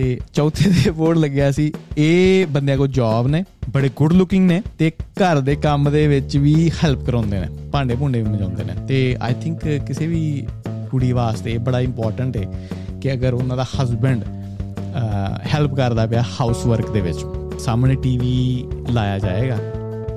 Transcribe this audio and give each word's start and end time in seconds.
ਤੇ 0.00 0.18
ਚੌਥੇ 0.34 0.70
ਦੇ 0.70 0.90
ਬੋਰਡ 0.90 1.18
ਲੱਗਿਆ 1.18 1.50
ਸੀ, 1.52 1.72
ਇਹ 1.98 2.46
ਬੰਦਿਆਂ 2.46 2.76
ਕੋ 2.78 2.86
ਜੌਬ 2.88 3.26
ਨੇ, 3.28 3.42
ਬੜੇ 3.70 3.88
ਗੁੱਡ 3.96 4.12
ਲੁਕਿੰਗ 4.12 4.46
ਨੇ 4.46 4.60
ਤੇ 4.78 4.90
ਘਰ 5.18 5.40
ਦੇ 5.40 5.56
ਕੰਮ 5.56 5.90
ਦੇ 5.90 6.06
ਵਿੱਚ 6.08 6.36
ਵੀ 6.36 6.70
ਹੈਲਪ 6.74 7.04
ਕਰਾਉਂਦੇ 7.06 7.40
ਨੇ, 7.40 7.46
ਭਾਂਡੇ 7.72 7.94
ਭੁੰਡੇ 7.94 8.22
ਵੀ 8.22 8.30
ਮਜਾਉਂਦੇ 8.30 8.64
ਨੇ 8.64 8.74
ਤੇ 8.88 9.16
ਆਈ 9.22 9.34
ਥਿੰਕ 9.42 9.66
ਕਿਸੇ 9.86 10.06
ਵੀ 10.06 10.46
ਕੁੜੀ 10.90 11.12
ਵਾਸਤੇ 11.12 11.52
ਇਹ 11.52 11.58
ਬੜਾ 11.58 11.80
ਇੰਪੋਰਟੈਂਟ 11.80 12.36
ਹੈ 12.36 12.44
ਕਿ 13.02 13.12
ਅਗਰ 13.12 13.34
ਉਹਨਾਂ 13.34 13.56
ਦਾ 13.56 13.66
ਹਸਬੰਡ 13.74 14.24
ਹੈਲਪ 15.46 15.74
ਕਰਦਾ 15.74 16.06
ਪਿਆ 16.06 16.22
ਹਾਊਸ 16.40 16.64
ਵਰਕ 16.66 16.90
ਦੇ 16.92 17.00
ਵਿੱਚ, 17.00 17.24
ਸਾਹਮਣੇ 17.60 17.94
ਟੀਵੀ 18.02 18.64
ਲਾਇਆ 18.90 19.18
ਜਾਏਗਾ 19.18 19.56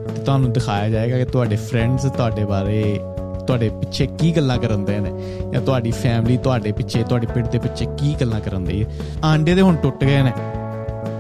ਤੇ 0.08 0.22
ਤੁਹਾਨੂੰ 0.22 0.54
ਦਿਖਾਇਆ 0.54 0.90
ਜਾਏਗਾ 0.90 1.18
ਕਿ 1.18 1.26
ਤੁਹਾਡੇ 1.26 1.56
ਫਰੈਂਡਸ 1.70 2.06
ਤੁਹਾਡੇ 2.06 2.46
ਬਾਰੇ 2.46 3.00
ਤੁਹਾਡੇ 3.48 3.70
ਪਿੱਛੇ 3.70 4.06
ਕੀ 4.06 4.36
ਗੱਲਾਂ 4.36 4.58
ਕਰਨਦੇ 4.58 5.00
ਨੇ? 5.00 5.12
ਜਾਂ 5.54 5.62
ਤੁਹਾਡੀ 5.62 5.92
ਫੈਮਿਲੀ 5.92 6.38
ਤੁਹਾਡੇ 6.38 6.72
ਪਿੱਛੇ, 6.72 7.04
ਤੁਹਾਡੇ 7.04 7.28
ਪਿੰਡ 7.28 7.48
ਦੇ 7.48 7.60
ਪਿੱਛੇ 7.60 7.86
ਕੀ 7.98 8.16
ਗੱਲਾਂ 8.22 8.40
ਕਰਨ 8.40 8.64
ਦੀ? 8.64 8.84
ਹੈ 8.84 8.88
ਆਂਡੇ 9.26 9.56
ਦੇ 9.56 9.62
ਹੁਣ 9.62 9.76
ਟੁੱਟ 9.76 10.04
ਗਏ 10.04 10.22
ਨੇ। 10.22 10.32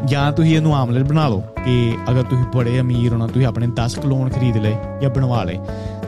ਜਾਂ 0.05 0.31
ਤੁਸੀਂ 0.31 0.55
ਇਹਨੂੰ 0.55 0.75
ਆਮਲੇਟ 0.75 1.03
ਬਣਾ 1.03 1.27
ਲਓ 1.27 1.43
ਕਿ 1.65 1.97
ਅਗਰ 2.09 2.23
ਤੁਸੀਂ 2.23 2.43
ਬੜੇ 2.55 2.79
ਅਮੀਰ 2.79 3.13
ਹੋਣਾ 3.13 3.27
ਤੁਸੀਂ 3.27 3.45
ਆਪਣੇ 3.45 3.67
10 3.67 3.99
ਕਲੋਨ 4.03 4.29
ਖਰੀਦ 4.29 4.57
ਲਏ 4.57 4.75
ਜਾਂ 5.01 5.09
ਬਣਵਾ 5.09 5.43
ਲਏ 5.43 5.59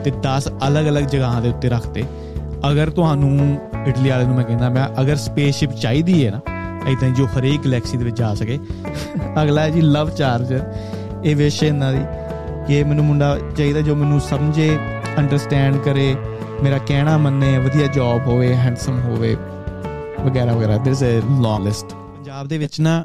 ਤੇ 0.04 0.12
10 0.22 0.48
ਅਲੱਗ-ਅਲੱਗ 0.68 1.04
ਜਗ੍ਹਾਵਾਂ 1.04 1.42
ਦੇ 1.42 1.48
ਉੱਤੇ 1.48 1.68
ਰੱਖਤੇ। 1.68 2.04
ਅਗਰ 2.70 2.90
ਤੁਹਾਨੂੰ 2.90 3.58
ਇਟਲੀ 3.86 4.10
ਵਾਲੇ 4.10 4.24
ਨੂੰ 4.24 4.36
ਮੈਂ 4.36 4.44
ਕਹਿੰਦਾ, 4.44 4.68
ਮੈਂ 4.68 5.00
ਅਗਰ 5.00 5.16
ਸਪੇਸਸ਼ਿਪ 5.16 5.72
ਚਾਹੀਦੀ 5.72 6.26
ਹੈ 6.26 6.30
ਨਾ 6.30 6.40
ਇਦਾਂ 6.90 7.10
ਜੋ 7.10 7.26
ਹਰੇਕ 7.26 7.64
ਗੈਲੈਕਸੀ 7.64 7.96
ਦੇ 7.96 8.04
ਵਿੱਚ 8.04 8.18
ਜਾ 8.18 8.34
ਸਕੇ। 8.34 8.58
ਅਗਲਾ 9.42 9.62
ਹੈ 9.62 9.70
ਜੀ 9.70 9.80
ਲਵ 9.80 10.10
ਚਾਰਜਰ 10.10 10.60
ਇਹ 11.24 11.36
ਵਿਸ਼ 11.36 11.62
ਇਹਨਾਂ 11.62 11.92
ਦੀ 11.92 12.00
ਕਿ 12.66 12.84
ਮੈਨੂੰ 12.84 13.04
ਮੁੰਡਾ 13.04 13.38
ਚਾਹੀਦਾ 13.56 13.80
ਜੋ 13.80 13.94
ਮੈਨੂੰ 13.94 14.20
ਸਮਝੇ 14.20 14.78
ਅੰਡਰਸਟੈਂਡ 15.18 15.76
ਕਰੇ, 15.76 16.14
ਮੇਰਾ 16.62 16.78
ਕਹਿਣਾ 16.78 17.16
ਮੰਨੇ, 17.18 17.56
ਵਧੀਆ 17.58 17.86
ਜੌਬ 17.86 18.26
ਹੋਵੇ 18.26 18.54
ਹੈਂਡਸਮ 18.54 18.98
ਹੋਵੇ, 19.00 19.34
ਵਗੈਰਾ 20.20 20.54
ਵਗੈਰਾ। 20.54 20.76
ਦਿਸ 20.78 21.02
ਅ 21.02 21.40
ਲੌਂਗ 21.42 21.64
ਲਿਸਟ 21.64 21.92
ਪੰਜਾਬ 21.92 22.48
ਦੇ 22.48 22.58
ਵਿੱਚ 22.58 22.80
ਨਾ 22.80 23.04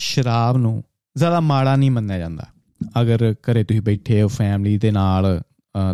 ਸ਼ਰਾਬ 0.00 0.56
ਨੂੰ 0.56 0.82
ਜ਼ਿਆਦਾ 1.16 1.40
ਮਾੜਾ 1.40 1.74
ਨਹੀਂ 1.76 1.90
ਮੰਨਿਆ 1.90 2.18
ਜਾਂਦਾ। 2.18 2.46
ਅਗਰ 3.00 3.34
ਘਰੇ 3.42 3.62
ਤੁਸੀਂ 3.64 3.82
ਬੈਠੇ 3.82 4.22
ਹੋ 4.22 4.28
ਫੈਮਿਲੀ 4.28 4.76
ਦੇ 4.78 4.90
ਨਾਲ 4.90 5.40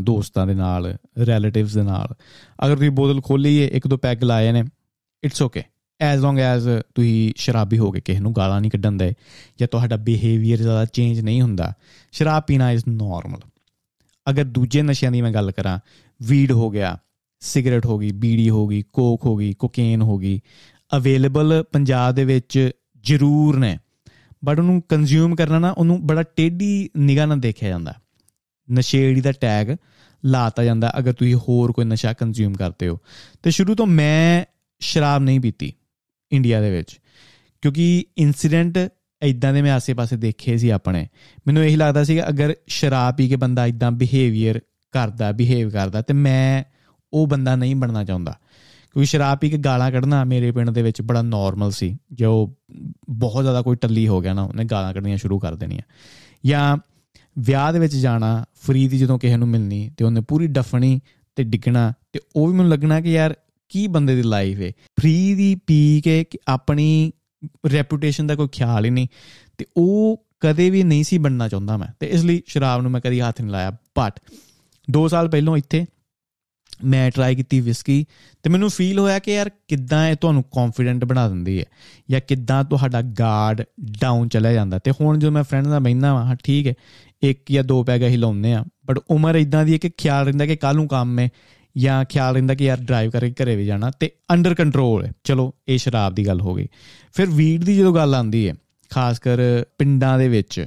ਦੋਸਤਾਂ 0.03 0.47
ਦੇ 0.47 0.55
ਨਾਲ 0.55 0.87
ਰਿਲੇਟਿਵਸ 1.19 1.75
ਦੇ 1.75 1.83
ਨਾਲ, 1.83 2.15
ਅਗਰ 2.67 2.77
ਤੁਸੀਂ 2.77 2.91
ਬੋਤਲ 2.91 3.21
ਖੋਲੀ 3.21 3.61
ਹੈ 3.62 3.69
ਇੱਕ 3.69 3.87
ਦੋ 3.87 3.97
ਪੈਗ 3.97 4.25
ਲਾਏ 4.25 4.53
ਨੇ 4.53 4.65
it's 5.23 5.43
okay 5.43 5.62
as 6.00 6.23
long 6.23 6.39
as 6.39 6.69
ਤੁਸੀਂ 6.95 7.33
ਸ਼ਰਾਬੀ 7.37 7.78
ਹੋ 7.78 7.91
ਕੇ 7.91 8.00
ਕਿਸੇ 8.00 8.21
ਨੂੰ 8.21 8.33
ਗਾਲਾਂ 8.33 8.61
ਨਹੀਂ 8.61 8.71
ਕੱਢਣ 8.71 8.93
ਦੇ, 8.93 9.12
ਜਾਂ 9.59 9.69
ਤੁਹਾਡਾ 9.69 9.97
ਬਿਹੇਵੀਅਰ 9.98 10.59
ਜ਼ਿਆਦਾ 10.59 10.84
ਚੇਂਜ 10.84 11.21
ਨਹੀਂ 11.21 11.41
ਹੁੰਦਾ, 11.43 11.73
ਸ਼ਰਾਬ 12.12 12.43
ਪੀਣਾ 12.47 12.71
ਇਜ਼ 12.73 12.84
ਨਾਰਮਲ 12.89 13.41
ਅਗਰ 14.31 14.45
ਦੂਜੇ 14.45 14.83
ਨਸ਼ਿਆਂ 14.83 15.12
ਦੀ 15.12 15.23
ਮੈਂ 15.23 15.31
ਗੱਲ 15.31 15.51
ਕਰਾਂ 15.51 15.79
ਵੀਡ 16.21 16.53
ਹੋ 16.53 16.71
ਗਿਆ 16.71 16.97
ਸਿਗਰਟ 17.43 17.87
ਹੋ 17.87 17.98
ਗਈ, 17.98 18.11
ਬੀੜੀ 18.12 18.51
ਹੋ 18.51 18.67
ਗਈ 18.67 18.83
ਕੋਕ 18.93 19.25
ਹੋ 19.25 19.37
ਗਈ 19.37 19.53
ਕੋਕੇਨ 19.53 20.03
ਹੋ 20.03 20.19
ਗਈ 20.19 20.41
ਅਵੇਲੇਬਲ 20.97 21.62
ਪੰਜਾਬ 21.73 22.15
ਦੇ 22.15 22.25
ਵਿੱਚ 22.25 22.71
ਜ਼ਰੂਰ 23.05 23.59
ਨੇ 23.59 23.79
ਬਟ 24.45 24.59
ਉਹਨੂੰ 24.59 24.83
ਕੰਜ਼ਿਊਮ 24.89 25.34
ਕਰਨਾ 25.34 25.59
ਨਾ, 25.59 25.71
ਉਹਨੂੰ 25.71 26.06
ਬੜਾ 26.06 26.23
ਟੇਢੀ 26.23 26.91
ਨਿਗਾਹ 26.97 27.27
ਨਾਲ 27.27 27.41
ਦੇਖਿਆ 27.41 27.69
ਜਾਂਦਾ। 27.69 27.95
ਨਸ਼ੇੜੀ 28.69 29.21
ਦਾ 29.21 29.33
ਟੈਗ 29.33 29.77
ਲਾਤਾ 30.25 30.65
ਜਾਂਦਾ, 30.65 30.93
ਅਗਰ 30.99 31.12
ਤੁਸੀਂ 31.12 31.34
ਹੋਰ 31.34 31.73
ਕੋਈ 31.73 31.84
ਨਸ਼ਾ 31.84 32.12
ਕੰਜ਼ਿਊਮ 32.12 32.55
ਕਰਦੇ 32.55 32.89
ਹੋ। 32.89 32.99
ਤੇ 33.43 33.51
ਸ਼ੁਰੂ 33.51 33.75
ਤੋਂ 33.75 33.87
ਮੈਂ 33.87 34.45
ਸ਼ਰਾਬ 34.81 35.23
ਨਹੀਂ 35.23 35.41
ਪੀਤੀ 35.41 35.73
ਇੰਡੀਆ 36.33 36.61
ਦੇ 36.61 36.71
ਵਿੱਚ, 36.71 36.99
ਕਿਉਂਕਿ 37.62 38.05
ਇਨਸੀਡੈਂਟ 38.19 38.79
ਇਦਾਂ 39.23 39.53
ਦੇ 39.53 39.63
ਮੈਂ 39.63 39.73
ਆਸੇ-ਪਾਸੇ 39.73 40.17
ਦੇਖੇ 40.17 40.57
ਸੀ 40.57 40.69
ਆਪਣੇ। 40.69 41.09
ਮੈਨੂੰ 41.47 41.65
ਇਹੀ 41.65 41.77
ਲੱਗਦਾ 41.77 42.05
ਸੀ 42.05 42.15
ਕਿ 42.15 42.29
ਅਗਰ 42.29 42.55
ਸ਼ਰਾਬ 42.67 43.17
ਪੀ 43.17 43.29
ਕੇ 43.29 43.37
ਬੰਦਾ 43.37 43.67
ਇਦਾਂ 43.67 43.91
ਬਿਹੇਵੀਅਰ 43.91 44.61
ਕਰਦਾ 44.93 45.33
ਬਿਹੇਵ 45.33 45.71
ਕਰਦਾ, 45.71 46.03
ਤੇ 46.03 46.15
ਮੈਂ 46.15 46.65
ਉਹ 47.13 47.27
ਬੰਦਾ 47.27 47.57
ਨਹੀਂ 47.57 47.77
ਬਣਨਾ 47.77 48.05
ਚਾਹੁੰਦਾ। 48.05 48.39
ਕਿਉਂਕਿ 48.93 49.07
ਸ਼ਰਾਬ 49.07 49.39
ਪੀ 49.39 49.51
ਕੇ 49.51 49.59
ਗਾਲਾਂ 49.59 49.93
ਕੱਢਣਾ 49.93 50.25
ਮੇਰੇ 50.25 50.53
ਪਿੰਡ 50.53 50.71
ਦੇ 50.71 50.83
ਵਿੱਚ 50.83 51.03
ਬੜਾ 51.03 51.23
ਨਾਰਮਲ 51.23 51.71
ਸੀ। 51.71 51.99
ਜੋ 52.13 52.55
ਬਹੁਤ 53.11 53.45
ਜ਼ਿਆਦਾ 53.45 53.63
ਕੋਈ 53.63 53.77
ਟੱਲੀ 53.77 54.09
ਹੋ 54.09 54.21
ਗਿਆ 54.21 54.35
ਨਾ, 54.35 54.43
ਉਹਨੇ 54.43 54.65
ਗਾਲਾਂ 54.65 54.95
ਕੱਢਣੀਆਂ 54.95 55.17
ਸ਼ੁਰੂ 55.17 55.39
ਕਰ 55.39 55.55
ਦੇਣੀਆਂ। 55.55 55.83
ਜਾਂ 56.47 56.77
ਵਿਆਹ 57.39 57.73
ਦੇ 57.73 57.79
ਵਿੱਚ 57.79 57.97
ਜਾਣਾ 57.97 58.45
ਫਰੀ 58.55 58.89
ਦੀ 58.89 58.99
ਜਦੋਂ 58.99 59.19
ਕਿਸੇ 59.19 59.37
ਨੂੰ 59.37 59.49
ਮਿਲਣੀ, 59.49 59.91
ਤੇ 59.97 60.05
ਉਹਨੇ 60.05 60.21
ਪੂਰੀ 60.21 60.47
ਡਫਣੀ 60.47 61.01
ਤੇ 61.37 61.45
ਡਿੱਗਣਾ, 61.45 61.93
ਤੇ 62.12 62.21
ਉਹ 62.37 62.47
ਵੀ 62.47 62.55
ਮੈਨੂੰ 62.55 62.73
ਲੱਗਣਾ 62.73 63.01
ਕਿ 63.01 63.12
ਯਾਰ 63.12 63.34
ਕੀ 63.69 63.87
ਬੰਦੇ 63.87 64.17
ਦੀ 64.17 64.23
ਲਾਈਫ 64.23 64.61
ਹੈ 64.61 64.73
ਫ੍ਰੀ 65.01 65.34
ਦੀ 65.34 65.55
ਪੀ 65.55 66.01
ਕੇ 66.01 66.25
ਆਪਣੀ 66.49 67.12
ਰੈਪਿਊਟੇਸ਼ਨ 67.72 68.26
ਦਾ 68.26 68.34
ਕੋਈ 68.34 68.49
ਖਿਆਲ 68.53 68.84
ਹੀ 68.84 68.91
ਨਹੀਂ। 68.91 69.09
ਤੇ 69.59 69.66
ਉਹ 69.76 70.26
ਕਦੇ 70.41 70.71
ਵੀ 70.71 70.82
ਨਹੀਂ 70.82 71.04
ਸੀ 71.04 71.19
ਬਣਨਾ 71.19 71.49
ਚਾਹੁੰਦਾ 71.49 71.76
ਮੈਂ। 71.76 71.88
ਤੇ 72.00 72.06
ਇਸ 72.06 72.25
ਲਈ 72.25 72.43
ਸ਼ਰਾਬ 72.47 72.82
ਨੂੰ 72.82 72.91
ਮੈਂ 72.91 73.00
ਕਦੀ 73.00 73.21
ਹੱਥ 73.21 73.41
ਨਹੀਂ 73.41 73.50
ਲਾਇਆ। 73.50 73.71
ਬਟ 73.71 74.21
2 74.91 75.09
ਸਾਲ 75.09 75.28
ਪਹਿਲਾਂ 75.28 75.56
ਇੱਥੇ 75.56 75.87
ਮੈਂ 76.84 77.10
ਟਰਾਈ 77.10 77.37
ਕੀਤੀ 77.37 77.60
ਵਿਸਕੀ 77.60 78.06
ਤੇ 78.43 78.50
ਮੈਨੂੰ 78.50 78.71
ਫੀਲ 78.71 78.98
ਹੋਇਆ 78.98 79.19
ਕਿ 79.19 79.34
ਯਾਰ 79.34 79.50
ਕਿੱਦਾਂ 79.69 80.09
ਇਹ 80.09 80.16
ਤੁਹਾਨੂੰ 80.16 80.43
ਕੌਨਫੀਡੈਂਟ 80.43 81.04
ਬਣਾ 81.04 81.28
ਦਿੰਦੀ 81.28 81.60
ਹੈ। 81.60 81.65
ਜਾਂ 82.10 82.21
ਕਿੱਦਾਂ 82.28 82.65
ਤੁਹਾਡਾ 82.65 83.03
ਗਾਰਡ 83.03 83.62
ਡਾਊਨ 83.81 84.28
ਚਲਾ 84.28 84.53
ਜਾਂਦਾ। 84.53 84.78
ਤੇ 84.78 84.91
ਹੁਣ 84.91 85.19
ਜੋ 85.19 85.31
ਮੈਂ 85.31 85.43
ਫਰੈਂਡਸ 85.43 85.69
ਨਾਲ 85.69 85.81
ਬੈਠਾ 85.81 86.06
ਹਾਂ 86.06 86.37
ਠੀਕ 86.44 86.66
ਹੈ, 86.66 86.75
ਇੱਕ 87.22 87.53
ਜਾਂ 87.53 87.65
ਦੋ 87.65 87.84
ਪੈਗ 87.84 88.03
ਹੀ 88.03 88.16
ਲਾਉਂਦੇ 88.16 88.53
ਆ 88.53 88.65
ਬਟ 88.87 88.98
ਉਮਰ 89.10 89.34
ਇਦਾਂ 89.34 89.65
ਦੀ 89.65 89.72
ਹੈ 89.72 89.78
ਕਿ 89.78 89.91
ਖਿਆਲ 89.97 90.25
ਰਹਿੰਦਾ 90.25 90.47
ਕਿ 90.47 90.56
ਕੱਲ 90.56 90.75
ਨੂੰ 90.75 90.88
ਕੰਮ 90.88 91.19
ਹੈ। 91.19 91.28
ਜਾਂ 91.77 92.05
ਖਿਆਲ 92.05 92.34
ਰਹਿੰਦਾ 92.34 92.55
ਕਿ 92.55 92.65
ਯਾਰ 92.65 92.79
ਡਰਾਈਵ 92.81 93.11
ਕਰਕੇ 93.11 93.45
ਘਰੇ 93.45 93.56
ਵੀ 93.56 93.67
ਜਾਣਾ 93.67 93.91
ਤੇ 93.91 94.11
ਅੰਡਰ 94.33 94.55
ਕੰਟਰੋਲ 94.55 95.05
ਹੈ। 95.05 95.12
ਚਲੋ, 95.25 95.55
ਇਹ 95.69 95.79
ਸ਼ਰਾਬ 95.79 96.15
ਦੀ 96.15 96.27
ਗੱਲ 96.27 96.41
ਹੋ 96.41 96.55
ਗਈ। 96.55 96.69
ਫਿਰ 97.12 97.27
ਵੀਡ 97.31 97.65
ਦੀ 97.65 97.77
ਜਦੋਂ 97.77 97.95
ਗੱਲ 97.95 98.15
ਆਉਂਦੀ 98.15 98.49
ਹੈ 98.49 98.55
ਖਾਸ 98.91 99.19
ਕਰ 99.19 99.39
ਪਿੰਡਾਂ 99.78 100.19
ਦੇ 100.19 100.28
ਵਿੱਚ 100.28 100.67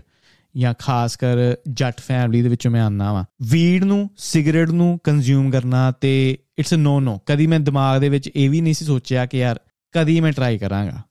ਜਾਂ 0.58 0.74
ਖਾਸ 0.80 1.16
ਕਰ 1.16 1.56
ਜੱਟ 1.70 2.02
ਫੈਮਿਲੀ 2.02 2.42
ਦੇ 2.42 2.50
ਵਿੱਚੋਂ 2.50 2.72
ਮੈਂ 2.72 2.82
ਆਨਾ 2.82 3.14
ਵਾਂ। 3.14 3.24
ਵੀਡ 3.42 3.84
ਨੂੰ 3.84 4.10
ਸਿਗਰਟ 4.18 4.70
ਨੂੰ 4.70 5.00
ਕੰਜ਼ਿਊਮ 5.04 5.52
ਕਰਨਾ 5.52 5.92
ਤੇ 5.92 6.38
ਇਟਸ 6.60 6.74
ਅ 6.74 6.76
ਨੋ 6.76 7.00
ਨੋ 7.00 7.20
ਕਦੀ 7.26 7.48
ਮੈਂ 7.48 7.60
ਦਿਮਾਗ 7.60 8.02
ਦੇ 8.02 8.10
ਵਿੱਚ 8.10 8.30
ਇਹ 8.36 8.50
ਵੀ 8.50 8.62
ਨਹੀਂ 8.62 8.74
ਸੀ 8.74 8.86
ਸੋਚਿਆ 8.86 9.26
ਕਿ 9.26 9.38
ਯਾਰ 9.38 9.60
ਕਦੀ 9.92 10.22
ਮੈਂ 10.22 10.32
ਟਰਾਈ 10.32 10.58
ਕਰਾਂਗਾ। 10.58 11.02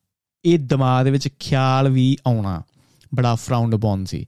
ਇਹ 0.45 0.59
ਦਿਮਾਗ 0.59 1.05
ਦੇ 1.05 1.11
ਵਿੱਚ 1.11 1.29
ਖਿਆਲ 1.39 1.89
ਵੀ 1.89 2.17
ਆਉਣਾ 2.27 2.63
ਬੜਾ 3.15 3.35
ਫਰਾਉਂਡ 3.35 3.75
ਅਪਨ 3.75 4.05
ਸੀ। 4.05 4.27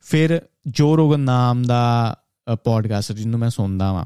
ਫਿਰ 0.00 0.42
ਜੋ 0.66 0.96
ਰੋਗਨ 0.96 1.20
ਨਾਮ 1.20 1.62
ਦਾ 1.62 2.16
ਪੋਡਕਾਸਟ 2.64 3.12
ਜਿਹਨੂੰ 3.12 3.40
ਮੈਂ 3.40 3.50
ਸੁਣਦਾ 3.50 3.92
ਵਾਂ। 3.92 4.04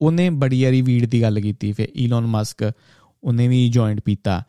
ਉਹਨੇ 0.00 0.28
ਬੜੀ 0.30 0.60
ਯਾਰੀ 0.60 0.82
ਵੀਡ 0.82 1.04
ਦੀ 1.06 1.22
ਗੱਲ 1.22 1.40
ਕੀਤੀ, 1.40 1.72
ਫਿਰ 1.72 1.88
ਈਲਨ 1.96 2.26
ਮਸਕ 2.26 2.70
ਉਹਨੇ 3.22 3.48
ਵੀ 3.48 3.68
ਜੁਆਇੰਟ 3.68 4.00
ਪੀਤਾ। 4.00 4.42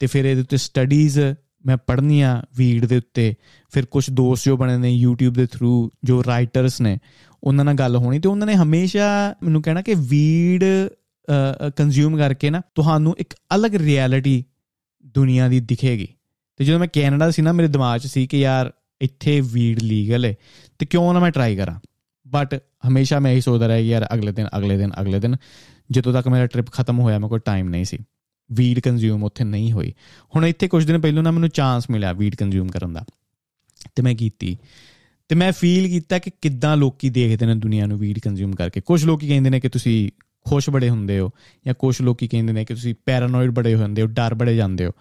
ਤੇ 0.00 0.06
ਫਿਰ 0.06 0.24
ਇਹਦੇ 0.24 0.40
ਉੱਤੇ 0.40 0.56
ਸਟੱਡੀਜ਼ 0.56 1.18
ਮੈਂ 1.66 1.76
ਪੜ੍ਹਨੀਆਂ 1.76 2.42
ਵੀਡ 2.56 2.84
ਦੇ 2.84 2.96
ਉੱਤੇ। 2.96 3.34
ਫਿਰ 3.72 3.86
ਕੁਝ 3.86 4.04
ਦੋਸਤ 4.10 4.44
ਜੋ 4.44 4.56
ਬਣੇ 4.56 4.76
ਨੇ 4.76 4.92
YouTube 5.04 5.34
ਦੇ 5.34 5.46
ਥਰੂ 5.46 5.90
ਜੋ 6.04 6.22
ਰਾਈਟਰਸ 6.24 6.80
ਨੇ, 6.80 6.98
ਉਹਨਾਂ 7.42 7.64
ਨਾਲ 7.64 7.74
ਗੱਲ 7.74 7.96
ਹੋਣੀ 7.96 8.18
ਤੇ 8.18 8.28
ਉਹਨਾਂ 8.28 8.46
ਨੇ 8.46 8.54
ਹਮੇਸ਼ਾ 8.54 9.34
ਮੈਨੂੰ 9.42 9.62
ਕਹਿਣਾ 9.62 9.82
ਕਿ 9.82 9.94
ਵੀਡ 10.00 10.64
ਕੰਜ਼ਿਊਮ 11.76 12.16
ਕਰਕੇ 12.16 12.50
ਨਾ 12.50 12.60
ਤੁਹਾਨੂੰ 12.74 13.14
ਇੱਕ 13.18 13.34
ਅਲੱਗ 13.54 13.74
ਰਿਐਲਿਟੀ 13.74 14.44
ਦੁਨੀਆ 15.14 15.48
ਦੀ 15.48 15.60
ਦਿਖੇਗੀ। 15.60 16.08
ਤੇ 16.56 16.64
ਜਦੋਂ 16.64 16.78
ਮੈਂ 16.78 16.88
ਕੈਨੇਡਾ 16.92 17.30
ਸੀ 17.30 17.42
ਨਾ, 17.42 17.52
ਮੇਰੇ 17.52 17.68
ਦਿਮਾਗ 17.68 18.00
'ਚ 18.00 18.06
ਸੀ 18.06 18.26
ਕਿ 18.26 18.40
ਯਾਰ 18.40 18.72
ਇੱਥੇ 19.00 19.40
ਵੀਡ 19.40 19.82
ਲੀਗਲ 19.82 20.24
ਹੈ 20.24 20.34
ਤੇ 20.78 20.86
ਕਿਉਂ 20.86 21.12
ਨਾ 21.14 21.20
ਮੈਂ 21.20 21.30
ਟਰਾਈ 21.30 21.56
ਕਰਾਂ? 21.56 21.78
ਬਟ 22.30 22.54
ਹਮੇਸ਼ਾ 22.88 23.18
ਮੈਂ 23.18 23.32
ਇਹੀ 23.32 23.40
ਸੋਚਦਾ 23.40 23.68
ਰਿਹਾ 23.68 23.78
ਯਾਰ 23.78 24.06
ਅਗਲੇ 24.14 24.32
ਦਿਨ 24.32 24.48
ਅਗਲੇ 24.58 24.76
ਦਿਨ 24.76 24.90
ਅਗਲੇ 25.00 25.20
ਦਿਨ 25.20 25.36
ਜਦੋਂ 25.90 26.12
ਤੱਕ 26.12 26.28
ਮੇਰਾ 26.28 26.46
ਟ੍ਰਿਪ 26.46 26.70
ਖਤਮ 26.70 27.00
ਹੋਇਆ 27.00 27.18
ਮੈਂ 27.18 27.28
ਕੋਈ 27.28 27.40
ਟਾਈਮ 27.44 27.68
ਨਹੀਂ 27.68 27.84
ਸੀ 27.84 27.98
ਵੀਡ 28.52 28.80
ਕੰਜ਼ਿਊਮ 28.80 29.24
ਉੱਥੇ 29.24 29.44
ਨਹੀਂ 29.44 29.72
ਹੋਈ 29.72 29.92
ਹੁਣ 30.36 30.46
ਇੱਥੇ 30.46 30.68
ਕੁਝ 30.68 30.84
ਦਿਨ 30.86 31.00
ਪਹਿਲਾਂ 31.00 31.22
ਨਾ 31.22 31.30
ਮੈਨੂੰ 31.30 31.48
ਚਾਂਸ 31.48 31.90
ਮਿਲਿਆ 31.90 32.12
ਵੀਡ 32.12 32.34
ਕੰਜ਼ਿਊਮ 32.34 32.68
ਕਰਨ 32.68 32.92
ਦਾ 32.92 33.04
ਤੇ 33.96 34.02
ਮੈਂ 34.02 34.14
ਕੀਤੀ 34.14 34.56
ਤੇ 35.28 35.34
ਮੈਂ 35.34 35.52
ਫੀਲ 35.52 35.88
ਕੀਤਾ 35.88 36.18
ਕਿ 36.18 36.30
ਕਿੱਦਾਂ 36.42 36.76
ਲੋਕੀ 36.76 37.10
ਦੇਖਦੇ 37.10 37.46
ਨੇ 37.46 37.54
ਦੁਨੀਆ 37.54 37.86
ਨੂੰ 37.86 37.98
ਵੀਡ 37.98 38.18
ਕੰਜ਼ਿਊਮ 38.18 38.52
ਕਰਕੇ 38.52 38.80
ਕੁਝ 38.80 39.04
ਲੋਕੀ 39.04 39.28
ਕਹਿੰਦੇ 39.28 39.50
ਨੇ 39.50 39.60
ਕਿ 39.60 39.68
ਤੁਸੀਂ 39.68 40.10
ਖੁਸ਼ 40.46 40.70
ਬੜੇ 40.70 40.88
ਹੁੰਦੇ 40.88 41.18
ਹੋ 41.18 41.30
ਜਾਂ 41.66 41.74
ਕੁਝ 41.74 42.02
ਲੋਕੀ 42.02 42.28
ਕਹਿੰਦੇ 42.28 42.52
ਨੇ 42.52 42.64
ਕਿ 42.64 42.74
ਤੁਸੀਂ 42.74 42.94
ਪੈਰਾਨੋਇਡ 43.06 43.50
ਬੜੇ 43.50 43.74
ਹੁੰਦੇ 43.74 44.02
ਹੋ 44.02 44.06
ਡਰ 44.06 44.34
ਬੜੇ 44.34 44.56
ਜਾਂਦੇ 44.56 44.86
ਹੋ 44.86 44.92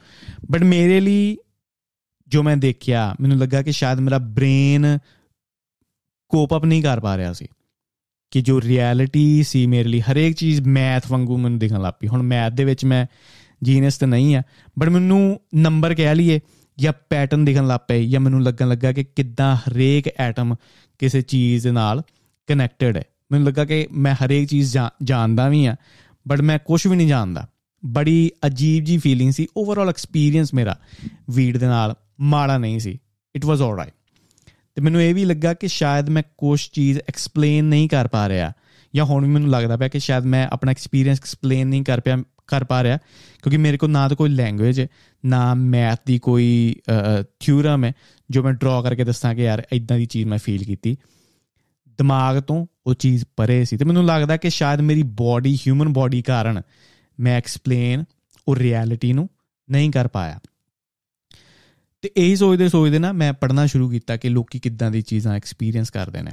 ਬਟ 0.51 0.63
ਮੇਰੇ 0.63 1.00
ਲਈ 1.00 1.38
ਜੋ 2.28 2.44
ਮੈਂ 2.44 2.57
ਦੇਖਿਆ 2.57 3.16
ਮੈਨੂੰ 3.22 3.38
ਲੱਗਾ 3.38 3.62
ਕਿ 3.62 3.72
ਸ਼ਾਇਦ 3.72 4.00
ਮੇਰਾ 4.00 4.18
ਬ੍ਰੇਨ 4.18 4.97
ਕੋਪ 6.29 6.56
ਅਪ 6.56 6.66
ਨਹੀਂ 6.66 6.84
ਕਰ 6.84 7.00
ਪਾ 7.00 7.17
ਰਿਹਾ 7.17 7.34
ਸੀ। 7.34 7.47
ਕਿ 8.31 8.41
ਜੋ 8.41 8.62
ਰਿਐਲਿਟੀ 8.62 9.44
ਸੀ 9.44 9.66
ਮੇਰੇ 9.67 9.90
ਲਈ, 9.90 10.01
ਹਰੇਕ 10.01 10.35
ਚੀਜ਼ 10.35 10.62
ਮੈਥ 10.62 11.12
ਵਾਂਗੂ 11.12 11.38
ਮੈਨੂੰ 11.38 11.59
ਦਿਖਣ 11.59 11.81
ਲੱਗ 11.81 11.94
ਪਈ। 12.00 12.07
ਹੁਣ 12.07 12.22
ਮੈਥ 12.22 12.53
ਦੇ 12.53 12.63
ਵਿੱਚ 12.63 12.85
ਮੈਂ 12.85 13.06
ਜੀਨੀਅਸ 13.63 13.97
ਤਾਂ 13.97 14.07
ਨਹੀਂ 14.07 14.35
ਆ 14.35 14.41
ਬਟ 14.79 14.89
ਮੈਨੂੰ 14.89 15.39
ਨੰਬਰ 15.56 15.94
ਕਹਿ 15.94 16.16
ਲਈਏ, 16.16 16.39
ਜਾਂ 16.79 16.94
ਪੈਟਰਨ 17.09 17.45
ਦਿਖਣ 17.45 17.68
ਲੱਗ 17.68 17.80
ਪਏ, 17.88 18.06
ਜਾਂ 18.06 18.21
ਮੈਨੂੰ 18.21 18.44
ਲੱਗਣ 18.44 18.68
ਲੱਗਾ 18.68 18.92
ਕਿ 18.92 19.04
ਕਿੱਦਾਂ 19.04 19.56
ਹਰੇਕ 19.56 20.07
ਐਟਮ 20.18 20.56
ਕਿਸੇ 21.00 21.21
ਚੀਜ਼ 21.21 21.63
ਦੇ 21.63 21.71
ਨਾਲ 21.71 22.04
ਕਨੈਕਟਡ 22.48 22.98
ਹੈ। 22.98 23.04
ਮੈਨੂੰ 23.31 23.48
ਲੱਗਾ 23.48 23.65
ਕਿ 23.65 23.88
ਮੈਂ 23.92 24.15
ਹਰੇਕ 24.15 24.50
ਚੀਜ਼ 24.50 24.77
ਜਾਣਦਾ 25.04 25.50
ਵੀ 25.50 25.65
ਆ 25.65 25.75
ਬਟ 26.27 26.42
ਮੈਂ 26.42 26.59
ਕੁਝ 26.59 26.88
ਵੀ 26.88 26.95
ਨਹੀਂ 26.95 27.07
ਜਾਣਦਾ। 27.07 27.48
ਬੜੀ 27.86 28.31
ਅਜੀਬ 28.48 28.83
ਜੀ 28.83 28.98
ਫੀਲਿੰਗ 28.98 29.31
ਸੀ। 29.31 29.48
ਓਵਰਆਲ 29.57 29.89
ਐਕਸਪੀਰੀਅੰਸ 29.89 30.54
ਮੇਰਾ 30.54 30.77
ਵੀਡ 31.30 31.57
ਦੇ 31.57 31.65
ਨਾਲ 31.65 31.95
ਮਾੜਾ 32.19 32.57
ਨਹੀਂ 32.57 32.80
ਸੀ। 32.80 32.98
ਇਟ 33.36 33.45
ਵਾਸ 33.45 33.62
ਆਲਰਾਈਟ 33.62 33.94
ਤੇ 34.80 34.84
ਮੈਨੂੰ 34.84 35.02
ਇਹ 35.04 35.14
ਵੀ 35.16 35.24
ਲੱਗਾ 35.26 35.54
ਕਿ 35.54 35.68
ਸ਼ਾਇਦ 35.68 36.10
ਮੈਂ 36.10 36.22
ਕੁਝ 36.38 36.60
ਚੀਜ਼ 36.74 37.00
ਐਕਸਪਲੇਨ 37.00 37.66
ਨਹੀਂ 37.66 37.88
ਕਰ 37.90 38.08
ਪਾ 38.08 38.28
ਰਿਹਾ। 38.30 38.52
ਜਾਂ 38.94 39.06
ਹੁਣ 39.06 39.26
ਵੀ 39.26 39.31
ਮੈਨੂੰ 39.31 39.50
ਲੱਗਦਾ 39.50 39.78
ਪਿਆ 39.78 39.88
ਕਿ 39.88 40.00
ਸ਼ਾਇਦ 40.00 40.26
ਮੈਂ 40.26 40.48
ਆਪਣਾ 40.48 40.72
ਐਕਸਪੀਰੀਅੰਸ 40.72 41.20
ਐਕਸਪਲੇਨ 41.20 41.68
ਨਹੀਂ 41.68 41.84
ਕਰ 41.84 42.00
ਪਿਆ, 42.00 42.18
ਕਰ 42.48 42.64
ਪਾ 42.64 42.81
ਰਿਹਾ, 42.84 42.98
ਕਿਉਂਕਿ 43.44 43.58
ਮੇਰੇ 43.58 43.78
ਕੋਲ 43.78 43.90
ਨਾ 43.90 44.08
ਤਾਂ 44.08 44.18
ਕੋਈ 44.18 44.30
ਲੈਂਗੁਏਜ 44.30 44.80
ਹੈ, 44.80 44.88
ਨਾ 45.24 45.54
ਮੈਥ 45.54 46.00
ਦੀ 46.06 46.18
ਕੋਈ 46.20 46.76
ਥਿਊਰਮ 47.40 47.86
ਹੈ, 47.86 47.92
ਜੋ 48.30 48.44
ਮੈਂ 48.44 48.54
ਡਰਾ 48.54 48.81
ਕਰਕੇ 48.81 49.04
ਦੱਸਾਂ 49.04 49.34
ਕਿ 49.36 49.44
ਯਾਰ 49.44 49.64
ਇਦਾਂ 49.74 49.98
ਦੀ 49.98 50.06
ਚੀਜ਼ 50.06 50.28
ਮੈਂ 50.28 50.38
ਫੀਲ 50.38 50.64
ਕੀਤੀ। 50.64 50.96
ਦਿਮਾਗ 52.00 52.40
ਤੋਂ 52.40 52.66
ਉਹ 52.88 52.94
ਚੀਜ਼ 52.94 53.26
ਪਰੇ 53.38 53.64
ਸੀ 53.66 53.78
ਤੇ 53.78 53.86
ਮੈਨੂੰ 53.86 54.06
ਲੱਗਦਾ 54.06 54.38
ਕਿ 54.38 54.50
ਸ਼ਾਇਦ 54.50 54.81
ਮੇਰੀ 54.81 55.04
ਬਾਡੀ 55.04 55.56
ਹਿਊਮਨ 55.56 55.94
ਬਾਡੀ 55.94 56.22
ਕਾਰਨ 56.22 56.62
ਮੈਂ 57.20 57.38
ਐਕਸਪਲੇਨ 57.38 58.04
ਉਹ 58.48 58.56
ਰਿਐਲਿਟੀ 58.56 59.14
ਨੂੰ 59.14 59.30
ਨਹੀਂ 59.70 59.92
ਕਰ 59.92 60.08
ਪਾਇਆ। 60.08 60.40
ਤੇ 62.01 62.12
ਇਹੀ 62.18 62.36
ਸੋਚਦੇ 62.36 62.69
ਸੋਚਦੇ 62.69 63.00
ਨਾ 63.00 63.12
ਮੈਂ 63.12 63.34
ਪੜਨਾ 63.34 63.66
ਸ਼ੁਰੂ 63.66 63.90
ਕੀਤਾ 63.90 64.18
ਕਿ 64.18 64.30
ਲੋਕੀ 64.30 64.60
ਕਿੱਦਾਂ 64.60 64.92
ਦੀ 64.92 65.01
ਚੀਜ਼ਾਂ 65.01 65.36
ਐਕਸਪੀਰੀਅੰਸ 65.36 65.90
ਕਰਦੇ 65.90 66.22
ਨੇ। 66.22 66.31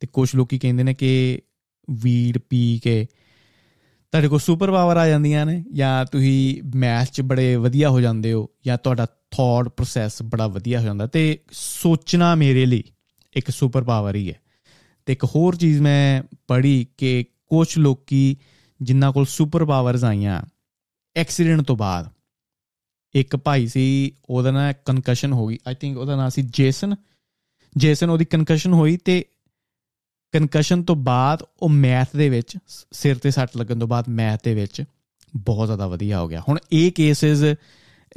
ਤੇ 0.00 0.06
ਕੁਝ 0.06 0.36
ਲੋਕੀ 0.36 0.58
ਕਹਿੰਦੇ 0.58 0.82
ਨੇ 0.82 0.94
ਕਿ 0.94 1.40
ਵੀਡ 1.90 2.38
ਪੀ 2.38 2.80
ਕੇ 2.84 3.06
ਤੁਹਾਡੇ 4.12 4.28
ਕੋਲ 4.28 4.38
ਸੁਪਰ 4.38 4.70
ਪਾਵਰ 4.72 4.96
ਆ 4.96 5.08
ਜਾਂਦੀਆਂ 5.08 5.46
ਨੇ 5.46 5.64
ਜਾਂ 5.72 6.06
ਤੁਸੀਂ 6.06 6.62
ਮੈਥ 6.76 7.10
'ਚ 7.12 7.20
ਬੜੇ 7.20 7.56
ਵਧੀਆ 7.56 7.90
ਹੋ 7.90 8.00
ਜਾਂਦੇ 8.00 8.32
ਹੋ 8.32 8.48
ਜਾਂ 8.66 8.78
ਤੁਹਾਡਾ 8.78 9.06
ਥਾਟ 9.06 9.68
ਪ੍ਰੋਸੈਸ 9.68 10.22
ਬੜਾ 10.22 10.46
ਵਧੀਆ 10.46 10.80
ਹੋ 10.80 10.84
ਜਾਂਦਾ। 10.84 11.06
ਤੇ 11.06 11.38
ਸੋਚਣਾ 11.52 12.34
ਮੇਰੇ 12.34 12.66
ਲਈ 12.66 12.84
ਇੱਕ 13.36 13.50
ਸੁਪਰ 13.50 13.84
ਪਾਵਰ 13.84 14.14
ਹੀ 14.14 14.28
ਹੈ। 14.28 14.40
ਤੇ 15.06 15.12
ਇੱਕ 15.12 15.24
ਹੋਰ 15.24 15.56
ਚੀਜ਼ 15.56 15.80
ਮੈਂ 15.80 16.22
ਪੜ੍ਹੀ 16.48 16.86
ਕਿ 16.98 17.24
ਕੁਝ 17.46 17.78
ਲੋਕੀ 17.78 18.36
ਜਿਨ੍ਹਾਂ 18.82 19.12
ਕੋਲ 19.12 19.26
ਸੁਪਰ 19.26 19.64
ਪਾਵਰਸ 19.64 20.04
ਆਈਆਂ 20.04 20.42
ਐਕਸੀਡੈਂਟ 21.16 21.62
ਤੋਂ 21.62 21.76
ਬਾਅਦ 21.76 22.13
ਇੱਕ 23.14 23.36
ਭਾਈ 23.36 23.66
ਸੀ, 23.66 24.12
ਉਹਦਾ 24.30 24.50
ਨਾ 24.50 24.72
ਕਨਕਸ਼ਨ 24.72 25.32
ਹੋ 25.32 25.46
ਗਈ। 25.46 25.58
ਆਈ 25.68 25.74
ਥਿੰਕ 25.74 25.96
ਉਹਦਾ 25.96 26.16
ਨਾਮ 26.16 26.28
ਸੀ 26.28 26.42
ਜੇਸਨ 26.42 26.94
ਜੇਸਨ 27.76 28.10
ਉਹਦੀ 28.10 28.24
ਕਨਕਸ਼ਨ 28.24 28.72
ਹੋਈ 28.72 28.96
ਤੇ 28.96 29.24
ਕਨਕਸ਼ਨ 30.32 30.82
ਤੋਂ 30.82 30.96
ਬਾਅਦ 30.96 31.42
ਉਹ 31.60 31.68
ਮੈਥ 31.68 32.16
ਦੇ 32.16 32.28
ਵਿੱਚ, 32.28 32.58
ਸਿਰ 32.92 33.16
ਤੇ 33.16 33.30
ਸੱਟ 33.30 33.56
ਲੱਗਣ 33.56 33.78
ਤੋਂ 33.78 33.88
ਬਾਅਦ 33.88 34.04
ਮੈਥ 34.08 34.40
ਦੇ 34.44 34.54
ਵਿੱਚ 34.54 34.84
ਬਹੁਤ 35.36 35.68
ਜ਼ਿਆਦਾ 35.68 35.86
ਵਧੀਆ 35.86 36.20
ਹੋ 36.20 36.28
ਗਿਆ। 36.28 36.42
ਹੁਣ 36.48 36.58
ਇਹ 36.72 36.92
ਕੇਸਸ 36.92 37.54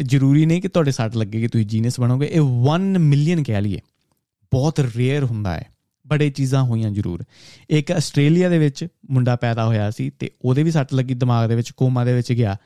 ਜ਼ਰੂਰੀ 0.01 0.45
ਨਹੀਂ 0.45 0.61
ਕਿ 0.61 0.67
ਤੁਹਾਡੇ 0.67 0.91
ਸੱਟ 0.91 1.15
ਲੱਗੇਗੀ 1.15 1.47
ਤੁਸੀਂ 1.47 1.65
ਜੀਨੀਅਸ 1.65 1.99
ਬਣੋਗੇ। 1.99 2.29
ਇਹ 2.31 2.41
1 2.41 2.97
ਮਿਲੀਅਨ 2.97 3.44
ਕਹਿ 3.44 3.61
ਲਈਏ। 3.61 3.79
ਬਹੁਤ 4.51 4.79
ਰੇਅਰ 4.95 5.23
ਹੁੰਦਾ 5.23 5.53
ਹੈ। 5.53 5.65
ਬੜੇ 6.07 6.29
ਚੀਜ਼ਾਂ 6.29 6.63
ਹੋਈਆਂ 6.63 6.91
ਜ਼ਰੂਰ। 6.91 7.23
ਇੱਕ 7.69 7.91
ਆਸਟ੍ਰੇਲੀਆ 7.91 8.49
ਦੇ 8.49 8.57
ਵਿੱਚ 8.57 8.88
ਮੁੰਡਾ 9.11 9.35
ਪੈਦਾ 9.35 9.65
ਹੋਇਆ 9.65 9.91
ਸੀ 9.91 10.09
ਤੇ 10.09 10.31
ਉਹਦੇ 10.41 10.63
ਵੀ 10.63 10.71
ਸੱਟ 10.71 10.94
ਲੱਗੀ, 10.94 11.13
ਦਿਮਾਗ 11.13 11.49
ਦੇ 11.49 11.55
ਵਿੱਚ 11.55 11.71
ਕੋਮਾ 11.71 12.05
ਦੇ 12.05 12.13
ਵਿੱਚ 12.13 12.33
ਗਿਆ। 12.33 12.57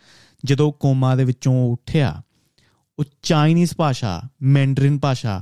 ਜਦੋਂ 0.46 0.72
ਕੋਮਾ 0.72 1.16
ਦੇ 1.16 1.24
ਵਿੱਚੋਂ 1.24 1.72
ਉੱਠਿਆ, 1.72 2.22
ਉਹ 3.00 3.06
ਚਾਈਨੀਜ਼ 3.22 3.74
ਭਾਸ਼ਾ, 3.78 4.22
ਮੈਂਡਰਿਨ 4.42 5.00
ਭਾਸ਼ਾ 5.00 5.42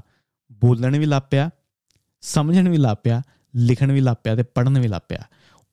ਬੋਲਣ 0.51 0.97
ਵੀ 0.99 1.05
ਲੱਪਿਆ 1.05 1.49
ਸਮਝਣ 2.21 2.69
ਵੀ 2.69 2.77
ਲੱਪਿਆ 2.77 3.21
ਲਿਖਣ 3.55 3.91
ਵੀ 3.91 4.01
ਲੱਪਿਆ 4.01 4.35
ਤੇ 4.35 4.43
ਪੜ੍ਹਨ 4.43 4.79
ਵੀ 4.79 4.87
ਲੱਪਿਆ 4.87 5.19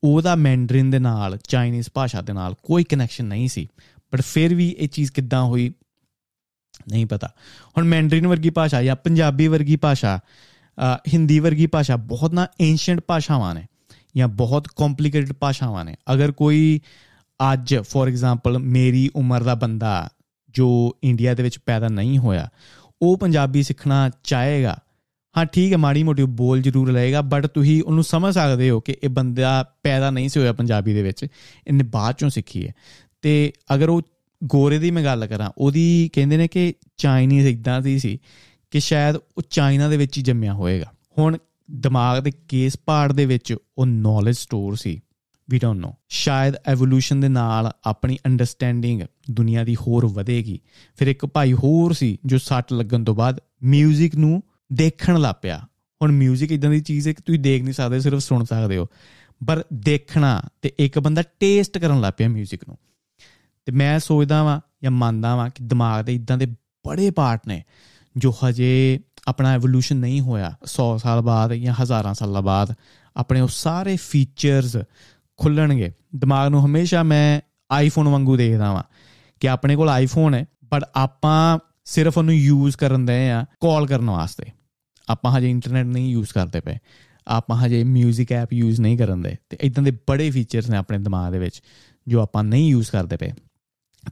ਉਹਦਾ 0.05 0.35
ਮੈਂਡਰਿਨ 0.35 0.91
ਦੇ 0.91 0.99
ਨਾਲ, 0.99 1.39
ਚਾਈਨੀਜ਼ 1.49 1.89
ਭਾਸ਼ਾ 1.95 2.21
ਦੇ 2.21 2.33
ਨਾਲ 2.33 2.55
ਕੋਈ 2.63 2.85
ਕਨੈਕਸ਼ਨ 2.85 3.25
ਨਹੀਂ 3.25 3.49
ਸੀ। 3.49 3.69
ਪਰ 4.11 4.21
ਫਿਰ 4.21 4.55
ਵੀ 4.55 4.77
ਇਹ 4.79 4.89
ਚੀਜ਼ 4.89 5.13
ਕਿੱਦਾਂ 5.13 5.43
ਹੋਈ, 5.43 5.73
ਨਹੀਂ 6.89 7.07
ਪਤਾ। 7.07 7.29
ਹੁਣ 7.77 7.85
ਮੈਂਡਰਿਨ 7.85 8.27
ਵਰਗੀ 8.27 8.51
ਭਾਸ਼ਾ 8.51 8.83
ਜਾਂ 8.83 8.97
ਪੰਜਾਬੀ 8.97 9.49
ਵਰਗੀ 9.49 9.77
ਭਾਸ਼ਾ 9.77 10.21
ਹਿੰਦੀ 11.09 11.39
ਵਰਗੀ 11.39 11.67
ਭਾਸ਼ਾ 11.67 11.97
ਬਹੁਤ 11.97 12.33
ਨਾ 12.33 12.47
ਐਂਸ਼ੀਅੰਟ 12.61 13.01
ਭਾਸ਼ਾਵਾਂ 13.01 13.55
ਨੇ 13.55 13.67
ਜਾਂ 14.17 14.29
ਬਹੁਤ 14.29 14.69
ਕੰਪਲਿਕੇਟਡ 14.77 15.33
ਭਾਸ਼ਾਵਾਂ 15.33 15.85
ਨੇ। 15.85 15.97
ਅਗਰ 16.13 16.33
ਕੋਈ 16.33 16.81
ਅੱਜ 17.53 17.77
ਫੋਰ 17.79 18.09
ਐਗਜ਼ਾਮਪਲ 18.09 18.59
ਮੇਰੀ 18.59 19.11
ਉਮਰ 19.17 19.43
ਦਾ 19.43 19.55
ਬੰਦਾ 19.55 20.09
ਜੋ 20.49 20.97
ਇੰਡੀਆ 21.05 21.35
ਦੇ 21.35 21.43
ਵਿੱਚ 21.43 21.59
ਪੈਦਾ 21.67 21.89
ਨਹੀਂ 21.89 22.19
ਹੋਇਆ, 22.19 22.49
ਉਹ 23.03 23.17
ਪੰਜਾਬੀ 23.19 23.63
ਸਿੱਖਣਾ 23.63 24.11
ਚਾਹੇਗਾ। 24.25 24.77
ਹਾਂ, 25.37 25.45
ਠੀਕ 25.45 25.73
ਹੈ, 25.73 25.77
ਮਾੜੀ 25.77 26.03
ਮੋਟੀ 26.03 26.23
ਬੋਲ 26.23 26.63
ਜ਼ਰੂਰ 26.63 26.93
ਲਏਗਾ 26.93 27.21
ਬਟ 27.21 27.47
ਤੁਸੀਂ 27.47 27.83
ਉਹਨੂੰ 27.83 28.05
ਸਮਝ 28.05 28.35
ਸਕਦੇ 28.35 28.71
ਹੋ 28.71 28.81
ਕਿ 28.81 28.97
ਇਹ 29.03 29.09
ਬੰਦਾ 29.09 29.65
ਪੈਦਾ 29.83 30.11
ਨਹੀਂ 30.11 30.29
ਸੀ 30.29 30.41
ਹੋਇਆ 30.41 30.53
ਪੰਜਾਬੀ 30.53 30.95
ਦੇ 30.95 31.03
ਵਿੱਚ, 31.03 31.27
ਇਹਨੇ 31.67 31.85
ਬਾਅਦ 31.85 32.15
ਚੋਂ 32.15 32.31
ਸਿੱਖੀ 32.31 32.67
ਹੈ। 32.69 32.73
ਤੇ 33.23 33.53
ਅਗਰ 33.75 33.89
ਉਹ 33.89 34.03
ਗੋਰੇ 34.45 34.79
ਦੀ 34.79 34.91
ਮੈਂ 34.91 35.05
ਗੱਲ 35.05 35.27
ਕਰਾਂ, 35.27 35.51
ਉਹਦੀ 35.59 36.11
ਕਹਿੰਦੇ 36.13 36.37
ਨੇ 36.37 36.49
ਕਿ 36.49 36.75
ਚਾਈਨੀਜ਼ 36.97 37.47
ਇਦਾਂ 37.47 37.81
ਦੀ 37.81 37.99
ਸੀ 37.99 38.19
ਕਿ 38.71 38.81
ਸ਼ਾਇਦ 38.81 39.17
ਉਹ 39.17 39.43
ਚਾਈਨਾ 39.51 39.89
ਦੇ 39.89 39.97
ਵਿੱਚ 39.97 40.19
ਹੀ 40.19 40.23
ਜੰਮਿਆ 40.23 40.53
ਹੋਵੇਗਾ 40.53 40.93
ਹੁਣ 41.19 41.39
ਦਿਮਾਗ 41.71 42.23
ਦੇ 42.23 42.33
ਕੇਸ 42.49 42.77
ਪਾਰਟ 42.87 43.13
ਦੇ 43.13 43.27
ਵਿੱਚ 43.27 43.57
ਉਹ 43.79 43.87
ਨੌਲੇਜ 43.87 44.37
ਸਟੋਰ 44.37 44.75
ਸੀ। 44.75 45.01
ਵੀ 45.50 45.60
ਡੋਨਟ 45.60 45.80
ਨੋ 45.80 45.96
ਸ਼ਾਇਦ 46.10 46.56
ਐਵੋਲੂਸ਼ਨ 46.66 47.20
ਦੇ 47.20 47.28
ਨਾਲ 47.28 47.72
ਆਪਣੀ 47.86 48.18
ਅੰਡਰਸਟੈਂਡਿੰਗ 48.26 49.02
ਦੁਨੀਆ 49.32 49.64
ਦੀ 49.64 49.76
ਹੋਰ 49.76 50.06
ਵਧੇਗੀ 50.06 50.60
ਫਿਰ 50.96 51.08
ਇੱਕ 51.08 51.26
ਭਾਈ 51.26 51.54
ਹੋਰ 51.54 51.94
ਸੀ 51.94 52.18
ਜੋ 52.26 52.38
ਸੱਟ 52.38 52.74
ਲੱਗਣ 52.74 53.04
ਤੋਂ 53.04 53.16
ਬਾਅਦ 53.16 53.40
뮤직 53.66 54.10
ਨੂੰ 54.18 54.44
ਦੇਖਣ 54.74 55.20
ਲੱਗ 55.20 55.36
ਪਿਆ 55.42 55.68
ਹੁਣ 56.02 56.20
뮤직 56.20 56.52
ਇਦਾਂ 56.52 56.70
ਦੀ 56.72 56.80
ਚੀਜ਼ 56.80 57.08
ਹੈ 57.08 57.14
ਕਿ 57.14 57.22
ਤੁਸੀਂ 57.22 57.40
ਦੇਖ 57.40 57.64
ਨਹੀਂ 57.64 57.74
ਸਕਦੇ 57.74 58.00
ਸਿਰਫ 58.00 58.20
ਸੁਣ 58.20 58.44
ਸਕਦੇ 58.44 58.78
ਹੋ 58.78 58.88
ਪਰ 59.48 59.64
ਦੇਖਣਾ 59.74 60.42
ਤੇ 60.62 60.74
ਇੱਕ 60.80 61.00
ਬੰਦਾ 61.00 61.24
ਟੇਸਟ 61.40 61.78
ਕਰਨ 61.78 62.02
ਲੱਗ 62.02 62.14
ਪਿਆ 62.18 62.28
뮤직 62.28 62.58
ਨੂੰ 62.68 62.78
ਤੇ 63.66 63.72
ਮੈਂ 63.72 64.00
ਸੋਚਦਾ 64.00 64.44
ਵਾਂ 64.44 64.60
ਜਾਂ 64.84 64.92
ਮੰਨਦਾ 64.92 65.36
ਵਾਂ 65.36 65.50
ਕਿ 65.50 65.64
ਦਿਮਾਗ 65.64 66.06
ਦੇ 66.06 66.16
ਇਦਾਂ 66.16 66.38
ਦੇ 66.38 66.46
ਬੜੇ 66.88 67.12
ਪਾਰਟ 67.12 67.48
ਨੇ 67.48 67.64
ਜੋ 68.18 68.34
ਹਜੇ 68.44 69.00
ਆਪਣਾ 69.28 69.54
ਐਵੋਲੂਸ਼ਨ 69.54 69.98
ਨਹੀਂ 69.98 70.22
ਹੋਇਆ 70.22 70.56
100 70.66 70.98
ਸਾਲ 70.98 71.22
ਬਾਅਦ 71.22 71.54
ਜਾਂ 71.54 71.74
ਹਜ਼ਾਰਾਂ 71.82 72.14
ਸਾਲਾਂ 72.14 72.42
ਬਾਅਦ 72.42 72.74
ਆਪਣੇ 73.16 73.42
ਉਹ 73.42 73.48
ਸਾਰੇ 73.48 73.96
ਫੀਚਰਸ 73.96 74.78
ਖੁੱਲਣਗੇ। 75.37 75.93
ਦਿਮਾਗ 76.17 76.49
ਨੂੰ 76.49 76.67
ਹਮੇਸ਼ਾ 76.67 77.03
ਮੈਂ 77.03 77.41
ਆਈਫੋਨ 77.71 78.09
ਵਾਂਗੂ 78.09 78.37
ਦੇਖਦਾ 78.37 78.73
ਵਾਂ 78.73 78.83
ਕਿ 79.41 79.49
ਆਪਣੇ 79.49 79.77
ਕੋਲ 79.77 79.89
ਆਈਫੋਨ 79.89 80.35
ਹੈ 80.35 80.45
ਬਟ 80.65 80.85
ਆਪਾਂ 80.95 81.59
ਸਿਰਫ 81.85 82.19
ਉਹਨੂੰ 82.19 82.35
ਯੂਜ਼ 82.35 82.77
ਕਰਨ 82.77 83.07
ਦੇ 83.07 83.31
ਆ 83.31 83.45
ਕਾਲ 83.61 83.87
ਕਰਨ 83.87 84.11
ਵਾਸਤੇ। 84.11 84.45
ਆਪਾਂ 85.09 85.33
ਹਜੇ 85.33 85.51
ਇੰਟਰਨੈਟ 85.51 85.87
ਨਹੀਂ 85.87 86.09
ਯੂਜ਼ 86.09 86.29
ਕਰਦੇ 86.29 86.61
ਪਏ। 86.61 86.77
ਆਪਾਂ 87.29 87.57
ਹਜੇ 87.57 87.85
뮤직 87.85 88.25
ਐਪ 88.31 88.53
ਯੂਜ਼ 88.53 88.81
ਨਹੀਂ 88.81 88.99
ਕਰਨ 88.99 89.23
ਦੇ। 89.23 89.37
ਤੇ 89.51 89.59
ਇਦਾਂ 89.61 89.83
ਦੇ 89.83 89.91
ਬੜੇ 89.91 90.31
ਫੀਚਰਸ 90.31 90.71
ਨੇ 90.71 90.77
ਆਪਣੇ 90.77 90.99
ਦਿਮਾਗ 90.99 91.33
ਦੇ 91.33 91.39
ਵਿੱਚ 91.39 91.63
ਜੋ 92.09 92.21
ਆਪਾਂ 92.21 92.45
ਨਹੀਂ 92.45 92.69
ਯੂਜ਼ 92.69 92.91
ਕਰਦੇ 92.91 93.17
ਪਏ। 93.17 93.33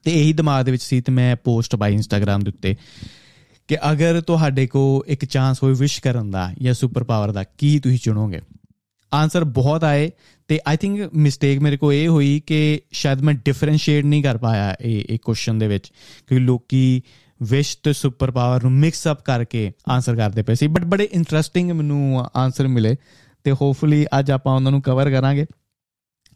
ਤੇ 0.04 0.20
ਇਹੀ 0.20 0.32
ਦਿਮਾਗ 0.32 0.64
ਦੇ 0.64 0.70
ਵਿੱਚ 0.70 0.82
ਸੀ 0.82 1.00
ਤੇ 1.00 1.12
ਮੈਂ 1.12 1.36
ਪੋਸਟ 1.36 1.76
ਪਾਈ 1.76 1.94
ਇੰਸਟਾਗ੍ਰam 1.94 2.44
ਦੇ 2.44 2.48
ਉੱਤੇ 2.48 2.76
ਕਿ 3.68 3.76
ਅਗਰ 3.92 4.20
ਤੁਹਾਡੇ 4.20 4.66
ਕੋ 4.66 5.04
ਇੱਕ 5.06 5.24
ਚਾਂਸ 5.24 5.62
ਹੋਵੇ 5.62 5.74
ਵਿਸ਼ 5.74 6.00
ਕਰਨ 6.00 6.30
ਦਾ 6.30 6.52
ਜਾਂ 6.62 6.74
ਸੁਪਰ 6.74 7.04
ਪਾਵਰ 7.04 7.32
ਦਾ, 7.32 7.44
ਕੀ 7.44 7.78
ਤੁਸੀਂ 7.78 7.98
ਚੁਣੋਗੇ? 7.98 8.40
ਆਨਸਰ 9.14 9.44
ਬਹੁਤ 9.44 9.84
ਆਏ 9.84 10.10
ਤੇ 10.48 10.60
ਆਈ 10.68 10.76
ਥਿੰਕ 10.76 11.10
ਮਿਸਟੇਕ 11.14 11.58
ਮੇਰੇ 11.58 11.76
ਕੋ 11.76 11.92
ਇਹ 11.92 12.08
ਹੋਈ 12.08 12.42
ਕਿ 12.46 12.80
ਸ਼ਾਇਦ 12.92 13.20
ਮੈਂ 13.20 13.34
ਡਿਫਰੈਂਸ਼ੀਏਟ 13.34 14.04
ਨਹੀਂ 14.04 14.22
ਕਰ 14.22 14.38
ਪਾਇਆ 14.38 14.76
ਇਹ 14.80 15.04
ਇਹ 15.10 15.18
ਕੁਐਸਚਨ 15.18 15.58
ਦੇ 15.58 15.68
ਵਿੱਚ 15.68 15.92
ਕਿ 16.26 16.38
ਲੋਕੀ 16.38 17.02
ਵਿਸ਼ 17.42 17.78
ਤੇ 17.82 17.92
ਸੁਪਰ 17.92 18.30
ਪਾਵਰ 18.30 18.62
ਨੂੰ 18.62 18.72
ਮਿਕਸ 18.72 19.08
ਅਪ 19.08 19.22
ਕਰਕੇ 19.24 19.72
ਆਨਸਰ 19.88 20.16
ਕਰਦੇ 20.16 20.42
ਪਏ 20.42 20.54
ਸੀ 20.54 20.66
ਬਟ 20.66 20.84
ਬੜੇ 20.84 21.08
ਇੰਟਰਸਟਿੰਗ 21.12 21.70
ਮੈਨੂੰ 21.70 22.26
ਆਨਸਰ 22.36 22.68
ਮਿਲੇ 22.68 22.96
ਤੇ 23.44 23.52
ਹੋਪਫੁਲੀ 23.52 24.06
ਅੱਜ 24.18 24.30
ਆਪਾਂ 24.30 24.54
ਉਹਨਾਂ 24.54 24.72
ਨੂੰ 24.72 24.82
ਕਵਰ 24.82 25.10
ਕਰਾਂਗੇ। 25.10 25.46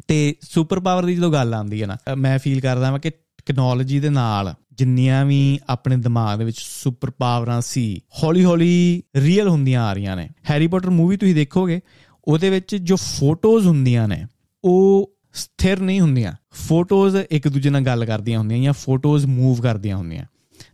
ਤੇ 0.09 0.35
ਸੁਪਰ 0.41 0.81
ਪਾਵਰ 0.81 1.05
ਦੀ 1.05 1.17
ਜਦੋਂ 1.17 1.33
ਗੱਲ 1.33 1.55
ਆਉਂਦੀ 1.55 1.83
ਹੈ 1.83 1.87
ਨਾ, 1.87 1.97
ਮੈਂ 2.17 2.39
ਫੀਲ 2.39 2.61
ਕਰਦਾ 2.61 2.87
ਹਾਂ 2.87 2.99
ਕਿ 2.99 3.11
ਟੈਕਨੋਲੋਜੀ 3.11 4.01
ਦੇ 4.01 4.11
ਨਾਲ 4.11 4.55
ਜਿੰਨੀਆਂ 4.73 5.25
ਵੀ 5.27 5.59
ਆਪਣੇ 5.69 5.97
ਦਿਮਾਗ 5.97 6.39
ਦੇ 6.39 6.45
ਵਿੱਚ 6.45 6.57
ਸੁਪਰ 6.59 7.11
ਪਾਵਰਾਂ 7.11 7.61
ਸੀ 7.61 8.03
ਹੌਲੀ 8.23 8.45
ਹੌਲੀ 8.45 9.03
ਰੀਅਲ 9.17 9.49
ਹੁੰਦੀਆਂ 9.49 9.85
ਆ 9.85 9.93
ਰਹੀਆਂ 9.93 10.17
ਨੇ। 10.17 10.29
ਹੈਰੀ 10.51 10.67
ਪੋਟਰ 10.67 10.91
ਮੂਵੀ 10.91 11.17
ਤੁਸੀਂ 11.17 11.35
ਦੇਖੋਗੇ 11.35 11.81
ਉਹਦੇ 12.29 12.51
ਵਿੱਚ 12.51 12.77
ਜੋ 12.77 12.97
ਫੋਟੋਜ਼ 12.97 13.67
ਹੁੰਦੀਆਂ 13.67 14.09
ਨੇ, 14.09 14.27
ਉਹ 14.65 15.13
ਸਥਿਰ 15.33 15.81
ਨਹੀਂ 15.81 16.01
ਹੁੰਦੀਆਂ। 16.01 16.33
ਫੋਟੋਜ਼ 16.51 17.17
ਇੱਕ 17.31 17.49
ਦੂਜੇ 17.49 17.71
ਨਾਲ 17.71 17.83
ਗੱਲ 17.83 18.05
ਕਰਦੀਆਂ 18.05 18.39
ਹੁੰਦੀਆਂ 18.39 18.63
ਜਾਂ 18.63 18.73
ਫੋਟੋਜ਼ 18.73 19.27
ਮੂਵ 19.27 19.61
ਕਰਦੀਆਂ 19.61 19.97
ਹੁੰਦੀਆਂ। 19.97 20.25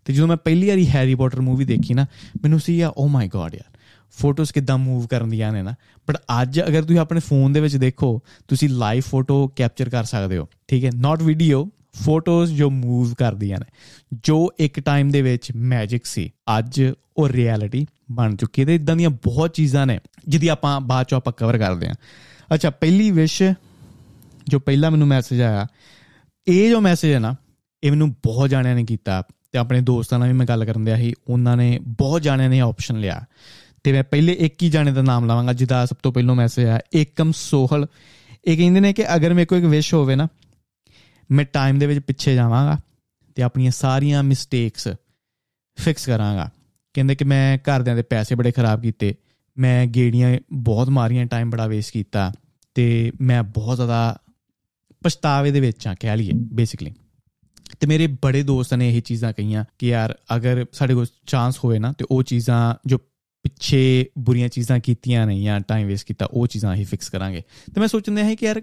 ਤੇ 0.05 0.13
ਜਦੋਂ 0.13 0.29
ਮੈਂ 0.29 0.37
ਪਹਿਲੀ 0.37 0.69
ਵਾਰੀ 0.69 0.89
ਹੈਰੀ 0.89 1.15
ਪੋਟਰ 1.15 1.41
ਮੂਵੀ 1.41 1.65
ਦੇਖੀ 1.65 1.95
ਨਾ, 1.95 2.07
ਮੈਨੂੰ 2.43 2.61
ਸੀ 2.61 2.81
ਆ 2.81 2.93
ਓ 2.97 3.07
ਮਾਈ 3.09 3.29
ਗॉड 3.29 3.55
ਯਾਰ, 3.55 3.79
ਫੋਟੋਜ਼ 4.11 4.53
ਕਿੱਦਾਂ 4.53 4.79
ਮੂਵ 4.79 5.07
ਕਰਦੀਆਂ 5.07 5.53
ਨੇ 5.53 5.63
ਨਾ? 5.63 5.75
ਬਟ 6.09 6.17
ਅੱਜ 6.43 6.61
ਅਗਰ 6.61 6.83
ਤੁਸੀਂ 6.83 6.99
ਆਪਣੇ 6.99 7.21
ਫੋਨ 7.21 7.53
ਦੇ 7.53 7.61
ਵਿੱਚ 7.61 7.77
ਦੇਖੋ, 7.77 8.21
ਤੁਸੀਂ 8.49 8.69
ਲਾਈਵ 8.69 9.03
ਫੋਟੋ 9.03 9.49
ਕੈਪਚਰ 9.57 9.89
ਕਰ 9.89 10.05
ਸਕਦੇ 10.05 10.39
ਹੋ, 10.39 10.49
ਠੀਕ 10.69 10.85
ਹੈ? 10.85 10.91
ਨਾਟ 10.95 11.23
ਵੀਡੀਓ 11.23 11.69
ਫੋਟੋਜ਼ 12.03 12.55
ਜੋ 12.55 12.71
ਮੂਵ 12.71 13.15
ਕਰਦੀਆਂ 13.15 13.59
ਨੇ, 13.59 13.67
ਜੋ 14.23 14.51
ਇੱਕ 14.59 14.81
ਟਾਈਮ 14.81 15.11
ਦੇ 15.11 15.23
ਵਿੱਚ 15.23 15.53
ਮੈਜਿਕ 15.57 16.07
ਸੀ, 16.07 16.31
ਅੱਜ 16.59 16.93
ਉਹ 17.17 17.29
ਰਿਐਲਿਟੀ 17.29 17.87
ਬਣ 18.13 18.37
ਚੁੱਕੀ 18.37 18.65
ਤੇ 18.65 18.75
ਇਦਾਂ 18.75 18.97
ਦੀਆਂ 18.97 19.11
ਬਹੁਤ 19.11 19.55
ਚੀਜ਼ਾਂ 19.55 19.87
ਨੇ 19.87 19.99
ਜਿਹਦੀ 20.29 20.49
ਆਪਾਂ 20.49 20.81
ਬਾਅਦ 20.81 21.07
ਚ 21.07 21.15
ਆਪਾਂ 21.15 21.33
ਕਵਰ 21.33 21.59
ਕਰਦੇ 21.59 21.89
ਹਾਂ। 21.89 21.95
ਅੱਛਾ, 22.55 22.71
ਪਹਿਲੀ 22.71 23.11
ਵਿਸ਼ 23.11 23.43
ਜੋ 24.49 24.59
ਪਹਿਲਾ 24.59 24.91
ਮੈਨੂੰ 24.91 25.09
ਮੈਸੇਜ 25.09 25.41
ਆਇਆ, 25.41 25.67
ਇਹ 26.47 26.71
ਜੋ 26.71 26.81
ਮੈਸੇਜ 26.81 27.13
ਹੈ 27.13 27.19
ਨਾ, 27.19 27.35
ਇਹ 27.85 27.91
ਮੈਨੂੰ 27.91 28.11
ਬਹੁਤ 28.13 28.51
ਜਾਣਿਆਂ 28.51 28.75
ਨੇ 28.75 28.85
ਕੀਤਾ 28.85 29.23
ਤੇ 29.53 29.59
ਆਪਣੇ 29.59 29.81
ਦੋਸਤਾਂ 29.81 30.19
ਨਾਲ 30.19 30.29
ਵੀ 30.29 30.35
ਮੈਂ 30.35 30.47
ਗੱਲ 30.47 30.65
ਕਰਨ 30.65 30.85
ਦਿਆ 30.85 30.97
ਸੀ, 30.97 31.15
ਉਹਨਾਂ 31.29 31.57
ਨੇ 31.57 31.79
ਬਹੁਤ 31.83 32.23
ਜਾਣਿਆਂ 32.23 32.49
ਨੇ 32.49 32.61
ਆਪਸ਼ਨ 32.61 33.01
ਲਿਆ। 33.01 33.25
ਤੇ 33.85 33.93
ਮੈਂ 33.93 34.03
ਪਹਿਲੇ 34.05 34.33
ਇੱਕ 34.33 34.63
ਹੀ 34.63 34.69
ਜਾਣੇ 34.71 34.93
ਦਾ 34.93 35.03
ਨਾਮ 35.03 35.27
ਲਾਵਾਂਗਾ 35.27 35.53
ਜਿਹਦਾ 35.53 35.87
ਸਭ 35.87 35.97
ਤੋਂ 36.03 36.13
ਪਹਿਲਾਂ 36.13 36.35
ਮੈਸੇਜ 36.35 36.67
ਆ 36.67 36.79
ਏਕਮ 36.95 37.33
ਸੋਹਲ। 37.37 37.87
ਇਹ 38.45 38.57
ਕਹਿੰਦੇ 38.57 38.81
ਨੇ 38.81 38.93
ਕਿ 38.93 39.15
ਅਗਰ 39.15 39.35
ਮੇਰੇ 39.35 39.47
ਕੋਲ 39.47 39.59
ਇੱਕ 39.59 39.67
ਵਿਸ਼ 39.67 39.95
ਹੋਵੇ 39.95 40.17
ਨਾ 40.17 40.29
ਮੈਂ 41.31 41.45
ਟਾਈਮ 41.45 41.79
ਦੇ 41.79 41.87
ਵਿੱਚ 41.87 42.01
ਪਿੱਛੇ 42.01 42.35
ਜਾਵਾਂਗਾ 42.35 42.79
ਤੇ 43.35 43.43
ਆਪਣੀਆਂ 43.43 43.71
ਸਾਰੀਆਂ 43.71 44.23
ਮਿਸਟੇਕਸ 44.23 44.89
ਫਿਕਸ 45.75 46.07
ਕਰਾਂਗਾ। 46.07 46.51
ਕਹਿੰਦੇ 46.95 47.15
ਕਿ 47.15 47.25
ਮੈਂ 47.25 47.59
ਘਰਦਿਆਂ 47.59 47.97
ਦੇ 47.97 48.03
ਪੈਸੇ 48.03 48.35
ਬੜੇ 48.35 48.53
ਖਰਾਬ 48.53 48.83
ਕੀਤੇ, 48.83 49.15
ਮੈਂ 49.59 49.87
ਗੇੜੀਆਂ 49.87 50.39
ਬਹੁਤ 50.53 50.89
ਮਾਰੀਆਂ 50.89 51.27
ਟਾਈਮ 51.27 51.51
ਬੜਾ 51.51 51.67
ਵੇਸਟ 51.67 51.93
ਕੀਤਾ 51.93 52.33
ਤੇ 52.75 53.13
ਮੈਂ 53.21 53.43
ਬਹੁਤ 53.43 53.77
ਜ਼ਿਆਦਾ 53.77 54.21
ਪਛਤਾਵੇ 55.05 55.51
ਦੇ 55.51 55.61
ਵਿੱਚ 55.61 55.89
ਆ 55.89 55.95
ਕਹਿ 56.01 56.17
ਲਈਏ 56.17 56.31
ਬੇਸਿਕਲੀ 56.35 56.95
ਤੇ 57.81 57.87
ਮੇਰੇ 57.87 58.07
ਬੜੇ 58.07 58.43
ਦੋਸਤਾਂ 58.43 58.79
ਨੇ 58.79 58.97
ਇਹ 58.97 59.03
ਚੀਜ਼ਾਂ 59.03 59.33
ਕਹੀਆਂ 59.33 59.65
ਕਿ 59.79 59.89
ਯਾਰ, 59.89 60.19
ਅਗਰ 60.37 60.67
ਸਾਡੇ 60.73 60.95
ਕੋਲ 60.95 61.07
ਚਾਂਸ 61.27 61.59
ਹੋਵੇ 61.65 61.79
ਨਾ, 61.79 61.93
ਤੇ 61.93 62.05
ਉਹ 62.11 62.23
ਚੀਜ਼ਾਂ 62.23 62.75
ਜੋ 62.87 62.99
ਪਿੱਛੇ 63.43 64.07
ਬੁਰੀਆਂ 64.19 64.49
ਚੀਜ਼ਾਂ 64.49 64.79
ਕੀਤੀਆਂ 64.79 65.27
ਨਹੀਂ 65.27 65.45
ਜਾਂ 65.45 65.61
ਟਾਈਮ 65.61 65.87
ਵੇਸਟ 65.87 66.07
ਕੀਤਾ, 66.07 66.27
ਉਹ 66.27 66.47
ਚੀਜ਼ਾਂ 66.47 66.75
ਹੀ 66.75 66.85
ਫਿਕਸ 66.85 67.09
ਕਰਾਂਗੇ। 67.09 67.43
ਤੇ 67.75 67.81
ਮੈਂ 67.81 67.89
ਸੋਚਦਾ 67.89 68.25
ਹਾਂ 68.25 68.37
ਕਿ 68.37 68.47
ਯਾਰ, 68.47 68.63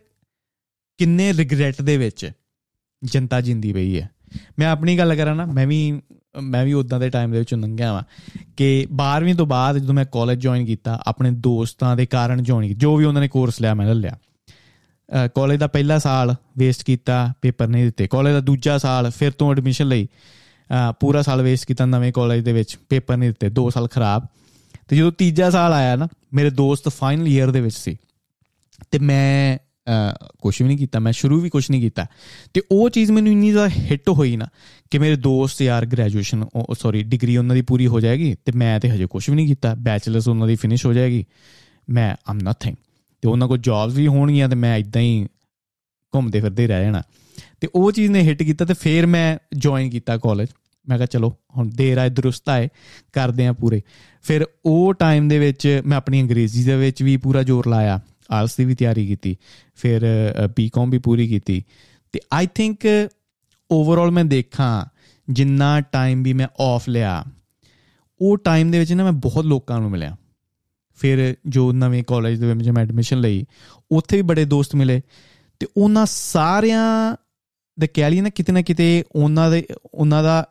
ਕਿੰਨੇ 0.97 1.33
ਰਿਗਰੈਟ 1.33 1.81
ਦੇ 1.81 1.97
ਵਿੱਚ 1.97 2.31
ਜਨਤਾ 3.03 3.41
ਜਿੰਦੀ 3.41 3.74
ਪਈ 3.74 4.00
ਹੈ। 4.00 4.10
ਮੈਂ 4.60 4.67
ਆਪਣੀ 4.67 4.98
ਗੱਲ 4.98 5.15
ਕਰਾਂ 5.15 5.36
ਨਾ, 5.36 5.46
ਮੈਂ 5.46 5.67
ਵੀ 5.67 6.01
ਮੈਂ 6.41 6.63
ਵੀ 6.65 6.74
ਉਦਾਂ 6.74 7.00
ਦੇ 7.00 7.10
ਟਾਈਮ 7.10 7.31
ਦੇ 7.31 7.39
ਵਿੱਚ 7.39 7.53
ਲੰਘਿਆ 7.53 7.91
ਵਾਂ 7.93 8.03
ਕਿ 8.58 8.88
12ਵੀਂ 8.91 9.34
ਤੋਂ 9.36 9.46
ਬਾਅਦ 9.46 9.77
ਜਦੋਂ 9.77 9.93
ਮੈਂ 9.93 10.05
ਕਾਲਜ 10.05 10.39
ਜੁਆਇਨ 10.39 10.65
ਕੀਤਾ, 10.65 11.00
ਆਪਣੇ 11.08 11.31
ਦੋਸਤਾਂ 11.31 11.96
ਦੇ 11.96 12.05
ਕਾਰਨ 12.05 12.43
ਜੁਆਇਨ 12.43 12.74
ਜੋ 12.74 12.96
ਵੀ 12.96 13.05
ਉਹਨਾਂ 13.05 13.22
ਨੇ 13.22 13.27
ਕੋਰਸ 13.27 13.62
ਲਿਆ, 13.62 13.74
ਮੈਂ 13.74 13.86
ਲੈ 13.86 13.93
ਲਿਆ। 13.93 14.17
ਕਾਲਜ 15.36 15.60
ਦਾ 15.60 15.67
ਪਹਿਲਾ 15.67 15.98
ਸਾਲ 16.00 16.36
ਵੇਸਟ 16.58 16.84
ਕੀਤਾ 16.84 17.34
ਪੇਪਰ 17.41 17.67
ਨਹੀਂ 17.67 17.86
ਦਿੱਤੇ। 17.86 18.08
ਕਾਲਜ 18.08 18.34
ਦਾ 18.34 18.39
ਦੂਜਾ 18.39 18.77
ਸਾਲ 18.77 19.10
ਫਿਰ 19.10 19.31
ਤੋਂ 19.31 19.51
ਐਡਮਿਸ਼ਨ 19.51 19.88
ਲਈ 19.88 20.08
ਪੂਰਾ 21.00 21.22
ਸਾਲ 21.22 21.41
ਵੇਸਟ 21.41 21.65
ਕੀਤਾ 21.65 21.86
ਨਵੇਂ 21.86 22.12
ਕਾਲਜ 22.13 22.43
ਦੇ 22.43 22.53
ਵਿੱਚ 22.53 22.77
ਪੇਪਰ 22.89 23.17
ਨਹੀਂ 23.17 23.29
ਦਿੱਤੇ 23.29 23.50
2 23.50 23.70
ਸਾਲ 23.70 23.88
ਖਰਾਬ। 23.88 24.27
ਤੇ 24.88 24.98
ਜਦੋਂ 24.98 25.12
ਤੀਜਾ 25.12 25.50
ਸਾਲ 25.50 25.74
ਆਇਆ 25.74 25.96
ਨਾ, 25.96 26.08
ਮੇਰੇ 26.34 26.50
ਦੋਸਤ 26.50 26.89
ਫਾਈਨਲ 26.89 27.27
ਈਅਰ 27.27 27.51
ਦੇ 27.51 27.62
ਵਿੱਚ 27.62 27.75
ਸੀ। 27.75 27.98
ਤੇ 28.91 29.00
ਮੈਂ 29.00 29.58
ਕੁਝ 30.41 30.62
ਵੀ 30.62 30.67
ਨਹੀਂ 30.67 30.77
ਕੀਤਾ, 30.77 31.00
ਮੈਂ 31.00 31.12
ਸ਼ੁਰੂ 31.12 31.39
ਵੀ 31.39 31.50
ਕੁਝ 31.50 31.71
ਨਹੀਂ 31.71 31.81
ਕੀਤਾ। 31.81 32.05
ਤੇ 32.53 32.62
ਉਹ 32.71 32.89
ਚੀਜ਼ 32.89 33.12
ਮੈਨੂੰ 33.12 33.31
ਇੰਨੀ 33.31 33.51
ਜ਼ਿਆਦਾ 33.51 33.69
ਹਿੱਟ 33.69 34.10
ਹੋਈ 34.10 34.36
ਨਾ 34.38 34.48
ਕਿ 34.91 35.00
ਮੇਰੇ 35.00 35.15
ਦੋਸਤ 35.15 35.62
ਯਾਰ 35.62 35.86
ਗ੍ਰੈਜੂਏਸ਼ਨ 35.86 36.45
ਸੌਰੀ 36.74 37.03
ਡਿਗਰੀ 37.03 37.38
ਉਹਨਾਂ 37.38 37.55
ਦੀ 37.55 37.62
ਪੂਰੀ 37.62 37.88
ਹੋ 37.88 38.00
ਜਾਏਗੀ 38.00 38.36
ਤੇ 38.45 38.51
ਮੈਂ 38.55 38.79
ਤੇ 38.79 38.89
ਹਜੇ 38.89 39.05
ਕੁਝ 39.05 39.29
ਵੀ 39.29 39.36
ਨਹੀਂ 39.36 39.48
ਕੀਤਾ 39.48 39.75
ਬੈਚਲਰਸ 39.75 40.27
ਉਹਨਾਂ 40.27 40.48
ਦੀ 40.48 40.55
ਫਿਨਿਸ਼ 40.55 40.86
ਹੋ 40.86 40.93
ਜਾਏਗੀ। 40.93 41.25
ਮੈਂ 41.89 42.15
ਆਮ 42.29 42.38
ਨਥਿੰਗ 42.38 42.75
ਤੇ 43.21 43.29
ਉਹਨਾਂ 43.29 43.48
ਕੋਲ 43.48 43.57
ਜੌਬਸ 43.57 43.93
ਵੀ 43.93 44.07
ਹੋਣਗੀਆਂ 44.07 44.50
ਤੇ 44.50 44.55
ਮੈਂ 44.55 44.77
ਇਦਾਂ 44.77 45.01
ਹੀ 45.01 45.25
ਘੁੰਮਦੇ 46.15 46.41
ਫਿਰਦੇ 46.41 46.67
ਰਹਿ 46.67 46.83
ਜਾਣਾ। 46.83 47.01
ਤੇ 47.62 47.67
ਉਹ 47.75 47.91
ਚੀਜ਼ 47.91 48.12
ਨੇ 48.12 48.21
ਹਿੱਟ 48.21 48.43
ਕੀਤਾ 48.43 48.65
ਤੇ 48.65 48.74
ਫਿਰ 48.74 49.05
ਮੈਂ 49.07 49.38
ਜੁਆਇਨ 49.57 49.89
ਕੀਤਾ 49.89 50.17
ਕਾਲਜ 50.17 50.48
ਮੈਂ 50.89 50.98
ਕਿਹਾ, 50.98 51.05
ਚਲੋ, 51.05 51.36
ਹੁਣ 51.57 51.69
ਦੇਰ 51.69 51.98
ਆਏ 51.98 52.10
ਦਰੁਸਤ 52.10 52.50
ਆਏ 52.50 52.69
ਕਰਦੇ 53.13 53.48
ਆ 53.48 53.53
ਪੂਰੇ। 53.53 53.81
ਫਿਰ 54.24 54.45
ਉਹ 54.65 54.93
ਟਾਈਮ 54.93 55.27
ਦੇ 55.27 55.39
ਵਿੱਚ 55.39 55.81
ਮੈਂ 55.86 55.98
ਆਪਣੀ 55.98 56.21
ਅੰਗਰੇਜ਼ੀ 56.21 56.63
ਦੇ 56.63 56.75
ਵਿੱਚ 56.75 57.03
ਵੀ 57.03 57.17
ਪੂਰਾ 57.17 57.43
ਜ਼ੋਰ 57.43 57.67
ਲਾਇਆ। 57.67 58.00
ਆਲਸ 58.31 58.55
ਦੀ 58.57 58.65
ਵੀ 58.65 58.75
ਤਿਆਰੀ 58.75 59.05
ਕੀਤੀ, 59.07 59.35
ਫਿਰ 59.75 60.01
ਬੀਕਾਮ 60.55 60.89
ਵੀ 60.89 60.97
ਪੂਰੀ 60.97 61.27
ਕੀਤੀ। 61.27 61.63
ਤੇ 62.11 62.19
ਆਈ 62.33 62.47
ਥਿੰਕ 62.55 62.88
ਓਵਰਆਲ 63.71 64.11
ਮੈਂ 64.11 64.25
ਦੇਖਾਂ, 64.25 64.85
ਜਿੰਨਾ 65.27 65.79
ਟਾਈਮ 65.81 66.23
ਵੀ 66.23 66.33
ਮੈਂ 66.33 66.47
ਆਫ 66.59 66.89
ਲਿਆ, 66.89 67.23
ਉਹ 68.21 68.38
ਟਾਈਮ 68.38 68.71
ਦੇ 68.71 68.79
ਵਿੱਚ 68.79 68.93
ਨਾ 68.93 69.03
ਮੈਂ 69.03 69.11
ਬਹੁਤ 69.11 69.45
ਲੋਕਾਂ 69.45 69.79
ਨੂੰ 69.79 69.91
ਮਿਲਿਆ। 69.91 70.15
ਫਿਰ 71.00 71.35
ਜੋ 71.45 71.71
ਨਵੇਂ 71.73 72.03
ਕਾਲਜ 72.03 72.39
ਦੇ 72.39 72.53
ਵਿੱਚ 72.53 72.69
ਮੈਂ 72.69 72.83
ਐਡਮਿਸ਼ਨ 72.83 73.19
ਲਈ, 73.19 73.45
ਉੱਥੇ 73.91 74.17
ਵੀ 74.17 74.21
ਬੜੇ 74.21 74.45
ਦੋਸਤ 74.45 74.75
ਮਿਲੇ। 74.75 75.01
ਤੇ 75.59 75.67
ਉਹਨਾਂ 75.77 76.05
ਸਾਰਿਆਂ 76.05 77.15
ਦੇ 77.77 77.88
ਕਹਿ 77.88 78.09
ਲਈ 78.09 78.21
ਨਾ 78.21 78.29
ਕਿਤੇ 78.29 78.53
ਨਾ 78.53 78.61
ਕਿਤੇ 78.61 79.03
ਉਹਨਾਂ 79.11 79.50
ਦੇ, 79.51 79.65
ਉਹਨਾਂ 79.85 80.23
ਦਾ 80.23 80.47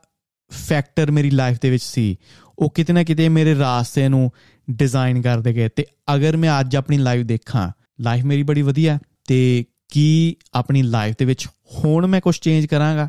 ਫੈਕਟਰ 0.51 1.11
ਮੇਰੀ 1.11 1.31
ਲਾਈਫ 1.31 1.59
ਦੇ 1.63 1.71
ਵਿੱਚ 1.71 1.83
ਸੀ। 1.83 2.17
ਉਹ 2.61 2.71
ਕਿਤੇ 2.71 2.93
ਨਾ 2.93 3.03
ਕਿਤੇ 3.03 3.29
ਮੇਰੇ 3.29 3.59
ਰਾਸਤੇ 3.59 4.09
ਨੂੰ 4.09 4.31
ਡਿਜ਼ਾਈਨ 4.71 5.23
ਕਰਦੇ 5.23 5.53
ਗਏ 5.53 5.69
ਤੇ 5.69 5.87
ਅਗਰ 6.15 6.37
ਮੈਂ 6.37 6.61
ਅੱਜ 6.61 6.77
ਆਪਣੀ 6.77 6.99
ਲਾਈਫ 6.99 7.27
ਦੇਖਾਂ 7.27 7.71
ਲਾਈਫ 8.01 8.25
ਮੇਰੀ 8.25 8.43
ਬੜੀ 8.43 8.63
ਵਧੀਆ 8.63 8.99
ਤੇ 9.29 9.65
ਕੀ 9.89 10.37
ਆਪਣੀ 10.55 10.83
ਲਾਈਫ 10.83 11.15
ਦੇ 11.19 11.25
ਵਿੱਚ 11.25 11.47
ਹੁਣ 11.47 12.07
ਮੈਂ 12.07 12.21
ਕੁਝ 12.21 12.39
ਚੇਂਜ 12.39 12.67
ਕਰਾਂਗਾ? 12.67 13.09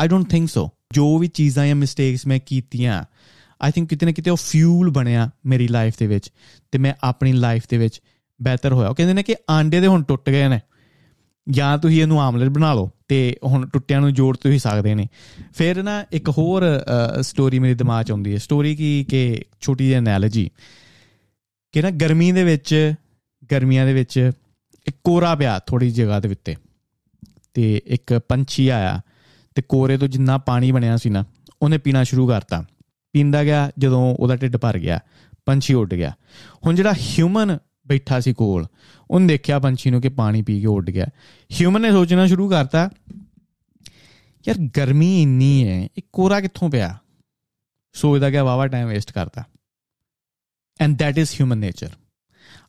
ਆਈ 0.00 0.08
ਡੋਨਟ 0.08 0.30
ਥਿੰਕ 0.30 0.50
ਸੋ 0.50 0.70
ਜੋ 0.92 1.18
ਵੀ 1.18 1.28
ਚੀਜ਼ਾਂ 1.28 1.66
ਜਾਂ 1.66 1.76
ਮਿਸਟੇਕਸ 1.76 2.26
ਮੈਂ 2.26 2.40
ਕੀਤੀਆਂ 2.46 3.04
ਆਈ 3.62 3.70
ਥਿੰਕ 3.70 3.90
ਕਿਤੇ 3.90 4.06
ਨਾ 4.06 4.12
ਕਿਤੇ 4.12 4.30
ਉਹ 4.30 4.36
ਫਿਊਲ 4.36 4.90
ਬਣਿਆ 4.90 5.30
ਮੇਰੀ 5.46 5.68
ਲਾਈਫ 5.68 5.94
ਦੇ 5.98 6.06
ਵਿੱਚ 6.06 6.30
ਤੇ 6.72 6.78
ਮੈਂ 6.78 6.94
ਆਪਣੀ 7.02 7.32
ਲਾਈਫ 7.32 7.62
ਦੇ 7.68 7.78
ਵਿੱਚ 7.78 8.00
ਬਿਹਤਰ 8.42 8.72
ਹੋਇਆ। 8.72 8.88
ਉਹ 8.88 8.94
ਕਹਿੰਦੇ 8.94 9.14
ਨੇ 9.14 9.22
ਕਿ 9.22 9.36
ਆਂਡੇ 9.50 9.80
ਦੇ 9.80 9.86
ਹੁਣ 9.86 10.02
ਟੁੱਟ 10.02 10.30
ਗਏ 10.30 10.48
ਨੇ। 10.48 10.60
ਜਾਂ 11.46 11.76
ਤੁਸੀਂ 11.78 12.00
ਇਹਨੂੰ 12.02 12.20
ਆਮਲੇਟ 12.22 12.48
ਬਣਾ 12.48 12.72
ਲਓ 12.74 12.90
ਤੇ 13.08 13.36
ਹੁਣ 13.44 13.66
ਟੁੱਟਿਆਂ 13.68 14.00
ਨੂੰ 14.00 14.12
ਜੋੜ 14.14 14.36
ਤੁਸੀਂ 14.36 14.58
ਸਕਦੇ 14.58 14.94
ਨੇ। 14.94 15.08
ਫਿਰ 15.54 15.82
ਨਾ 15.82 16.04
ਇੱਕ 16.12 16.28
ਹੋਰ 16.28 16.62
ਸਟੋਰੀ 17.20 17.58
ਮੇਰੇ 17.58 17.74
ਦਿਮਾਗ 17.74 18.04
'ਚ 18.04 18.10
ਆਉਂਦੀ 18.10 18.32
ਹੈ। 18.32 18.38
ਸਟੋਰੀ 18.38 18.74
ਕੀ 18.76 19.04
ਕਿ 19.04 19.42
ਛੋਟੀ 19.60 19.84
ਜਿਹੀ 19.84 19.96
ਐਨਾਲੋਜੀ 19.96 20.50
ਕਿ 21.74 21.82
ਨਾ 21.82 21.90
ਗਰਮੀ 21.90 22.30
ਦੇ 22.32 22.44
ਵਿੱਚ, 22.44 22.94
ਗਰਮੀਆਂ 23.52 23.86
ਦੇ 23.86 23.92
ਵਿੱਚ 23.92 24.30
ਇੱਕ 24.86 24.96
ਕੋਰਾ 25.04 25.34
ਪਿਆ 25.34 25.58
ਥੋੜੀ 25.58 25.90
ਜਗ੍ਹਾ 25.90 26.20
ਦੇ 26.20 26.28
ਉੱਤੇ 26.28 26.54
ਤੇ 27.54 27.80
ਇੱਕ 27.86 28.18
ਪੰਛੀ 28.28 28.68
ਆਇਆ 28.68 29.00
ਤੇ 29.56 29.62
ਕੋਰੇ 29.62 29.96
ਤੋਂ 29.96 30.08
ਜਿੰਨਾ 30.08 30.38
ਪਾਣੀ 30.38 30.70
ਬਣਿਆ 30.72 30.96
ਸੀ 30.96 31.10
ਨਾ, 31.10 31.24
ਉਹਨੇ 31.62 31.78
ਪੀਣਾ 31.78 32.04
ਸ਼ੁਰੂ 32.04 32.28
ਕਰਤਾ। 32.28 32.64
ਪੀਂਦਾ 33.14 33.42
ਗਿਆ, 33.44 33.70
ਜਦੋਂ 33.78 34.14
ਉਹਦਾ 34.14 34.36
ਢਿੱਡ 34.36 34.56
ਭਰ 34.56 34.78
ਗਿਆ, 34.78 34.98
ਪੰਛੀ 35.46 35.74
ਉੱਡ 35.74 35.94
ਗਿਆ। 35.94 36.12
ਹੁਣ 36.66 36.74
ਜਿਹੜਾ 36.74 36.92
ਹਿਊਮਨ 36.92 37.56
ਬੈਠਾ 37.88 38.20
ਸੀ 38.20 38.32
ਕੋਲ। 38.32 38.66
ਉਹਨੇ 39.10 39.26
ਦੇਖਿਆ 39.26 39.58
ਪੰਛੀ 39.58 39.90
ਨੂੰ 39.90 40.00
ਕਿ 40.00 40.08
ਪਾਣੀ 40.08 40.42
ਪੀ 40.42 40.60
ਕੇ 40.60 40.66
ਉੱਡ 40.66 40.90
ਗਿਆ। 40.90 41.06
ਹਿਊਮਨ 41.52 41.82
ਨੇ 41.82 41.90
ਸੋਚਣਾ 41.90 42.26
ਸ਼ੁਰੂ 42.26 42.48
ਕਰਤਾ, 42.50 42.90
ਯਾਰ 44.48 44.58
ਗਰਮੀ 44.76 45.22
ਇੰਨੀ 45.22 45.68
ਹੈ 45.68 45.88
ਇਹ 45.98 46.02
ਕੋਰਾ 46.12 46.40
ਕਿੱਥੋਂ 46.40 46.70
ਪਿਆ? 46.70 46.98
ਸੋਚਦਾ 47.92 48.30
ਗਿਆ 48.30 48.44
ਵਾਵਾ 48.44 48.66
ਟਾਈਮ 48.66 48.88
ਵੇਸਟ 48.88 49.12
ਕਰਦਾ 49.12 49.44
and 50.80 50.98
that 50.98 51.18
is 51.18 51.30
human 51.30 51.58
nature 51.58 51.90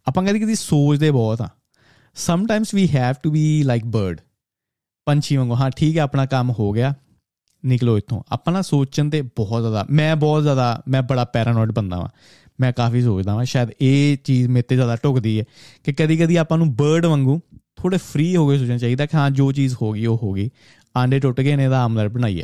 ਆਪਾਂ 0.07 0.23
ਕਦੀ 0.23 0.39
ਕਦੀ 0.39 0.55
ਸੋਚਦੇ 0.55 1.11
ਬਹੁਤ 1.11 1.41
ਆ। 1.41 1.49
Sometimes 2.15 2.73
we 2.73 2.87
have 2.95 3.15
to 3.23 3.31
be 3.31 3.63
like 3.63 3.85
bird 3.85 4.21
ਪੰਛੀ 5.05 5.37
ਵਾਂਗੂ, 5.37 5.55
ਹਾਂ, 5.55 5.71
ਠੀਕ 5.71 5.97
ਹੈ 5.97 6.01
ਆਪਣਾ 6.01 6.25
ਕੰਮ 6.25 6.51
ਹੋ 6.51 6.71
ਗਿਆ। 6.71 6.93
ਨਿਕਲੋ 7.65 7.97
ਇੱਥੋਂ। 7.97 8.23
ਆਪਾਂ 8.29 8.53
ਨਾ 8.53 8.61
ਸੋਚਣ 8.61 9.09
ਤੇ 9.09 9.21
ਬਹੁਤ 9.21 9.61
ਜ਼ਿਆਦਾ, 9.61 9.85
ਮੈਂ 9.89 10.15
ਬਹੁਤ 10.15 10.43
ਜ਼ਿਆਦਾ, 10.43 10.83
ਮੈਂ 10.87 11.01
ਬੜਾ 11.01 11.25
ਪੈਰਾਨੋਇਡ 11.25 11.71
ਬੰਦਾ 11.71 11.97
ਵਾਂ। 11.97 12.07
ਮੈਂ 12.61 12.73
ਕਾਫੀ 12.73 13.01
ਸੋਚਦਾ 13.01 13.33
ਹਾਂ 13.33 13.45
ਸ਼ਾਇਦ 13.45 13.69
ਇਹ 13.81 14.17
ਚੀਜ਼ 14.23 14.47
ਮੇਰੇ 14.47 14.61
ਤੇ 14.61 14.75
ਜ਼ਿਆਦਾ 14.75 14.97
ਢੁਕਦੀ 15.03 15.39
ਹੈ 15.39 15.43
ਕਿ 15.83 15.93
ਕਦੀ 15.93 16.17
ਕਦੀ 16.17 16.35
ਆਪਾਂ 16.35 16.57
ਨੂੰ 16.57 16.75
ਬਰਡ 16.75 17.05
ਵਾਂਗੂ 17.05 17.39
ਥੋੜੇ 17.75 17.97
ਫ੍ਰੀ 17.97 18.35
ਹੋ 18.35 18.49
ਕੇ 18.49 18.57
ਸੋਚਣਾ 18.57 18.77
ਚਾਹੀਦਾ 18.77 19.05
ਕਿ 19.05 19.17
ਹਾਂ, 19.17 19.31
ਜੋ 19.31 19.51
ਚੀਜ਼ 19.51 19.75
ਹੋ 19.81 19.91
ਗਈ, 19.91 20.05
ਉਹ 20.05 20.17
ਹੋ 20.17 20.33
ਗਈ। 20.33 20.49
ਆਂਡੇ 20.97 21.19
ਟੁੱਟ 21.19 21.41
ਗਏ 21.41 21.55
ਨੇ 21.55 21.63
ਇਹਦਾ 21.63 21.81
ਆਮਲਰ 21.81 22.09
ਬਣਾਈਏ 22.09 22.43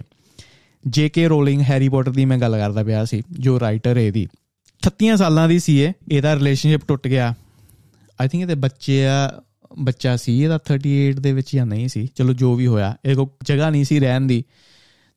J 0.88 1.10
K 1.10 1.28
Rowling 1.28 1.62
Harry 1.62 1.90
Potter 1.90 2.12
ਦੀ 2.12 2.26
ਮੈਂ 2.26 2.38
ਗੱਲ 2.38 2.58
ਕਰਦਾ 2.58 2.84
ਪਿਆ 2.84 3.06
ਸੀ, 3.06 3.22
ਜੋ 3.32 3.60
ਰਾਈਟਰ 3.60 3.98
ਹੈ 3.98 4.02
ਇਹਦੀ। 4.02 4.28
36 4.82 5.18
ਸਾਲਾਂ 5.18 5.48
ਦੀ 5.48 5.60
ਸੀ 5.60 5.82
ਇਹ, 5.82 5.94
ਇਹਦਾ 6.12 6.36
ਰਿਲੇਸ਼ਨਸ਼ਿਪ 6.36 6.82
ਟੁੱਟ 6.88 7.08
ਗਿਆ। 7.08 7.34
ਆਈ 8.22 8.28
ਥਿੰਕ 8.28 8.42
ਇਹਦੇ 8.42 8.56
ਬੱਚੇ 8.56 9.06
ਆ, 9.06 9.42
ਬੱਚਾ 9.80 10.16
ਸੀ, 10.16 10.44
ਇਹਦਾ 10.44 10.58
38 10.58 11.14
ਦੇ 11.14 11.34
ਵਿੱਚ 11.34 11.56
ਜਾਂ 11.56 11.66
ਨਹੀਂ 11.66 11.88
ਸੀ। 11.88 12.08
ਚਲੋ 12.16 12.34
ਜੋ 12.34 12.56
ਵੀ 12.56 12.68
ਹੋਇਆ 12.68 12.98
ਇਹ 13.06 13.16
ਕੋ 13.16 13.38
ਜਗ੍ਹਾ 13.44 13.70
ਨਹੀਂ 13.70 13.86
ਸੀ 13.86 14.00
ਰਹਿਣ 14.00 14.22
ਦੀ। 14.22 14.44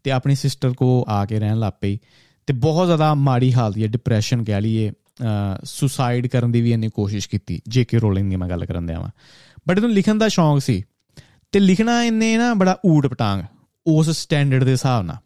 ਤੇ 0.04 0.10
ਆਪਣੀ 0.10 0.34
ਸਿਸਟਰ 0.34 0.72
ਕੋ 0.72 1.04
ਆ 1.08 1.24
ਕੇ 1.24 1.40
ਰਹਿਣ 1.40 1.58
ਲੱਗ 1.58 1.72
ਪਈ। 1.80 1.98
ਤੇ 2.48 2.52
ਬਹੁਤ 2.52 2.86
ਜ਼ਿਆਦਾ 2.86 3.12
ਮਾੜੀ 3.14 3.52
ਹਾਲਤ 3.54 3.78
ਹੈ 3.78 3.86
ਡਿਪਰੈਸ਼ਨ 3.88 4.44
ਕਹਿ 4.44 4.60
ਲਈਏ 4.60 4.92
ਸੁਸਾਈਡ 5.64 6.26
ਕਰਨ 6.26 6.52
ਦੀ 6.52 6.60
ਵੀ 6.60 6.70
ਇਹਨੇ 6.72 6.88
ਕੋਸ਼ਿਸ਼ 6.88 7.28
ਕੀਤੀ, 7.28 7.60
ਜੇ 7.68 7.84
ਕੇ 7.84 7.98
ਰੋਲਿੰਗ 7.98 8.30
ਦੀ 8.30 8.36
ਮੈਂ 8.36 8.48
ਗੱਲ 8.48 8.64
ਕਰਨ 8.66 8.86
ਦਿਆਂ 8.86 9.00
ਵਾਂ। 9.00 9.10
ਬਟ 9.68 9.78
ਇਹਨੂੰ 9.78 9.92
ਲਿਖਣ 9.92 10.18
ਦਾ 10.18 10.28
ਸ਼ੌਂਕ 10.28 10.62
ਸੀ, 10.62 10.82
ਤੇ 11.52 11.60
ਲਿਖਣਾ 11.60 12.02
ਇਹਨੇ 12.04 12.36
ਨਾ 12.36 12.52
ਬੜਾ 12.54 12.76
ਊੜ 12.86 13.06
ਪਟਾਂਗ, 13.06 13.44
ਉਸ 13.86 14.10
ਸਟੈਂਡਰਡ 14.10 14.64
ਦੇ 14.64 14.72
ਹਿਸਾਬ 14.72 15.04
ਨਾਲ, 15.04 15.16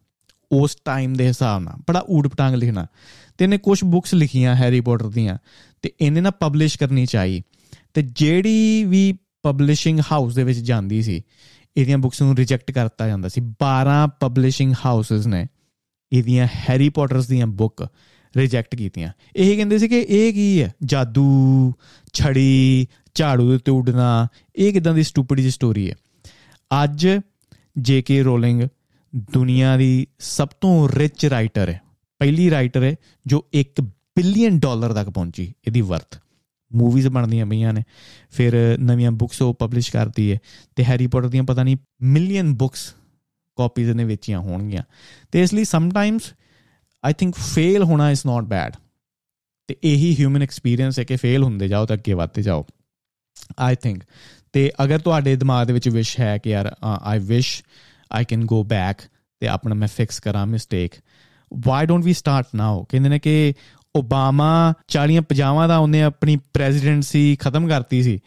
ਉਸ 0.51 0.77
ਟਾਈਮ 0.85 1.15
ਦੇ 1.15 1.27
ਹਿਸਾਬ 1.29 1.63
ਨਾਲ, 1.63 1.83
ਬੜਾ 1.89 2.05
ਊੜ 2.11 2.27
ਪਟਾਂਗ 2.29 2.55
ਲਿਖਣਾ। 2.55 2.87
ਤੇ 3.39 3.45
ਇਹਨੇ 3.45 3.59
ਕੁਝ 3.59 3.83
ਬੁੱਕਸ 3.85 4.15
ਲਿਖੀਆਂ 4.15 4.55
ਹੈਰੀ 4.57 4.81
ਪੋਟਰ 4.81 5.09
ਦੀਆਂ, 5.09 5.37
ਤੇ 5.83 5.93
ਇਹਨੇ 6.01 6.21
ਨਾ 6.21 6.31
ਪਬਲਿਸ਼ 6.31 6.79
ਕਰਨੀ 6.79 7.07
ਚਾਹੀ। 7.07 7.43
ਤੇ 7.95 8.03
ਜਿਹੜੀ 8.03 8.85
ਵੀ 8.85 9.13
ਪਬਲਿਸ਼ਿੰਗ 9.43 10.01
ਹਾਊਸ 10.13 10.35
ਦੇ 10.35 10.45
ਵਿੱਚ 10.45 10.59
ਜਾਂਦੀ 10.59 11.03
ਸੀ, 11.03 11.23
ਇਹਦੀਆਂ 11.77 11.99
ਬੁੱਕਸ 11.99 12.23
ਨੂੰ 12.23 12.37
ਰਿਜੈਕਟ 12.37 12.71
ਕਰਤਾ 12.71 13.09
ਜਾਂਦਾ 13.09 13.29
ਸੀ। 13.29 13.41
12 13.61 14.07
ਪਬਲਿਸ਼ਿੰਗ 14.21 14.75
ਹਾਊਸਸ 14.85 15.27
ਨੇ 15.27 15.47
ਇਹਦੀਆਂ 16.19 16.47
ਹੈਰੀ 16.69 16.89
ਪੋਟਰਸ 16.89 17.27
ਦੀਆਂ 17.27 17.47
ਬੁੱਕ 17.47 17.87
ਰਿਜੈਕਟ 18.37 18.75
ਕੀਤੀਆਂ। 18.75 19.13
ਇਹ 19.37 19.57
ਕਹਿੰਦੇ 19.57 19.79
ਸੀ 19.79 19.89
ਕਿ 19.89 20.07
ਇਹ 20.09 20.33
ਕੀ 20.33 20.63
ਹੈ? 20.63 20.75
ਜਾਦੂ, 20.85 21.73
ਛੜੀ, 22.13 22.87
ਝਾੜੂ 23.15 23.49
ਦੇ 23.49 23.57
ਉੱਤੇ 23.57 23.73
ਉੱਡਣਾ, 23.73 24.29
ਇਹ 24.57 24.73
ਕਿਦਾਂ 24.73 24.95
ਦੀ 24.95 25.03
ਸਟੂਪਿਡ 25.03 25.41
ਜੀ 25.41 25.51
ਸਟੋਰੀ 25.51 25.91
ਹੈ? 25.91 25.95
ਅੱਜ 26.85 27.09
ਜੇਕੇ 27.79 28.23
ਰੋਲਿੰਗ 28.23 28.63
ਦੁਨੀਆ 29.33 29.77
ਦੀ 29.77 30.07
ਸਭ 30.19 30.49
ਤੋਂ 30.61 30.89
ਰਿਚ 30.89 31.27
ਰਾਈਟਰ 31.27 31.69
ਹੈ। 31.69 31.81
ਪਹਿਲੀ 32.21 32.51
ਰਾਈਟਰ 32.51 32.83
ਹੈ 32.83 32.95
ਜੋ 33.27 33.45
1 33.55 33.81
ਬਿਲੀਅਨ 34.17 34.59
ਡਾਲਰ 34.59 34.93
ਤੱਕ 34.93 35.11
ਪਹੁੰਚੀ, 35.11 35.53
ਇਹਦੀ 35.67 35.81
ਵਰਥ 35.81 36.19
ਮੂਵੀਜ਼ 36.71 37.09
ਬਣਦੀਆਂ 37.09 37.47
ਪਈਆਂ 37.47 37.73
ਨੇ, 37.73 37.83
ਫਿਰ 38.31 38.77
ਨਵੀਆਂ 38.81 39.11
ਬੁੱਕਸ 39.13 39.43
ਉਹ 39.43 39.55
ਪਬਲਿਸ਼ 39.55 39.91
ਕਰਦੀ 39.93 40.33
ਹੈ 40.33 40.39
ਤੇ 40.77 40.85
ਹੈਰੀ 40.85 41.07
ਪੋਟਰ 41.07 41.29
ਦੀਆਂ 41.29 41.45
ਪਤਾ 41.45 41.63
ਨਹੀਂ 41.63 41.77
ਮਿਲੀਅਨ 42.03 42.55
ਬੁੱਕਸ 42.55 42.95
ਕਾਪੀਜ਼ 43.57 43.91
ਨੇ 43.91 44.05
ਵੇਚੀਆਂ 44.05 44.41
ਹੋਣਗੀਆਂ। 44.41 44.83
ਤੇ 45.33 45.43
ਇਸ 45.43 45.55
ਲਈ 45.55 45.65
ਸਮਟਾਈਮਸ 45.65 46.23
ਆਈ 47.05 47.13
ਥਿੰਕ 47.13 47.35
ਫੇਲ 47.37 47.83
ਹੋਣਾ 47.83 48.11
ਇਜ਼ 48.11 48.21
ਨਾਟ 48.27 48.45
ਬੈਡ 48.45 48.73
ਤੇ 49.69 49.77
ਇਹੀ 49.85 50.17
ਹਿਊਮਨ 50.21 50.43
ਐਕਸਪੀਰੀਅੰਸ 50.43 50.99
ਹੈ 50.99 51.05
ਕਿ 51.05 51.17
ਫੇਲ 51.17 51.43
ਹੁੰਦੇ 51.43 51.69
ਜਾਓ 51.69 51.87
ਤਾਂ 51.87 51.97
ਅੱਗੇ 51.97 52.13
ਵਧਦੇ 52.13 52.43
ਜਾਓ। 52.43 52.67
ਆਈ 53.59 53.75
ਥਿੰਕ 53.75 54.03
ਤੇ 54.53 54.73
ਅਗਰ 54.85 54.99
ਤੁਹਾਡੇ 54.99 55.37
ਦਿਮਾਗ 55.37 55.67
ਦੇ 55.67 55.73
ਵਿੱਚ 55.73 55.89
ਵਿਸ਼ 55.89 56.21
ਹੈ 56.21 56.39
ਕਿ 56.39 56.51
ਯਾਰ 56.51 56.77
ਆਈ 57.03 57.19
ਵਿਸ਼ 57.19 57.63
ਆਈ 58.13 58.25
ਕੈਨ 58.25 58.45
ਗੋ 58.45 58.65
ਬੈਕ 58.65 58.99
ਤੇ 59.41 59.49
ਆਪਣਾ 59.49 59.75
ਮੈਂ 59.75 59.89
ਫਿਕਸ 59.89 60.21
ਕਰਾਂ 60.21 60.47
mistake 60.47 60.93
why 61.67 61.87
don't 61.87 62.05
we 62.05 62.13
start 62.13 62.47
now 62.55 62.85
ਕਹਿੰਦੇ 62.85 63.09
ਨੇ 63.09 63.19
ਕਿ 63.19 63.55
ਓਬਾਮਾ 63.97 64.75
40 64.89 65.19
50 65.35 65.69
ਦਾ 65.69 65.77
ਉਹਨੇ 65.77 66.03
ਆਪਣੀ 66.03 66.37
ਪ੍ਰੈਜ਼ੀਡੈਂਸੀ 66.37 67.37
ਖਤਮ 67.37 67.69
ਕਰਤੀ 67.69 68.03
ਸੀ 68.03 68.21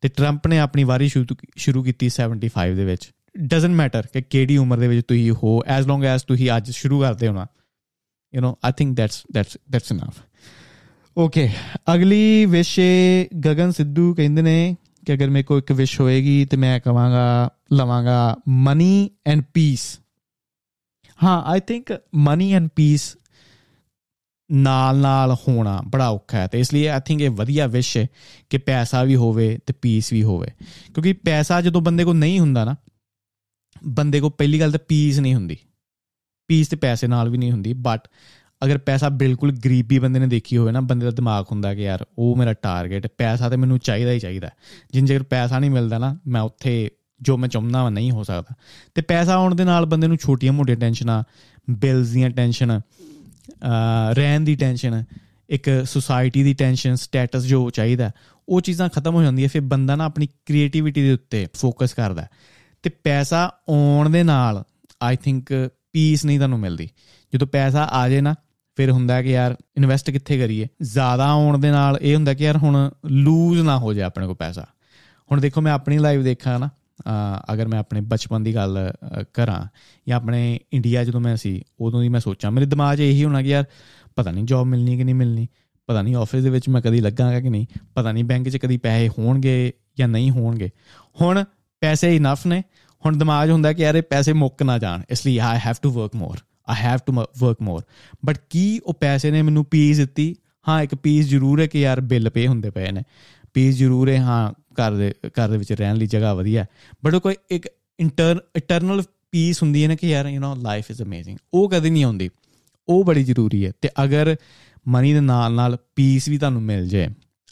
ਤੇ 0.00 0.08
ਟਰੰਪ 0.08 0.46
ਨੇ 0.46 0.58
ਆਪਣੀ 0.58 0.84
ਵਾਰੀ 0.84 1.08
ਸ਼ੁਰੂ 1.56 1.82
ਕੀਤੀ 1.82 2.10
75 2.10 2.74
ਦੇ 2.76 2.84
ਵਿੱਚ। 2.84 3.10
ਡਸਨਟ 3.38 3.70
ਮੈਟਰ 3.70 4.06
ਕਿ 4.12 4.22
ਕਿਹੜੀ 4.22 4.56
ਉਮਰ 4.56 4.78
ਦੇ 4.78 4.88
ਵਿੱਚ 4.88 5.06
ਤੁਸੀਂ 5.08 5.32
ਹੋ 5.32 5.62
ਐਸ 5.66 5.86
ਲੌਂਗ 5.86 6.04
ਐਸ 6.04 6.22
ਤੁਸੀਂ 6.22 6.50
ਅੱਜ 6.56 6.70
ਸ਼ੁਰੂ 6.70 7.00
ਕਰਦੇ 7.00 7.28
ਹੋ 7.28 7.32
ਨਾ 7.32 7.46
you 8.34 8.42
know 8.42 8.54
I 8.64 8.72
think 8.76 8.96
that's 8.96 9.22
that's 9.32 9.58
that's 9.70 9.92
enough 9.92 10.14
okay 11.16 11.50
ਅਗਲੀ 11.94 12.44
ਵਿਸ਼ 12.44 12.80
ਗਗਨ 13.46 13.70
ਸਿੱਧੂ 13.70 14.14
ਕਹਿੰਦੇ 14.14 14.42
ਨੇ 14.42 14.76
ਕਿ 15.06 15.14
ਅਗਰ 15.14 15.30
ਮੇਰੇ 15.30 15.44
ਕੋ 15.44 15.58
ਇੱਕ 15.58 15.72
ਵਿਸ਼ 15.72 16.00
ਹੋਏਗੀ 16.00 16.44
ਤੇ 16.44 16.56
ਮੈਂ 16.56 16.80
ਕਵਾਂਗਾ, 16.80 17.50
ਲਵਾਂਗਾ 17.72 18.36
ਮਨੀ 18.48 19.10
ਐਂਡ 19.26 19.42
ਪੀਸ 19.54 20.00
ਹਾਂ 21.22 21.42
I 21.42 21.60
think 21.60 21.92
money 22.14 22.52
and 22.52 22.68
peace 22.76 23.16
ਨਾਲ 24.52 24.96
ਨਾਲ 24.96 25.36
ਹੋਣਾ 25.48 25.82
ਬੜਾ 25.86 26.08
ਔਖਾ 26.08 26.38
ਹੈ 26.38 26.46
ਤੇ 26.46 26.60
ਇਸ 26.60 26.74
ਲਈ 26.74 26.86
ਆਈ 26.86 27.00
ਥਿੰਕ 27.04 27.20
ਇਹ 27.20 27.30
ਵਧੀਆ 27.30 27.66
ਵਿਸ਼ 27.66 27.96
ਹੈ 27.96 28.06
ਕਿ 28.50 28.58
ਪੈਸਾ 28.58 29.04
ਵੀ 29.04 29.16
ਹੋਵੇ 29.16 29.58
ਤੇ 29.66 29.74
ਪੀਸ 29.82 30.12
ਵੀ 30.12 30.22
ਹੋਵੇ। 30.22 30.48
ਕਿਉਂਕਿ 30.94 31.12
ਪੈਸਾ 31.12 31.60
ਜਦੋਂ 31.60 31.82
ਬੰਦੇ 31.82 32.04
ਕੋਲ 32.04 32.16
ਨਹੀਂ 32.16 32.40
ਹੁੰਦਾ 32.40 32.64
ਨਾ 32.64 32.76
ਬੰਦੇ 33.84 34.20
ਕੋਲ 34.20 34.30
ਪਹਿਲੀ 34.30 34.60
ਗੱਲ 34.60 34.72
ਤਾਂ 34.72 34.80
ਪੀਸ 34.88 35.18
ਨਹੀਂ 35.18 35.34
ਹੁੰਦੀ। 35.34 35.56
ਪੀਸ 36.48 36.68
ਤੇ 36.68 36.76
ਪੈਸੇ 36.76 37.06
ਨਾਲ 37.06 37.28
ਵੀ 37.28 37.38
ਨਹੀਂ 37.38 37.52
ਹੁੰਦੀ 37.52 37.72
ਬਟ 37.72 38.08
ਅਗਰ 38.64 38.78
ਪੈਸਾ 38.78 39.08
ਬਿਲਕੁਲ 39.08 39.52
ਗਰੀਬੀ 39.52 39.98
ਬੰਦੇ 39.98 40.20
ਨੇ 40.20 40.26
ਦੇਖੀ 40.26 40.56
ਹੋਵੇ 40.56 40.72
ਨਾ, 40.72 40.80
ਬੰਦੇ 40.80 41.04
ਦਾ 41.04 41.10
ਦਿਮਾਗ 41.10 41.44
ਹੁੰਦਾ 41.50 41.74
ਕਿ 41.74 41.82
ਯਾਰ 41.82 42.06
ਉਹ 42.18 42.36
ਮੇਰਾ 42.36 42.52
ਟਾਰਗੇਟ 42.52 43.06
ਪੈਸਾ 43.18 43.48
ਤੇ 43.50 43.56
ਮੈਨੂੰ 43.56 43.78
ਚਾਹੀਦਾ 43.78 44.10
ਹੀ 44.10 44.20
ਚਾਹੀਦਾ 44.20 44.50
ਜਿੰਨ 44.92 45.06
ਜੇਕਰ 45.06 45.22
ਪੈਸਾ 45.22 45.58
ਨਹੀਂ 45.58 45.70
ਮਿਲਦਾ 45.70 45.98
ਨਾ, 45.98 46.18
ਮੈਂ 46.26 46.40
ਉੱਥੇ 46.40 46.90
ਜੋ 47.20 47.36
ਮੈਂ 47.36 47.48
ਚਾਹੁੰਦਾ 47.48 47.78
ਹਾਂ 47.78 47.90
ਨਹੀਂ 47.90 48.10
ਹੋ 48.10 48.22
ਸਕਦਾ। 48.22 48.54
ਤੇ 48.94 49.02
ਪੈਸਾ 49.02 49.34
ਆਉਣ 49.34 49.54
ਦੇ 49.54 49.64
ਨਾਲ 49.64 49.86
ਬੰਦੇ 49.86 50.06
ਨੂੰ 50.06 50.16
ਛੋਟੀਆਂ-ਮੋਟੀਆਂ 50.16 50.76
ਟੈਨਸ਼ਨਾਂ 50.76 51.22
ਬਿਲਸ 51.70 52.08
ਦੀਆਂ 52.08 52.30
ਟੈਨਸ਼ਨ 52.30 52.80
ਰਹਿਣ 54.12 54.40
ਦੀ 54.40 54.54
ਟੈਨਸ਼ਨ, 54.56 55.04
ਇੱਕ 55.48 55.70
ਸੁਸਾਇਟੀ 55.86 56.42
ਦੀ 56.42 56.54
ਟੈਨਸ਼ਨ 56.54 56.94
ਸਟੇਟਸ 56.94 57.42
ਜੋ 57.42 57.70
ਚਾਹੀਦਾ 57.70 58.10
ਉਹ 58.48 58.60
ਚੀਜ਼ਾਂ 58.60 58.88
ਖਤਮ 58.88 59.14
ਹੋ 59.14 59.22
ਜਾਂਦੀਆਂ, 59.22 59.48
ਫਿਰ 59.48 59.60
ਬੰਦਾ 59.60 59.96
ਨਾ 59.96 60.04
ਆਪਣੀ 60.04 60.26
ਕ੍ਰੀਏਟੀਵਿਟੀ 60.26 61.02
ਦੇ 61.02 61.12
ਉੱਤੇ 61.12 61.46
ਫੋਕਸ 61.54 61.94
ਕਰਦਾ 61.94 62.26
ਤੇ 62.82 62.90
ਪੈਸਾ 63.04 63.44
ਆਉਣ 63.68 64.10
ਦੇ 64.10 64.22
ਨਾਲ 64.22 64.62
ਆਈ 65.02 65.16
ਥਿੰਕ 65.16 65.52
ਪੀਸ 65.92 66.24
ਨਹੀਂ 66.24 66.38
ਤੁਹਾਨੂੰ 66.38 66.58
ਮਿਲਦੀ। 66.58 66.88
ਜਦੋਂ 67.32 67.46
ਪੈਸਾ 67.46 67.84
ਆ 67.84 68.08
ਜੇ 68.08 68.20
ਨਾ, 68.20 68.34
ਫਿਰ 68.76 68.90
ਹੁੰਦਾ 68.90 69.20
ਕਿ 69.22 69.30
ਯਾਰ 69.30 69.56
ਇਨਵੈਸਟ 69.76 70.10
ਕਿੱਥੇ 70.10 70.38
ਕਰੀਏ? 70.38 70.66
ਜ਼ਿਆਦਾ 70.82 71.26
ਆਉਣ 71.26 71.58
ਦੇ 71.58 71.70
ਨਾਲ 71.70 71.98
ਇਹ 72.00 72.14
ਹੁੰਦਾ 72.14 72.34
ਕਿ 72.34 72.44
ਯਾਰ, 72.44 72.56
ਹੁਣ 72.56 72.90
ਲੂਜ਼ 73.06 73.60
ਨਾ 73.60 73.78
ਹੋ 73.78 73.92
ਜਾਏ 73.94 74.04
ਆਪਣੇ 74.04 74.26
ਕੋਲ 74.26 74.36
ਪੈਸਾ। 74.36 74.66
ਹੁਣ 75.30 75.40
ਦੇਖੋ, 75.40 75.60
ਮੈਂ 75.60 75.72
ਆਪਣੀ 75.72 75.98
ਲਾਈਫ 75.98 76.22
ਦੇਖਾਂ 76.22 76.58
ਨਾ 76.60 76.68
ਅਗਰ 77.52 77.68
ਮੈਂ 77.68 77.78
ਆਪਣੇ 77.78 78.00
ਬਚਪਨ 78.00 78.42
ਦੀ 78.42 78.54
ਗੱਲ 78.54 78.78
ਕਰਾਂ, 79.34 79.64
ਜਾਂ 80.08 80.16
ਆਪਣੇ 80.16 80.58
ਇੰਡੀਆ 80.72 81.04
ਜਦੋਂ 81.04 81.20
ਮੈਂ 81.20 81.36
ਸੀ, 81.36 81.62
ਉਦੋਂ 81.80 82.02
ਦੀ 82.02 82.08
ਮੈਂ 82.08 82.20
ਸੋਚਾਂ। 82.20 82.50
ਮੇਰੇ 82.50 82.66
ਦਿਮਾਗ 82.66 82.96
'ਚ 82.96 83.00
ਇਹੀ 83.00 83.24
ਹੋਣਾ 83.24 83.42
ਕਿ 83.42 83.48
ਯਾਰ, 83.48 83.64
ਪਤਾ 84.16 84.30
ਨਹੀਂ 84.30 84.44
ਜੌਬ 84.44 84.66
ਮਿਲਣੀ 84.66 84.96
ਕਿ 84.96 85.04
ਨਹੀਂ 85.04 85.14
ਮਿਲਣੀ, 85.14 85.46
ਪਤਾ 85.88 86.02
ਨਹੀਂ 86.02 86.16
ਆਫਿਸ 86.16 86.42
ਦੇ 86.42 86.50
ਵਿੱਚ 86.50 86.68
ਮੈਂ 86.68 86.80
ਕਦੀ 86.82 87.00
ਲੱਗਾਂਗਾ 87.00 87.40
ਕਿ 87.40 87.50
ਨਹੀਂ, 87.50 87.66
ਪਤਾ 87.94 88.12
ਨਹੀਂ 88.12 88.24
ਬੈਂਕ 88.24 88.48
'ਚ 88.48 88.56
ਕਦੀ 88.56 88.76
ਪੈਸੇ 88.76 89.08
ਹੋਣਗੇ 89.08 89.72
ਜਾਂ 89.98 90.08
ਨਹੀਂ 90.08 90.30
ਹੋਣਗੇ। 90.30 90.70
ਹੁਣ 91.20 91.44
ਪੈਸੇ 91.82 92.16
ਇਨਫ 92.16 92.46
ਨੇ। 92.46 92.62
ਹੁਣ 93.06 93.16
ਦਿਮਾਗ 93.16 93.50
ਹੁੰਦਾ 93.50 93.72
ਕਿ 93.72 93.82
ਯਾਰ 93.82 93.94
ਇਹ 93.94 94.02
ਪੈਸੇ 94.02 94.32
ਮੁੱਕ 94.32 94.62
ਨਾ 94.62 94.78
ਜਾਣ। 94.78 95.02
ਇਸ 95.10 95.26
ਲਈ 95.26 95.38
I 95.38 95.58
have 95.66 95.74
to 95.82 95.90
work 95.90 96.14
more 96.14 96.36
I 96.68 96.76
have 96.80 96.98
to 97.06 97.12
work 97.38 97.56
more 97.62 97.82
but 98.24 98.38
ਕੀ 98.50 98.80
ਉਹ 98.84 98.94
ਪੈਸੇ 98.94 99.30
ਨੇ 99.30 99.42
ਮੈਨੂੰ 99.42 99.64
ਪੀਸ 99.64 99.96
ਦਿੱਤੀ? 99.96 100.36
ਹਾਂ, 100.68 100.82
ਇੱਕ 100.82 100.94
ਪੀਸ 100.94 101.26
ਜ਼ਰੂਰ 101.26 101.60
ਹੈ 101.60 101.66
ਕਿ 101.66 101.80
ਯਾਰ 101.80 102.00
ਬਿੱਲ 102.00 102.30
ਪੇ 102.30 102.46
ਹੁੰਦੇ 102.46 102.70
ਪਏ 102.70 102.90
ਨੇ। 102.90 103.02
ਪੀਸ 103.54 103.76
ਜ਼ਰੂਰ 103.76 104.08
ਹੈ, 104.08 104.16
ਹਾਂ, 104.16 104.52
ਘਰ 104.52 104.92
ਦੇ 104.92 105.14
ਘਰ 105.28 105.48
ਦੇ 105.48 105.56
ਵਿੱਚ 105.56 105.72
ਰਹਿਣ 105.72 105.96
ਲਈ 105.96 106.06
ਜਗ੍ਹਾ 106.06 106.34
ਵਧੀਆ 106.34 106.66
ਬਟ 107.04 107.16
ਕੋਈ 107.16 107.34
ਇੱਕ 107.50 107.68
ਇੰਟਰ 108.00 108.40
ਇਟਰਨਲ 108.56 109.02
ਪੀਸ 109.30 109.62
ਹੁੰਦੀ 109.62 109.82
ਹੈ 109.82 109.88
ਨਾ 109.88 109.94
ਕਿ 109.94 110.10
ਯਾਰ 110.10 110.26
you 110.26 110.40
know 110.40 110.56
life 110.56 110.90
is 110.90 111.02
amazing 111.02 111.38
ਉਹ 111.54 111.70
ਕਦੇ 111.70 111.90
ਨਹੀਂ 111.90 112.04
ਆਉਂਦੀ। 112.04 112.30
ਉਹ 112.88 113.04
ਬੜੀ 113.04 113.24
ਜ਼ਰੂਰੀ 113.24 113.66
ਹੈ। 113.66 113.72
ਤੇ 113.80 113.88
ਅਗਰ 114.04 114.36
ਮਨੀ 114.88 115.12
ਦੇ 115.12 115.20
ਨਾਲ 115.20 115.52
ਨਾਲ 115.52 115.76
ਪੀਸ 115.96 116.28
ਵੀ 116.28 116.38
ਤੁਹਾਨੂੰ 116.38 116.62
ਮਿਲ 116.62 116.88
ਜਾਏ 116.88 117.08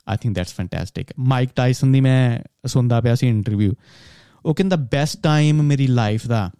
I 0.08 0.16
think 0.16 0.34
that's 0.34 0.54
fantastic 0.54 1.06
Mike 1.18 1.50
Tyson 1.56 1.92
ਦੀ 1.92 2.00
ਮੈਂ 2.00 2.40
ਸੁਣਦਾ 2.68 3.00
ਪਿਆ 3.00 3.14
ਸੀ 3.14 3.28
ਇੰਟਰਵਿਊ 3.28 3.72
ਉਹ 4.44 4.54
ਕਹਿੰਦਾ 4.54 4.76
ਬੈਸਟ 4.76 5.22
ਟਾਈਮ 5.22 5.62
ਮੇਰੀ 5.62 5.86
ਲਾਈਫ 5.86 6.26
ਦਾ 6.26 6.50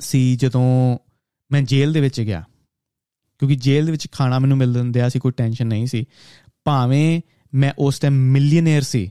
ਸੀ 0.00 0.36
ਜਦੋਂ 0.36 0.98
ਮੈਂ 1.52 1.62
ਜੇਲ੍ਹ 1.62 1.92
ਦੇ 1.92 2.00
ਵਿੱਚ 2.00 2.20
ਗਿਆ। 2.20 2.44
ਕਿਉਂਕਿ 3.38 3.56
ਜੇਲ੍ਹ 3.56 3.86
ਦੇ 3.86 3.92
ਵਿੱਚ 3.92 4.08
ਖਾਣਾ 4.12 4.38
ਮੈਨੂੰ 4.38 4.58
ਮਿਲ 4.58 4.72
ਦਿੰਦਿਆ 4.72 5.08
ਸੀ, 5.08 5.18
ਕੋਈ 5.18 5.32
ਟੈਨਸ਼ਨ 5.32 5.66
ਨਹੀਂ 5.66 5.86
ਸੀ। 5.86 6.04
ਭਾਵੇਂ 6.64 7.20
ਮੈਂ 7.54 7.72
ਉਸ 7.78 7.98
ਟਾਈਮ 7.98 8.14
ਮਿਲੀਅਨਰ 8.14 8.82
ਸੀ, 8.82 9.10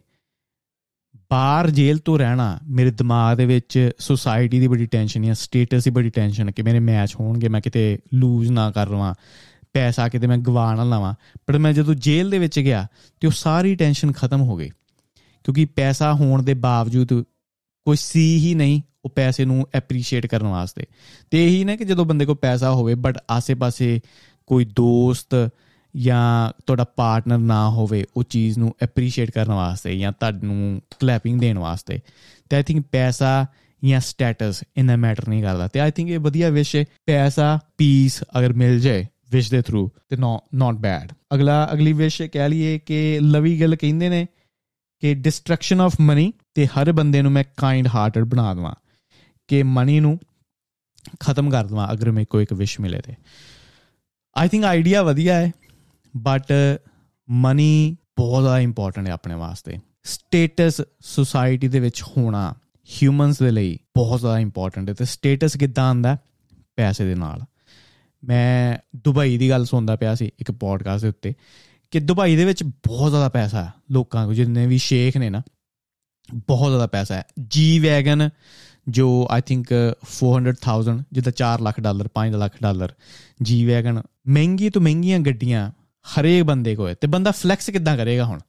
ਬਾਹਰ 1.31 1.69
ਜੇਲ੍ਹ 1.69 1.99
ਤੋਂ 1.99 2.19
ਰਹਿਣਾ 2.19 2.59
ਮੇਰੇ 2.69 2.91
ਦਿਮਾਗ 2.91 3.37
ਦੇ 3.37 3.45
ਵਿੱਚ 3.45 3.91
ਸੋਸਾਇਟੀ 3.99 4.59
ਦੀ 4.59 4.67
ਬੜੀ 4.67 4.85
ਟੈਨਸ਼ਨ 4.85 5.23
ਹੈ 5.23 5.33
ਸਟੇਟਸ 5.33 5.83
ਦੀ 5.83 5.91
ਬੜੀ 5.91 6.09
ਟੈਨਸ਼ਨ 6.09 6.51
ਕਿ 6.51 6.61
ਮੇਰੇ 6.61 6.79
ਮੈਚ 6.79 7.15
ਹੋਣਗੇ, 7.19 7.49
ਮੈਂ 7.49 7.61
ਕਿਤੇ 7.61 7.99
ਲੂਜ਼ 8.13 8.51
ਨਾ 8.51 8.71
ਕਰ 8.71 8.89
ਲਵਾਂ, 8.89 9.15
ਪੈਸਾ 9.73 10.09
ਕਿਤੇ 10.09 10.27
ਮੈਂ 10.27 10.37
ਗਵਾ 10.37 10.75
ਨਾ 10.75 10.83
ਲਵਾਂ। 10.83 11.13
ਪਰ 11.47 11.57
ਮੈਂ 11.57 11.73
ਜਦੋਂ 11.73 11.95
ਜੇਲ੍ਹ 11.95 12.31
ਦੇ 12.31 12.39
ਵਿੱਚ 12.39 12.59
ਗਿਆ 12.59 12.87
ਤੇ 13.19 13.27
ਉਹ 13.27 13.31
ਸਾਰੀ 13.31 13.75
ਟੈਨਸ਼ਨ 13.75 14.11
ਖਤਮ 14.11 14.41
ਹੋ 14.41 14.57
ਗਈ। 14.57 14.69
ਕਿਉਂਕਿ 15.43 15.65
ਪੈਸਾ 15.65 16.13
ਹੋਣ 16.13 16.43
ਦੇ 16.43 16.53
ਬਾਵਜੂਦ 16.53 17.23
ਕੋਈ 17.85 17.97
ਸੀ 17.97 18.37
ਹੀ 18.37 18.53
ਨਹੀਂ 18.53 18.81
ਉਹ 19.05 19.09
ਪੈਸੇ 19.09 19.45
ਨੂੰ 19.45 19.67
ਐਪਰੀਸ਼ੀਏਟ 19.73 20.27
ਕਰਨ 20.27 20.47
ਵਾਸਤੇ। 20.47 20.85
ਤੇ 21.31 21.45
ਇਹੀ 21.45 21.63
ਨਾ 21.63 21.75
ਕਿ 21.75 21.85
ਜਦੋਂ 21.85 22.05
ਬੰਦੇ 22.05 22.25
ਕੋਲ 22.25 22.35
ਪੈਸਾ 22.35 22.71
ਹੋਵੇ 22.71 22.95
ਬਟ 22.95 23.17
ਆਸੇ-ਪਾਸੇ 23.31 23.99
ਕੋਈ 24.47 24.65
ਦੋਸਤ 24.65 25.49
ਜਾਂ 25.97 26.51
ਤੁਹਾਡਾ 26.65 26.83
ਪਾਰਟਨਰ 26.83 27.37
ਨਾ 27.37 27.69
ਹੋਵੇ, 27.69 28.05
ਉਹ 28.17 28.23
ਚੀਜ਼ 28.23 28.59
ਨੂੰ 28.59 28.75
ਐਪਰੀਸ਼ੀਏਟ 28.81 29.31
ਕਰਨ 29.31 29.51
ਵਾਸਤੇ 29.51 29.97
ਜਾਂ 29.97 30.11
ਤੁਹਾਨੂੰ 30.11 30.81
ਕਲੈਪਿੰਗ 30.99 31.39
ਦੇਣ 31.39 31.59
ਵਾਸਤੇ। 31.59 31.99
ਤੇ 32.49 32.55
ਆਈ 32.55 32.63
ਥਿੰਕ 32.63 32.85
ਪੈਸਾ 32.91 33.45
ਜਾਂ 33.85 33.99
ਸਟੇਟਸ 33.99 34.63
ਇਨ 34.77 34.97
ਮੈਟਰ 34.97 35.29
ਨਹੀਂ 35.29 35.43
ਕਰਦਾ। 35.43 35.67
ਤੇ 35.67 35.79
ਆਈ 35.79 35.91
ਥਿੰਕ 35.91 36.09
ਇਹ 36.09 36.19
ਵਧੀਆ 36.19 36.49
ਵਿਸ਼ 36.49 36.75
ਹੈ, 36.75 36.85
ਪੈਸਾ 37.05 37.59
ਪੀਸ 37.77 38.23
ਅਗਰ 38.39 38.53
ਮਿਲ 38.53 38.79
ਜਾਏ 38.79 39.05
ਵਿਸ਼ 39.31 39.51
ਦੇ 39.51 39.61
ਥਰੂ 39.61 39.91
ਤੇ 40.09 40.17
ਨਾਟ 40.55 40.75
ਬੈਡ 40.75 41.13
ਅਗਲਾ, 41.33 41.69
ਅਗਲੀ 41.73 41.93
ਵਿਸ਼ 41.93 42.21
ਕਹਿ 42.21 42.49
ਲਈਏ 42.49 42.79
ਕਿ 42.79 43.19
ਲਵੀ 43.21 43.59
ਗਿਲ 43.59 43.75
ਕਹਿੰਦੇ 43.75 44.09
ਨੇ 44.09 44.27
ਕਿ 44.99 45.15
ਡਿਸਟਰਕਸ਼ਨ 45.15 45.81
ਆਫ 45.81 45.93
ਮਨੀ 46.01 46.33
ਤੇ 46.53 46.67
ਹਰ 46.67 46.91
ਬੰਦੇ 46.91 47.21
ਨੂੰ 47.21 47.31
ਮੈਂ 47.31 47.43
ਕਾਈਂਡ 47.57 47.87
ਹਾਰਟਡ 47.95 48.23
ਬਣਾ 48.23 48.53
ਦਵਾਂ 48.53 48.75
ਕਿ 49.47 49.63
ਮਨੀ 49.63 49.99
ਨੂੰ 49.99 50.19
ਖਤਮ 51.19 51.49
ਕਰ 51.49 51.65
ਦਵਾਂ 51.65 51.93
ਅਗਰ 51.93 52.11
ਮੇਰੇ 52.11 52.25
ਕੋ 52.25 52.41
ਇੱਕ 52.41 52.53
ਵਿਸ਼ 52.53 52.79
ਮਿਲੇ 52.79 53.01
ਤੇ। 53.01 53.13
ਆਈ 54.37 54.47
ਥਿੰਕ 54.47 54.65
ਆਈਡੀਆ 54.65 55.03
ਵਧੀਆ 55.03 55.35
ਹੈ 55.35 55.51
ਬਟ 56.17 56.53
ਮਨੀ 57.29 57.97
ਬਹੁਤ 58.17 58.41
ਜ਼ਿਆਦਾ 58.41 58.59
ਇੰਪੋਰਟੈਂਟ 58.59 59.07
ਹੈ 59.07 59.11
ਆਪਣੇ 59.11 59.35
ਵਾਸਤੇ। 59.35 59.77
ਸਟੇਟਸ 60.03 60.81
ਸੋਸਾਇਟੀ 60.99 61.67
ਦੇ 61.67 61.79
ਵਿੱਚ 61.79 62.03
ਹੋਣਾ 62.03 62.53
ਹਿਊਮਨਸ 62.89 63.39
ਦੇ 63.39 63.51
ਲਈ 63.51 63.79
ਬਹੁਤ 63.97 64.19
ਜ਼ਿਆਦਾ 64.19 64.39
ਇੰਪੋਰਟੈਂਟ 64.39 64.89
ਹੈ 64.89 64.93
ਤੇ 64.93 65.05
ਸਟੇਟਸ 65.05 65.57
ਕਿੱਦਾਂ 65.57 65.89
ਆਂਦਾ 65.89 66.17
ਪੈਸੇ 66.75 67.05
ਦੇ 67.05 67.15
ਨਾਲ। 67.15 67.41
ਮੈਂ 68.23 68.77
ਦੁਬਈ 68.95 69.37
ਦੀ 69.37 69.49
ਗੱਲ 69.49 69.65
ਸੁਣਦਾ 69.65 69.95
ਪਿਆ 69.95 70.15
ਸੀ 70.15 70.31
ਇੱਕ 70.39 70.51
ਪੋਡਕਾਸਟ 70.51 71.01
ਦੇ 71.01 71.09
ਉੱਤੇ 71.09 71.33
ਕਿ 71.91 71.99
ਦੁਬਈ 71.99 72.35
ਦੇ 72.35 72.45
ਵਿੱਚ 72.45 72.63
ਬਹੁਤ 72.63 73.09
ਜ਼ਿਆਦਾ 73.09 73.29
ਪੈਸਾ 73.29 73.63
ਹੈ, 73.63 73.73
ਲੋਕਾਂ 73.91 74.25
ਕੋਲ 74.25 74.35
ਜਿੰਨੇ 74.35 74.67
ਵੀ 74.67 74.77
ਸ਼ੇਖ 74.77 75.17
ਨੇ 75.17 75.29
ਨਾ 75.29 75.41
ਬਹੁਤ 76.33 76.69
ਜ਼ਿਆਦਾ 76.69 76.87
ਪੈਸਾ 76.87 77.15
ਹੈ। 77.15 77.23
ਜੀ 77.47 77.79
ਵੈਗਨ 77.79 78.29
ਜੋ 78.87 79.27
ਆਈ 79.31 79.41
ਥਿੰਕ 79.41 79.95
400000 80.03 81.03
ਜਿੱਦਾਂ 81.11 81.31
4 81.31 81.61
lakh 81.61 81.79
dollar 81.79 82.07
5 82.07 82.35
lakh 82.35 82.53
dollar 82.61 82.93
G 83.41 83.65
wagon 83.65 84.01
ਮਹਿੰਗੀ 84.27 84.69
ਤੋਂ 84.69 84.81
ਮਹਿੰਗੀਆਂ 84.81 85.19
ਗੱਡੀਆਂ 85.19 85.71
ਹਰੇਕ 86.05 86.43
ਬੰਦੇ 86.43 86.75
ਕੋਲ 86.75 86.93
ਤੇ 86.93 87.07
ਬੰਦਾ 87.07 87.31
ਫਲੈਕਸ 87.31 87.69
ਕਿੱਦਾਂ 87.69 87.97
ਕਰੇਗਾ 87.97 88.25
ਹੁਣ? 88.25 88.39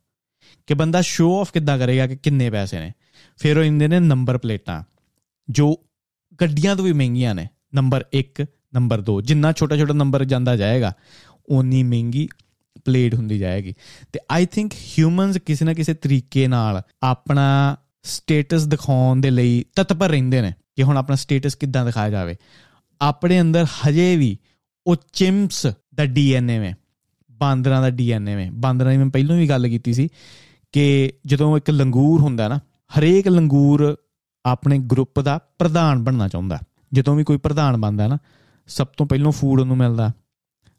ਕਿ 0.67 0.75
ਬੰਦਾ 0.75 1.01
ਸ਼ੋਅ 1.01 1.41
ਆਫ 1.41 1.53
ਕਿੱਦਾਂ 1.53 1.79
ਕਰੇਗਾ 1.79 2.07
ਕਿ 2.07 2.17
ਕਿੰਨੇ 2.17 2.51
ਪੈਸੇ 2.51 2.81
ਨੇ? 2.81 2.93
ਫਿਰ 3.37 3.59
ਉਹ 3.59 3.63
ਇੰਦੇ 3.63 3.89
ਨੇ 3.89 4.01
ਨੰਬਰ 4.01 4.39
ਪਲੇਟਾਂ 4.39 4.83
ਜੋ 5.51 5.81
ਗੱਡੀਆਂ 6.41 6.77
ਤੋਂ 6.77 6.85
ਵੀ 6.85 6.93
ਮਹਿੰਗੀਆਂ 6.93 7.35
ਨੇ। 7.35 7.49
ਨੰਬਰ 7.75 8.05
1 8.15 8.45
ਨੰਬਰ 8.75 9.01
2 9.01 9.21
ਜਿੰਨਾ 9.21 9.53
ਛੋਟਾ 9.53 9.77
ਛੋਟਾ 9.77 9.95
ਨੰਬਰ 9.95 10.25
ਜਾਂਦਾ 10.25 10.57
ਜਾਏਗਾ, 10.57 10.93
ਓਨੀ 11.51 11.83
ਮਹਿੰਗੀ 11.83 12.29
ਪਲੇਟ 12.85 13.15
ਹੁੰਦੀ 13.15 13.39
ਜਾਏਗੀ। 13.39 13.75
ਤੇ 14.13 14.21
ਆਈ 14.31 14.47
ਥਿੰਕ 14.47 14.73
ਹਿਊਮਨਸ 14.73 15.39
ਕਿਸੇ 15.39 15.65
ਨਾ 15.65 15.75
ਕਿਸੇ 15.75 15.95
ਤਰੀਕੇ 15.95 16.47
ਨਾਲ 16.49 16.83
ਆਪਣਾ 17.03 17.77
ਸਟੇਟਸ 18.03 18.67
ਦਿਖਾਉਣ 18.67 19.21
ਦੇ 19.21 19.31
ਲਈ 19.31 19.65
ਤਤਪਰ 19.77 20.09
ਰਹਿੰਦੇ 20.09 20.41
ਨੇ 20.41 20.53
ਕਿ 20.77 20.83
ਹੁਣ 20.83 20.97
ਆਪਣਾ 20.97 21.17
ਸਟੇਟਸ 21.17 21.55
ਕਿੱਦਾਂ 21.55 21.87
ਦਿਖਾਇਆ 21.87 22.11
ਜਾਵੇ। 22.11 22.37
ਆਪਣੇ 23.01 23.41
ਅੰਦਰ 23.41 23.65
ਹਜੇ 23.65 24.17
ਵੀ 24.17 24.39
ਉਹ 24.87 24.97
ਚਿੰਪਸ 25.13 25.67
ਦਾ 25.95 26.05
ਡੀਐਨਏ 26.05 26.59
ਵਿੱਚ 26.59 26.75
ਬਾਂਦਰਾਂ 27.31 27.83
ਦਾ 27.83 27.91
ਡੀਐਨਏ 27.91 28.35
ਵਿੱਚ 28.37 28.51
ਬਾਂਦਰਾਂ 28.51 28.93
ਦੀ 28.93 28.99
ਮੈਂ 28.99 29.11
ਪਹਿਲਾਂ 29.11 29.37
ਵੀ 29.37 29.49
ਗੱਲ 29.49 29.69
ਕੀਤੀ 29.69 29.93
ਸੀ 29.93 30.09
ਕਿ 30.73 31.13
ਜਦੋਂ 31.27 31.57
ਇੱਕ 31.57 31.71
ਲੰਗੂਰ 31.71 32.21
ਹੁੰਦਾ 32.21 32.49
ਨਾ, 32.49 32.61
ਹਰੇਕ 32.99 33.29
ਲੰਗੂਰ 33.29 33.97
ਆਪਣੇ 34.47 34.79
ਗਰੁੱਪ 34.79 35.21
ਦਾ 35.21 35.39
ਪ੍ਰਧਾਨ 35.59 36.05
ਬਣਨਾ 36.05 36.29
ਚਾਹੁੰਦਾ। 36.29 36.59
ਜਦੋਂ 36.93 37.17
ਵੀ 37.17 37.25
ਕੋਈ 37.25 37.37
ਪ੍ਰਧਾਨ 37.37 37.77
ਬਣਦਾ 37.77 38.07
ਨਾ, 38.09 38.19
ਸਭ 38.67 38.87
ਤੋਂ 38.87 39.07
ਪਹਿਲਾਂ 39.07 39.33
ਫੂਡ 39.33 39.61
ਉਹਨੂੰ 39.61 39.77
ਮਿਲਦਾ, 39.77 40.13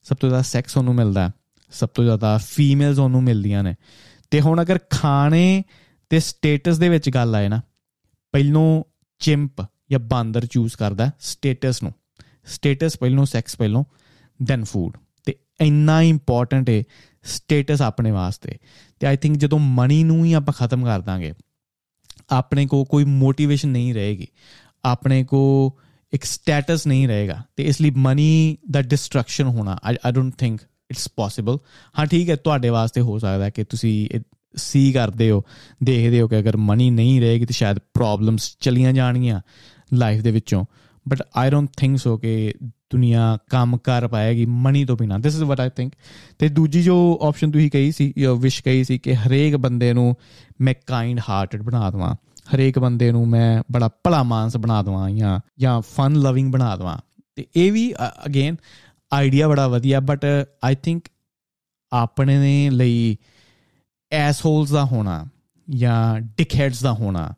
ਸਭ 0.03 0.15
ਤੋਂ 0.15 0.29
ਜ਼ਿਆਦਾ 0.29 0.41
ਸੈਕਸ 0.41 0.77
ਉਹਨੂੰ 0.77 0.95
ਮਿਲਦਾ। 0.95 1.31
ਸਭ 1.73 1.89
ਤੋਂ 1.89 2.03
ਜ਼ਿਆਦਾ 2.03 2.37
ਫੀਮੇਲਸ 2.37 2.99
ਉਹਨੂੰ 2.99 3.23
ਮਿਲਦੀਆਂ 3.23 3.63
ਨੇ। 3.63 3.75
ਤੇ 4.31 4.41
ਹੁਣ 4.41 4.61
ਅਗਰ 4.61 4.79
ਖਾਣੇ 4.89 5.63
ਤੇ 6.09 6.19
ਸਟੇਟਸ 6.19 6.77
ਦੇ 6.77 6.89
ਵਿੱਚ 6.89 7.09
ਗੱਲ 7.09 7.35
ਆਏ 7.35 7.49
ਨਾ, 7.49 7.61
ਪਹਿਲੋਂ 8.31 8.83
ਚਿੰਪ 9.19 9.61
ਜਾਂ 9.91 9.99
ਬਾਂਦਰ 9.99 10.45
ਚੂਜ਼ 10.45 10.75
ਕਰਦਾ 10.75 11.11
ਸਟੇਟਸ 11.19 11.83
ਨੂੰ। 11.83 11.93
ਸਟੇਟਸ 12.45 12.97
ਪਹਿਲੋਂ 12.97 13.25
ਸੈਕਸ 13.25 13.55
ਪਹਿਲੋਂ 13.55 13.85
ਦੈਨ 14.43 14.63
ਫੂਡ 14.63 14.97
ਤੇ 15.25 15.35
ਇੰਨਾ 15.61 16.01
ਇੰਪੋਰਟੈਂਟ 16.01 16.69
ਹੈ 16.69 16.83
ਸਟੇਟਸ 17.23 17.81
ਆਪਣੇ 17.81 18.11
ਵਾਸਤੇ। 18.11 18.57
ਤੇ 18.99 19.07
ਆਈ 19.07 19.17
ਥਿੰਕ 19.17 19.37
ਜਦੋਂ 19.37 19.59
ਮਨੀ 19.59 20.03
ਨੂੰ 20.03 20.25
ਹੀ 20.25 20.33
ਆਪਾਂ 20.33 20.53
ਖਤਮ 20.53 20.85
ਕਰ 20.85 20.99
ਦਾਂਗੇ, 20.99 21.33
ਆਪਣੇ 22.29 22.65
ਕੋ 22.65 22.85
ਕੋਈ 22.85 23.03
ਮੋਟੀਵੇਸ਼ਨ 23.03 23.69
ਨਹੀਂ 23.69 23.93
ਰਹੇਗੀ। 23.93 24.27
ਆਪਣੇ 24.85 25.23
ਕੋ 25.23 25.73
ਇੱਕ 26.13 26.23
ਸਟੇਟਸ 26.23 26.87
ਨਹੀਂ 26.87 27.07
ਰਹੇਗਾ। 27.07 27.43
ਤੇ 27.55 27.63
ਇਸ 27.63 27.81
ਲਈ 27.81 27.89
ਮਨੀ 27.89 28.57
ਦਾ 28.71 28.81
ਡਿਸਟਰਕਸ਼ਨ 28.81 29.43
ਹੋਣਾ 29.43 29.77
I 29.83 29.95
don't 30.11 30.35
think 30.35 30.61
it's 30.93 31.09
possible 31.15 31.57
ਹਾਂ, 31.99 32.05
ਠੀਕ 32.05 32.29
ਹੈ, 32.29 32.35
ਤੁਹਾਡੇ 32.35 32.69
ਵਾਸਤੇ 32.69 33.01
ਹੋ 33.01 33.19
ਸਕਦਾ 33.19 33.49
ਕਿ 33.49 33.63
ਤੁਸੀਂ 33.63 34.19
ਸੀ 34.55 34.91
ਕਰਦੇ 34.91 35.31
ਹੋ, 35.31 35.43
ਦੇਖਦੇ 35.83 36.21
ਹੋ 36.21 36.27
ਕਿ 36.27 36.39
ਅਗਰ 36.39 36.57
ਮਨੀ 36.57 36.89
ਨਹੀਂ 36.89 37.21
ਰਹੇਗੀ 37.21 37.45
ਤੇ 37.45 37.53
ਸ਼ਾਇਦ 37.53 37.79
ਪ੍ਰੋਬਲਮਸ 37.93 38.57
ਚਲੀਆਂ 38.59 38.93
ਜਾਣਗੀਆਂ 38.93 39.41
ਲਾਈਫ 39.93 40.21
ਦੇ 40.21 40.31
ਵਿੱਚੋਂ। 40.31 40.65
But 41.09 41.23
I 41.37 41.49
don't 41.49 41.69
think 41.77 41.97
so 41.97 42.17
ਕਿ 42.17 42.53
ਦੁਨੀਆ 42.63 43.37
ਕੰਮ 43.49 43.77
ਕਰ 43.77 44.07
ਪਾਏਗੀ 44.07 44.45
ਮਨੀ 44.45 44.85
ਤੋਂ 44.85 44.97
ਬਿਨਾ। 44.97 45.17
This 45.19 45.35
is 45.35 45.43
what 45.43 45.59
I 45.59 45.69
think 45.69 45.93
ਤੇ 46.39 46.49
ਦੂਜੀ 46.49 46.83
ਜੋ 46.83 47.19
ਆਪਸ਼ਨ 47.21 47.51
ਤੁਸੀਂ 47.51 47.71
ਕਹੀ 47.71 47.91
ਸੀ 47.91 48.13
ਯੋ 48.17 48.35
ਵਿਸ਼ 48.35 48.63
ਕਹੀ 48.63 48.83
ਸੀ 48.83 48.97
ਕਿ 48.97 49.15
ਹਰੇਕ 49.15 49.55
ਬੰਦੇ 49.55 49.93
ਨੂੰ 49.93 50.15
ਮੈਂ 50.61 50.73
ਕਾਈਂਡ 50.87 51.21
ਹਾਰਟਡ 51.29 51.61
ਬਣਾ 51.61 51.89
ਦਵਾਂ। 51.91 52.15
ਹਰੇਕ 52.55 52.79
ਬੰਦੇ 52.79 53.11
ਨੂੰ 53.11 53.27
ਮੈਂ 53.27 53.63
ਬੜਾ 53.71 53.89
ਭਲਾ 54.03 54.23
ਮਾਨਸ 54.23 54.57
ਬਣਾ 54.57 54.81
ਦਵਾਂ 54.83 55.09
ਜਾਂ 55.09 55.39
ਜਾਂ 55.59 55.81
ਫਨ 55.81 56.15
ਲਵਿੰਗ 56.15 56.51
ਬਣਾ 56.51 56.75
ਦਵਾਂ। 56.75 56.97
ਤੇ 57.35 57.45
ਇਹ 57.55 57.71
ਵੀ 57.71 57.93
ਅਗੇਨ 58.25 58.55
ਆਈਡੀਆ 59.13 59.47
ਬੜਾ 59.47 59.67
ਵਧੀਆ 59.67 59.99
ਬਟ 59.99 60.25
ਆਈ 60.63 60.75
ਥਿੰਕ 60.75 61.03
ਆਪਣੇ 61.93 62.37
ਨੇ 62.37 62.69
ਲਈ 62.69 63.17
ਐਸਹੋਲਸ 64.11 64.69
ਦਾ 64.69 64.85
ਹੋਣਾ 64.85 65.25
ਜਾਂ 65.69 66.21
ਡਿਕਹੈਡਸ 66.21 66.81
ਦਾ 66.81 66.93
ਹੋਣਾ 66.93 67.33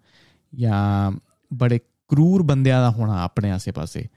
ਜਾਂ 0.56 1.12
ਬੜੇ 1.54 1.80
ਕਰੂਰ 2.08 2.44
ਬੰਦਿਆਂ 2.44 2.82
ਦਾ 2.82 2.90
ਹੋਣਾ 2.90 3.24
ਆਪਣੇ 3.24 3.52
ਆਸੇ-ਪਾਸੇ 3.52 4.08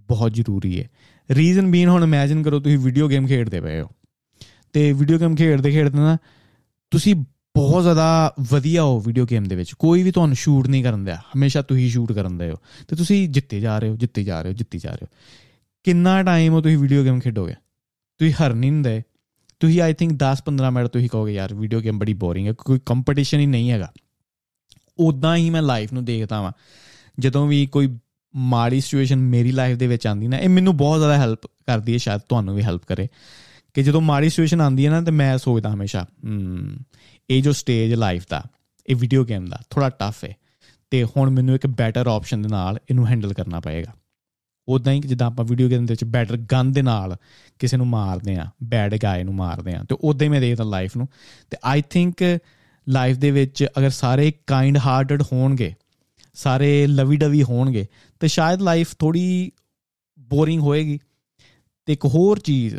ਬਹੁਤ 0.00 0.34
ਜ਼ਰੂਰੀ 0.34 0.80
ਹੈ। 0.80 0.90
ਰੀਜ਼ਨ 1.30 1.70
ਬੀਨ 1.70 1.88
ਹੁਣ 1.88 2.02
ਇਮੇਜਿਨ 2.02 2.42
ਕਰੋ 2.42 2.60
ਤੁਸੀਂ 2.60 2.78
ਵੀਡੀਓ 2.78 3.08
ਗੇਮ 3.08 3.26
ਖੇਡਦੇ 3.26 3.60
ਪਏ 3.60 3.80
ਹੋ। 3.80 3.88
ਤੇ 4.72 4.92
ਵੀਡੀਓ 4.92 5.18
ਗੇਮ 5.18 5.36
ਖੇਡਦੇ 5.36 5.70
ਖੇਡਦੇ 5.70 5.98
ਨਾ 5.98 6.16
ਤੁਸੀਂ 6.90 7.14
ਬਹੁਤ 7.56 7.82
ਜ਼ਿਆਦਾ 7.82 8.34
ਵਧੀਆ 8.40 8.82
ਹੋ 8.82 9.00
ਵੀਡੀਓ 9.00 9.26
ਗੇਮ 9.30 9.44
ਦੇ 9.44 9.56
ਵਿੱਚ। 9.56 9.72
ਕੋਈ 9.72 10.02
ਵੀ 10.02 10.10
ਤੁਹਾਨੂੰ 10.10 10.36
ਸ਼ੂਟ 10.36 10.68
ਨਹੀਂ 10.68 10.84
ਕਰਨ 10.84 11.04
ਦਿਆ। 11.04 11.16
ਹਮੇਸ਼ਾ 11.16 11.62
ਤੁਸੀਂ 11.62 11.90
ਸ਼ੂਟ 11.90 12.12
ਕਰਨ 12.12 12.38
ਦੇ 12.38 12.50
ਹੋ। 12.50 12.56
ਤੇ 12.88 12.96
ਤੁਸੀਂ 12.96 13.28
ਜਿੱਤੇ 13.28 13.60
ਜਾ 13.60 13.78
ਰਹੇ 13.78 13.88
ਹੋ, 13.88 13.96
ਜਿੱਤੇ 13.96 14.24
ਜਾ 14.24 14.42
ਰਹੇ 14.42 14.50
ਹੋ, 14.50 14.54
ਜਿੱਤੇ 14.54 14.78
ਜਾ 14.78 14.90
ਰਹੇ 14.90 14.98
ਹੋ। 15.02 15.08
ਕਿੰਨਾ 15.86 16.22
ਟਾਈਮ 16.22 16.52
ਹੋ 16.52 16.60
ਤੁਸੀਂ 16.60 16.78
ਵੀਡੀਓ 16.78 17.04
ਗੇਮ 17.04 17.20
ਖੇਡੋਗੇ? 17.20 17.54
ਤੁਸੀਂ 18.18 18.32
ਹਰ 18.32 18.54
ਨਹੀਂ 18.54 18.70
ਹੁੰਦੇ 18.70 19.02
ਤੁਸੀਂ 19.60 19.80
ਆਈ 19.80 19.92
ਥਿੰਕ 19.92 20.12
10-15 20.12 20.70
ਮਿੰਟ 20.70 20.88
ਤੁਸੀਂ 20.88 21.08
ਕਹੋਗੇ, 21.08 21.32
ਯਾਰ 21.32 21.54
ਵੀਡੀਓ 21.54 21.80
ਗੇਮ 21.80 21.98
ਬੜੀ 21.98 22.14
ਬੋਰਿੰਗ 22.14 22.46
ਹੈ, 22.46 22.52
ਕੋਈ 22.52 22.80
ਕੰਪੀਟੀਸ਼ਨ 22.86 23.40
ਹੀ 23.40 23.46
ਨਹੀਂ 23.46 23.70
ਹੈਗਾ। 23.70 23.92
ਉਦਾਂ 24.98 25.36
ਹੀ 25.36 25.50
ਮੈਂ 25.50 25.62
ਲਾਈਫ 25.62 25.92
ਨੂੰ 25.92 26.04
ਦੇਖਦਾ 26.04 26.42
ਵਾਂ। 26.42 26.52
ਜਦੋਂ 27.18 27.46
ਵੀ 27.46 27.66
ਕੋਈ 27.66 27.98
ਮਾੜੀ 28.36 28.80
ਸਿਚੁਏਸ਼ਨ 28.80 29.16
ਮੇਰੀ 29.16 29.52
ਲਾਈਫ 29.52 29.78
ਦੇ 29.78 29.86
ਵਿੱਚ 29.86 30.06
ਆਂਦੀ 30.06 30.28
ਨਾ, 30.28 30.38
ਇਹ 30.38 30.48
ਮੈਨੂੰ 30.48 30.76
ਬਹੁਤ 30.76 30.98
ਜ਼ਿਆਦਾ 30.98 31.18
ਹੈਲਪ 31.18 31.46
ਕਰਦੀ 31.46 31.92
ਹੈ, 31.92 31.98
ਸ਼ਾਇਦ 31.98 32.20
ਤੁਹਾਨੂੰ 32.20 32.54
ਵੀ 32.54 32.62
ਹੈਲਪ 32.62 32.84
ਕਰੇ। 32.84 33.08
ਕਿ 33.74 33.82
ਜਦੋਂ 33.82 34.00
ਮਾੜੀ 34.00 34.28
ਸਿਚੁਏਸ਼ਨ 34.28 34.60
ਆਂਦੀ 34.60 34.86
ਹੈ 34.86 34.90
ਨਾ, 34.90 35.00
ਤੇ 35.00 35.10
ਮੈਂ 35.10 35.38
ਸੋਚਦਾ 35.38 35.74
ਹਮੇਸ਼ਾ 35.74 36.06
ਹਮ 36.24 36.76
ਇਹ 37.30 37.42
ਜੋ 37.42 37.52
ਸਟੇਜ 37.52 37.94
ਲਾਈਫ 37.94 38.24
ਦਾ, 38.30 38.42
ਇਹ 38.86 38.96
ਵੀਡੀਓ 38.96 39.24
ਗੇਮ 39.24 39.46
ਦਾ 39.46 39.60
ਥੋੜਾ 39.70 39.88
ਟਫ 39.88 40.24
ਹੈ। 40.24 40.36
ਤੇ 40.90 41.04
ਹੁਣ 41.04 41.30
ਮੈਨੂੰ 41.30 41.54
ਇੱਕ 41.54 41.66
ਬੈਟਰ 41.66 42.06
ਆਪਸ਼ਨ 42.06 42.42
ਦੇ 42.42 42.48
ਨਾਲ 42.48 42.78
ਇਹਨੂੰ 42.90 43.06
ਹੈਂਡਲ 43.06 43.32
ਕਰਨਾ 43.32 43.60
ਪਏਗਾ। 43.60 43.92
ਉਦਾਂ 44.68 44.92
ਹੀ 44.92 45.00
ਜਿੱਦਾਂ 45.00 45.26
ਆਪਾਂ 45.26 45.44
ਵੀਡੀਓ 45.44 45.68
ਗੇਮ 45.68 45.86
ਦੇ 45.86 45.92
ਵਿੱਚ 45.92 46.04
ਬੈਟਰ 46.04 46.36
ਗਨ 46.36 46.72
ਦੇ 46.72 46.82
ਨਾਲ 46.82 47.16
ਕਿਸੇ 47.58 47.76
ਨੂੰ 47.76 47.86
ਮਾਰਦੇ 47.86 48.36
ਆ 48.36 48.46
ਬੈਡ 48.64 48.96
ਗਾਏ 49.02 49.24
ਨੂੰ 49.24 49.34
ਮਾਰਦੇ 49.34 49.74
ਆ 49.74 49.84
ਤੇ 49.88 49.96
ਉਦਾਂ 50.00 50.24
ਹੀ 50.24 50.30
ਮੈਂ 50.30 50.40
ਦੇਖਦਾ 50.40 50.64
ਲਾਈਫ 50.64 50.96
ਨੂੰ। 50.96 51.08
ਤੇ 51.50 51.56
ਆਈ 51.64 51.82
ਥਿੰਕ 51.90 52.38
ਲਾਈਫ 52.88 53.16
ਦੇ 53.16 53.30
ਵਿੱਚ 53.30 53.66
ਅਗਰ 53.78 53.90
ਸਾਰੇ 53.90 54.32
ਕਾਈਂਡ 54.46 54.78
ਹਾਰਟਡ 54.78 55.22
ਹੋਣਗੇ, 55.22 55.74
ਸਾਰੇ 56.34 56.86
ਲਵੀ 56.86 57.16
ਡਵੀ 57.16 57.42
ਹੋਣਗੇ, 57.42 57.86
ਤੇ 58.20 58.28
ਸ਼ਾਇਦ 58.28 58.62
ਲਾਈਫ 58.62 58.94
ਥੋੜੀ 58.98 59.52
ਬੋਰਿੰਗ 60.18 60.62
ਹੋਏਗੀ। 60.62 60.98
ਤੇ 61.86 61.92
ਇੱਕ 61.92 62.04
ਹੋਰ 62.04 62.38
ਚੀਜ਼ 62.38 62.76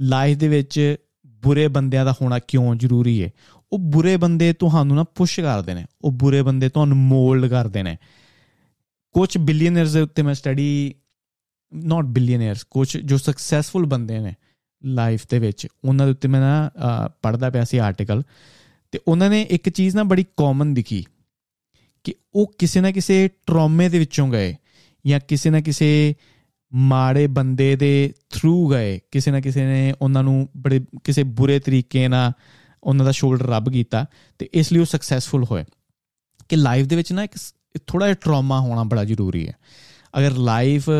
ਲਾਈਫ 0.00 0.38
ਦੇ 0.38 0.48
ਵਿੱਚ 0.48 0.96
ਬੁਰੇ 1.26 1.68
ਬੰਦਿਆਂ 1.68 2.04
ਦਾ 2.04 2.12
ਹੋਣਾ 2.12 2.38
ਕਿਉਂ 2.38 2.74
ਜ਼ਰੂਰੀ 2.74 3.22
ਹੈ 3.24 3.30
ਉਹ 3.72 3.78
ਬੁਰੇ 3.78 4.16
ਬੰਦੇ 4.16 4.52
ਤੁਹਾਨੂੰ 4.52 4.96
ਨਾ 4.96 5.04
ਪੁਸ਼ 5.04 5.40
ਕਰਦੇ 5.40 5.74
ਨੇ, 5.74 5.84
ਉਹ 6.02 6.12
ਬੁਰੇ 6.12 6.42
ਬੰਦੇ 6.42 6.68
ਤੁਹਾਨੂੰ 6.68 6.96
ਮੋਲਡ 6.96 7.50
ਕਰਦੇ 7.50 7.82
ਨੇ। 7.82 7.96
ਕੁਝ 9.12 9.38
ਬਿਲੀਅਨਰਸ 9.38 9.92
ਦੇ 9.92 10.00
ਉੱਤੇ 10.00 10.22
ਮੈਂ 10.22 10.34
ਸਟੱਡੀ 10.34 10.94
ਨਾਟ 11.74 12.04
ਬਿਲੀਅਨਰਸ 12.04 12.62
ਕੁਝ 12.62 12.96
ਜੋ 12.96 13.18
ਸਕਸੈਸਫੁਲ 13.18 13.86
ਬੰਦੇ 13.86 14.18
ਨੇ 14.18 14.34
ਲਾਈਫ 14.84 15.26
ਦੇ 15.30 15.38
ਵਿੱਚ, 15.38 15.66
ਉਹਨਾਂ 15.84 16.06
ਦੇ 16.06 16.12
ਉੱਤੇ 16.12 16.28
ਮੈਂ 16.28 16.40
ਨਾ 16.40 16.70
ਪੜਦਾ 17.22 17.50
ਪਿਆ 17.50 17.64
ਸੀ 17.64 17.78
ਆਰਟੀਕਲ 17.78 18.22
ਤੇ 18.92 19.00
ਉਹਨਾਂ 19.08 19.30
ਨੇ 19.30 19.42
ਇੱਕ 19.42 19.68
ਚੀਜ਼ 19.68 19.96
ਨਾ 19.96 20.02
ਬੜੀ 20.02 20.24
ਕਾਮਨ 20.36 20.74
ਦਿਖੀ 20.74 21.04
ਕਿ 22.04 22.14
ਉਹ 22.34 22.54
ਕਿਸੇ 22.58 22.80
ਨਾ 22.80 22.90
ਕਿਸੇ 22.90 23.28
ਟਰਾਮੇ 23.28 23.88
ਦੇ 23.88 23.98
ਵਿੱਚੋਂ 23.98 24.28
ਗਏ 24.28 24.56
ਜਾਂ 25.06 25.20
ਕਿਸੇ 25.28 25.50
ਨਾ 25.50 25.60
ਕਿਸੇ 25.60 26.14
ਮਾੜੇ 26.72 27.26
ਬੰਦੇ 27.26 27.76
ਦੇ 27.76 28.12
ਥਰੂ 28.30 28.70
ਗਏ, 28.70 29.00
ਕਿਸੇ 29.10 29.30
ਨਾ 29.30 29.40
ਕਿਸੇ 29.40 29.64
ਨੇ 29.64 29.94
ਉਹਨਾਂ 30.02 30.22
ਨੂੰ 30.22 30.48
ਬੜੇ, 30.56 30.84
ਕਿਸੇ 31.04 31.22
ਬੁਰੇ 31.22 31.58
ਤਰੀਕੇ 31.58 32.08
ਨਾਲ 32.08 32.32
ਉਹਨਾਂ 32.82 33.04
ਦਾ 33.04 33.12
ਸ਼ੋਲਡਰ 33.12 33.46
ਰੱਬ 33.46 33.70
ਕੀਤਾ 33.72 34.06
ਤੇ 34.38 34.48
ਇਸ 34.52 34.72
ਲਈ 34.72 34.78
ਉਹ 34.78 34.84
ਸਕਸੈਸਫੁਲ 34.84 35.44
ਹੋਏ 35.50 35.64
ਕਿ 36.48 36.56
ਲਾਈਫ 36.56 36.86
ਦੇ 36.86 36.96
ਵਿੱਚ 36.96 37.12
ਨਾ 37.12 37.24
ਇੱਕ 37.24 37.32
ਥੋੜਾ 37.86 38.06
ਜਿਹਾ 38.06 38.16
ਟਰਾਮਾ 38.20 38.60
ਹੋਣਾ 38.60 38.84
ਬੜਾ 38.84 39.04
ਜ਼ਰੂਰੀ 39.04 39.48
ਹੈ। 39.48 39.54
ਅਗਰ 40.18 40.32
ਲਾਈਫ 40.32 40.90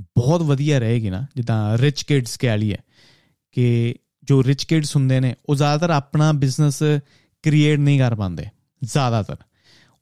ਬਹੁਤ 0.00 0.42
ਵਧੀਆ 0.42 0.78
ਰਹੇਗੀ 0.78 1.10
ਨਾ, 1.10 1.26
ਜਿੱਦਾਂ 1.36 1.78
ਰਿਚ 1.78 2.02
ਕਿਡਸ 2.02 2.36
ਕਹਿ 2.36 2.58
ਲਈਏ 2.58 2.76
ਕਿ 3.52 3.94
ਜੋ 4.22 4.44
ਰਿਚ 4.44 4.64
ਕਿਡਸ 4.64 4.96
ਹੁੰਦੇ 4.96 5.20
ਨੇ, 5.20 5.34
ਉਹ 5.46 5.54
ਜ਼ਿਆਦਾਤਰ 5.54 5.90
ਆਪਣਾ 5.90 6.32
ਬਿਜ਼ਨਸ 6.32 6.82
ਕ੍ਰੀਏਟ 7.42 7.78
ਨਹੀਂ 7.78 7.98
ਕਰ 7.98 8.14
ਪਾਉਂਦੇ, 8.14 8.46
ਜ਼ਿਆਦਾਤਰ। 8.84 9.36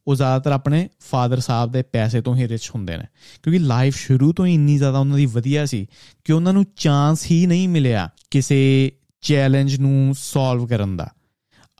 ਉਹ 0.06 0.14
ਜ਼ਿਆਦਾਤਰ 0.14 0.52
ਆਪਣੇ 0.52 0.88
ਫਾਦਰ 1.10 1.40
ਸਾਹਿਬ 1.40 1.72
ਦੇ 1.72 1.82
ਪੈਸੇ 1.82 2.20
ਤੋਂ 2.20 2.36
ਹੀ 2.36 2.48
ਰਿਚ 2.48 2.70
ਹੁੰਦੇ 2.74 2.96
ਨੇ, 2.96 3.04
ਕਿਉਂਕਿ 3.42 3.58
ਲਾਈਫ 3.58 3.96
ਸ਼ੁਰੂ 3.96 4.32
ਤੋਂ 4.32 4.46
ਹੀ 4.46 4.54
ਇੰਨੀ 4.54 4.78
ਜ਼ਿਆਦਾ 4.78 4.98
ਉਹਨਾਂ 4.98 5.16
ਦੀ 5.16 5.26
ਵਧੀਆ 5.26 5.66
ਸੀ 5.66 5.86
ਕਿ 6.24 6.32
ਉਹਨਾਂ 6.32 6.52
ਨੂੰ 6.52 6.64
ਚਾਂਸ 6.76 7.30
ਹੀ 7.30 7.46
ਨਹੀਂ 7.46 7.68
ਮਿਲਿਆ 7.68 8.10
ਕਿਸੇ 8.30 8.92
ਚੈਲੰਜ 9.20 9.76
ਨੂੰ 9.76 10.14
ਸੋਲਵ 10.18 10.66
ਕਰਨ 10.66 10.96
ਦਾ। 10.96 11.08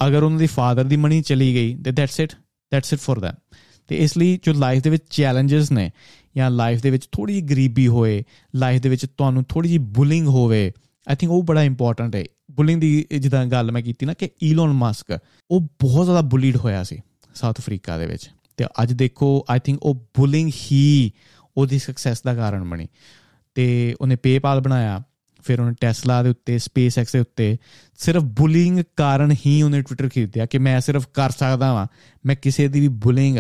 ਅਗਰ 0.07 0.23
ਉਹਨਾਂ 0.23 0.39
ਦੀ 0.39 0.47
ਫਾਦਰ 0.47 0.85
ਦੀ 0.85 0.97
ਮਨੀ 0.97 1.23
ਚਲੀ 1.23 1.55
ਗਈ 1.55 1.83
ਤੇ 1.83 1.93
that's 1.93 2.21
it 2.21 2.33
that's 2.73 2.93
it 2.93 2.99
for 2.99 3.19
them 3.19 3.37
ਤੇ 3.89 3.97
ਇਸ 3.97 4.19
ਲਈ 4.19 4.41
ਜੋ 4.43 4.53
ਲਾਈਫ 4.53 4.83
ਦੇ 4.83 4.91
ਵਿੱਚ 4.91 5.05
ਚੈਲੰਜਸ 5.11 5.73
ਨੇ 5.73 5.91
ਜਾਂ 6.37 6.51
ਲਾਈਫ 6.51 6.83
ਦੇ 6.83 6.91
ਵਿੱਚ 6.91 7.09
ਥੋੜੀ 7.13 7.35
ਜਿਹੀ 7.35 7.45
ਗਰੀਬੀ 7.45 7.89
ਹੋਏ 7.89 8.25
ਲਾਈਫ 8.57 8.83
ਦੇ 8.83 8.89
ਵਿੱਚ 8.89 9.07
ਤੁਹਾਨੂੰ 9.07 9.45
ਥੋੜੀ 9.49 9.69
ਜਿਹੀ 9.69 9.79
ਬੁਲਿੰਗ 9.79 10.27
ਹੋਵੇ 10.27 10.73
ਆਈ 11.09 11.17
ਥਿੰਕ 11.17 11.33
ਉਹ 11.33 11.43
ਬੜਾ 11.43 11.63
ਇੰਪੋਰਟੈਂਟ 11.63 12.17
ਹੈ। 12.17 12.25
ਬੁਲਿੰਗ 12.51 12.81
ਦੀ 12.81 13.07
ਜਿੱਦਾਂ 13.19 13.47
ਗੱਲ 13.47 13.73
ਮੈਂ 13.73 13.83
ਕੀਤੀ 13.83 14.07
ਨਾ 14.07 14.15
ਕਿ 14.15 14.31
ਈਲਨ 14.43 14.67
ਮਸਕ 14.67 15.19
ਉਹ 15.51 15.61
ਬਹੁਤ 15.61 16.05
ਜ਼ਿਆਦਾ 16.05 16.21
ਬੁਲੀਡ 16.21 16.57
ਹੋਇਆ 16.57 16.85
ਸੀ 16.85 16.99
ਸਾਊਥ 17.35 17.61
ਅਫਰੀਕਾ 17.61 17.99
ਦੇ 17.99 18.07
ਵਿੱਚ। 18.07 18.31
ਤੇ 18.57 18.65
ਅੱਜ 18.83 18.93
ਦੇਖੋ 18.93 19.47
ਆਈ 19.51 19.59
ਥਿੰਕ 19.59 19.79
ਉਹ 19.83 19.95
ਬੁਲਿੰਗ 19.95 20.51
ਹੀ 20.73 21.13
ਉਹਦੀ 21.57 21.79
ਸਕਸੈਸ 21.79 22.23
ਦਾ 22.23 22.35
ਕਾਰਨ 22.35 22.65
ਬਣੀ। 22.65 22.87
ਤੇ 23.55 23.95
ਉਹਨੇ 24.01 24.17
ਪੇਪਾਲ 24.17 24.61
ਬਣਾਇਆ, 24.61 25.03
ਫਿਰ 25.43 25.61
ਉਹਨੇ 25.61 25.75
ਟੈਸਲਾ 25.81 26.23
ਦੇ 26.23 26.31
ਉੱਤੇ 26.31 26.59
ਸਪੇਸ 26.59 26.99
ਐਕਸ 26.99 27.13
ਦੇ 27.13 27.19
ਉੱਤੇ, 27.19 27.57
ਸਿਰਫ 27.99 28.23
ਬੁਲਿੰਗ 28.23 28.81
ਕਾਰਨ 28.97 29.35
ਹੀ 29.47 29.63
ਉਹਨੇ 29.63 29.83
ਟਵਿੱਟਰ 29.83 30.09
ਖਰੀਦਿਆ 30.09 30.47
ਕਿ 30.47 30.59
ਮੈਂ 30.59 30.81
ਸਿਰਫ 30.81 31.09
ਕਰ 31.15 31.31
ਸਕਦਾ 31.31 31.75
ਵਾਂ, 31.75 31.87
ਮੈਂ 32.27 32.37
ਕਿਸੇ 32.43 32.69
ਦੀ 32.69 32.81
ਵੀ 32.81 32.89
ਬੁਲਿੰਗ 32.89 33.39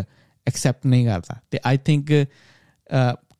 ਐਕਸੈਪਟ 0.48 0.86
ਨਹੀਂ 0.86 1.06
ਕਰਦਾ। 1.06 1.40
ਤੇ 1.50 1.58
ਆਈ 1.66 1.78
ਥਿੰਕ 1.84 2.12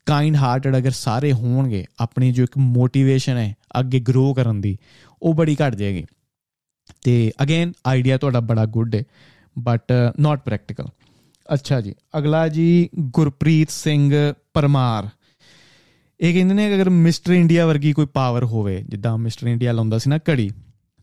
ਕਾਈਂਡ 0.06 0.36
ਹਾਰਟਡ 0.36 0.76
ਅਗਰ 0.76 0.90
ਸਾਰੇ 0.90 1.32
ਹੋਣਗੇ, 1.32 1.84
ਆਪਣੀ 2.00 2.30
ਜੋ 2.32 2.42
ਇੱਕ 2.44 2.58
ਮੋਟੀਵੇਸ਼ਨ 2.58 3.36
ਹੈ, 3.36 3.54
ਅੱਗੇ 3.80 4.00
ਗਰੋ 4.00 4.32
ਕਰਨ 4.34 4.60
ਦੀ, 4.60 4.76
ਉਹ 5.22 5.34
ਬੜੀ 5.34 5.56
ਘਟ 5.56 5.74
ਜਾਏਗੀ। 5.74 6.04
ਤੇ 7.02 7.32
ਅਗੇਨ 7.42 7.72
ਆਈਡੀਆ 7.86 8.18
ਤੁਹਾਡਾ 8.18 8.40
ਬੜਾ 8.40 8.64
ਗੁੱਡ 8.66 8.94
ਹੈ 8.94 9.02
ਬਟ 9.56 9.92
ਨਾਟ 10.20 10.44
ਪ੍ਰੈਕਟੀਕਲ 10.44 10.88
ਅੱਛਾ 11.48 11.80
ਜੀ, 11.80 11.94
ਅਗਲਾ 12.18 12.46
ਜੀ, 12.48 12.88
ਗੁਰਪ੍ਰੀਤ 12.96 13.70
ਸਿੰਘ 13.70 14.12
ਪਰਮਾਰ। 14.54 15.08
ਇਹ 16.20 16.34
ਕਹਿੰਦੇ 16.34 16.54
ਨੇ 16.54 16.68
ਕਿ 16.68 16.74
ਅਗਰ 16.74 16.90
ਮਿਸਟਰ 16.90 17.32
ਇੰਡੀਆ 17.32 17.66
ਵਰਗੀ 17.66 17.92
ਕੋਈ 17.92 18.06
ਪਾਵਰ 18.06 18.44
ਹੋਵੇ, 18.44 18.82
ਜਿੱਦਾਂ 18.88 19.16
ਮਿਸਟਰ 19.18 19.46
ਇੰਡੀਆ 19.46 19.72
ਲਾਉਂਦਾ 19.72 19.98
ਸੀ 19.98 20.10
ਨਾ 20.10 20.18
ਘੜੀ, 20.30 20.50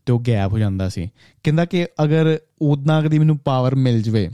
ਤੇ 0.06 0.12
ਉਹ 0.12 0.20
ਗੈਪ 0.26 0.52
ਹੋ 0.52 0.58
ਜਾਂਦਾ 0.58 0.88
ਸੀ। 0.88 1.08
ਕਹਿੰਦਾ 1.44 1.64
ਕਿ 1.64 1.86
ਅਗਰ 2.04 2.38
ਉਦਾਂ 2.62 3.02
ਕਦੀ 3.02 3.18
ਮੈਨੂੰ 3.18 3.38
ਪਾਵਰ 3.38 3.74
ਮਿਲ 3.74 4.02
ਜਵੇ 4.02 4.28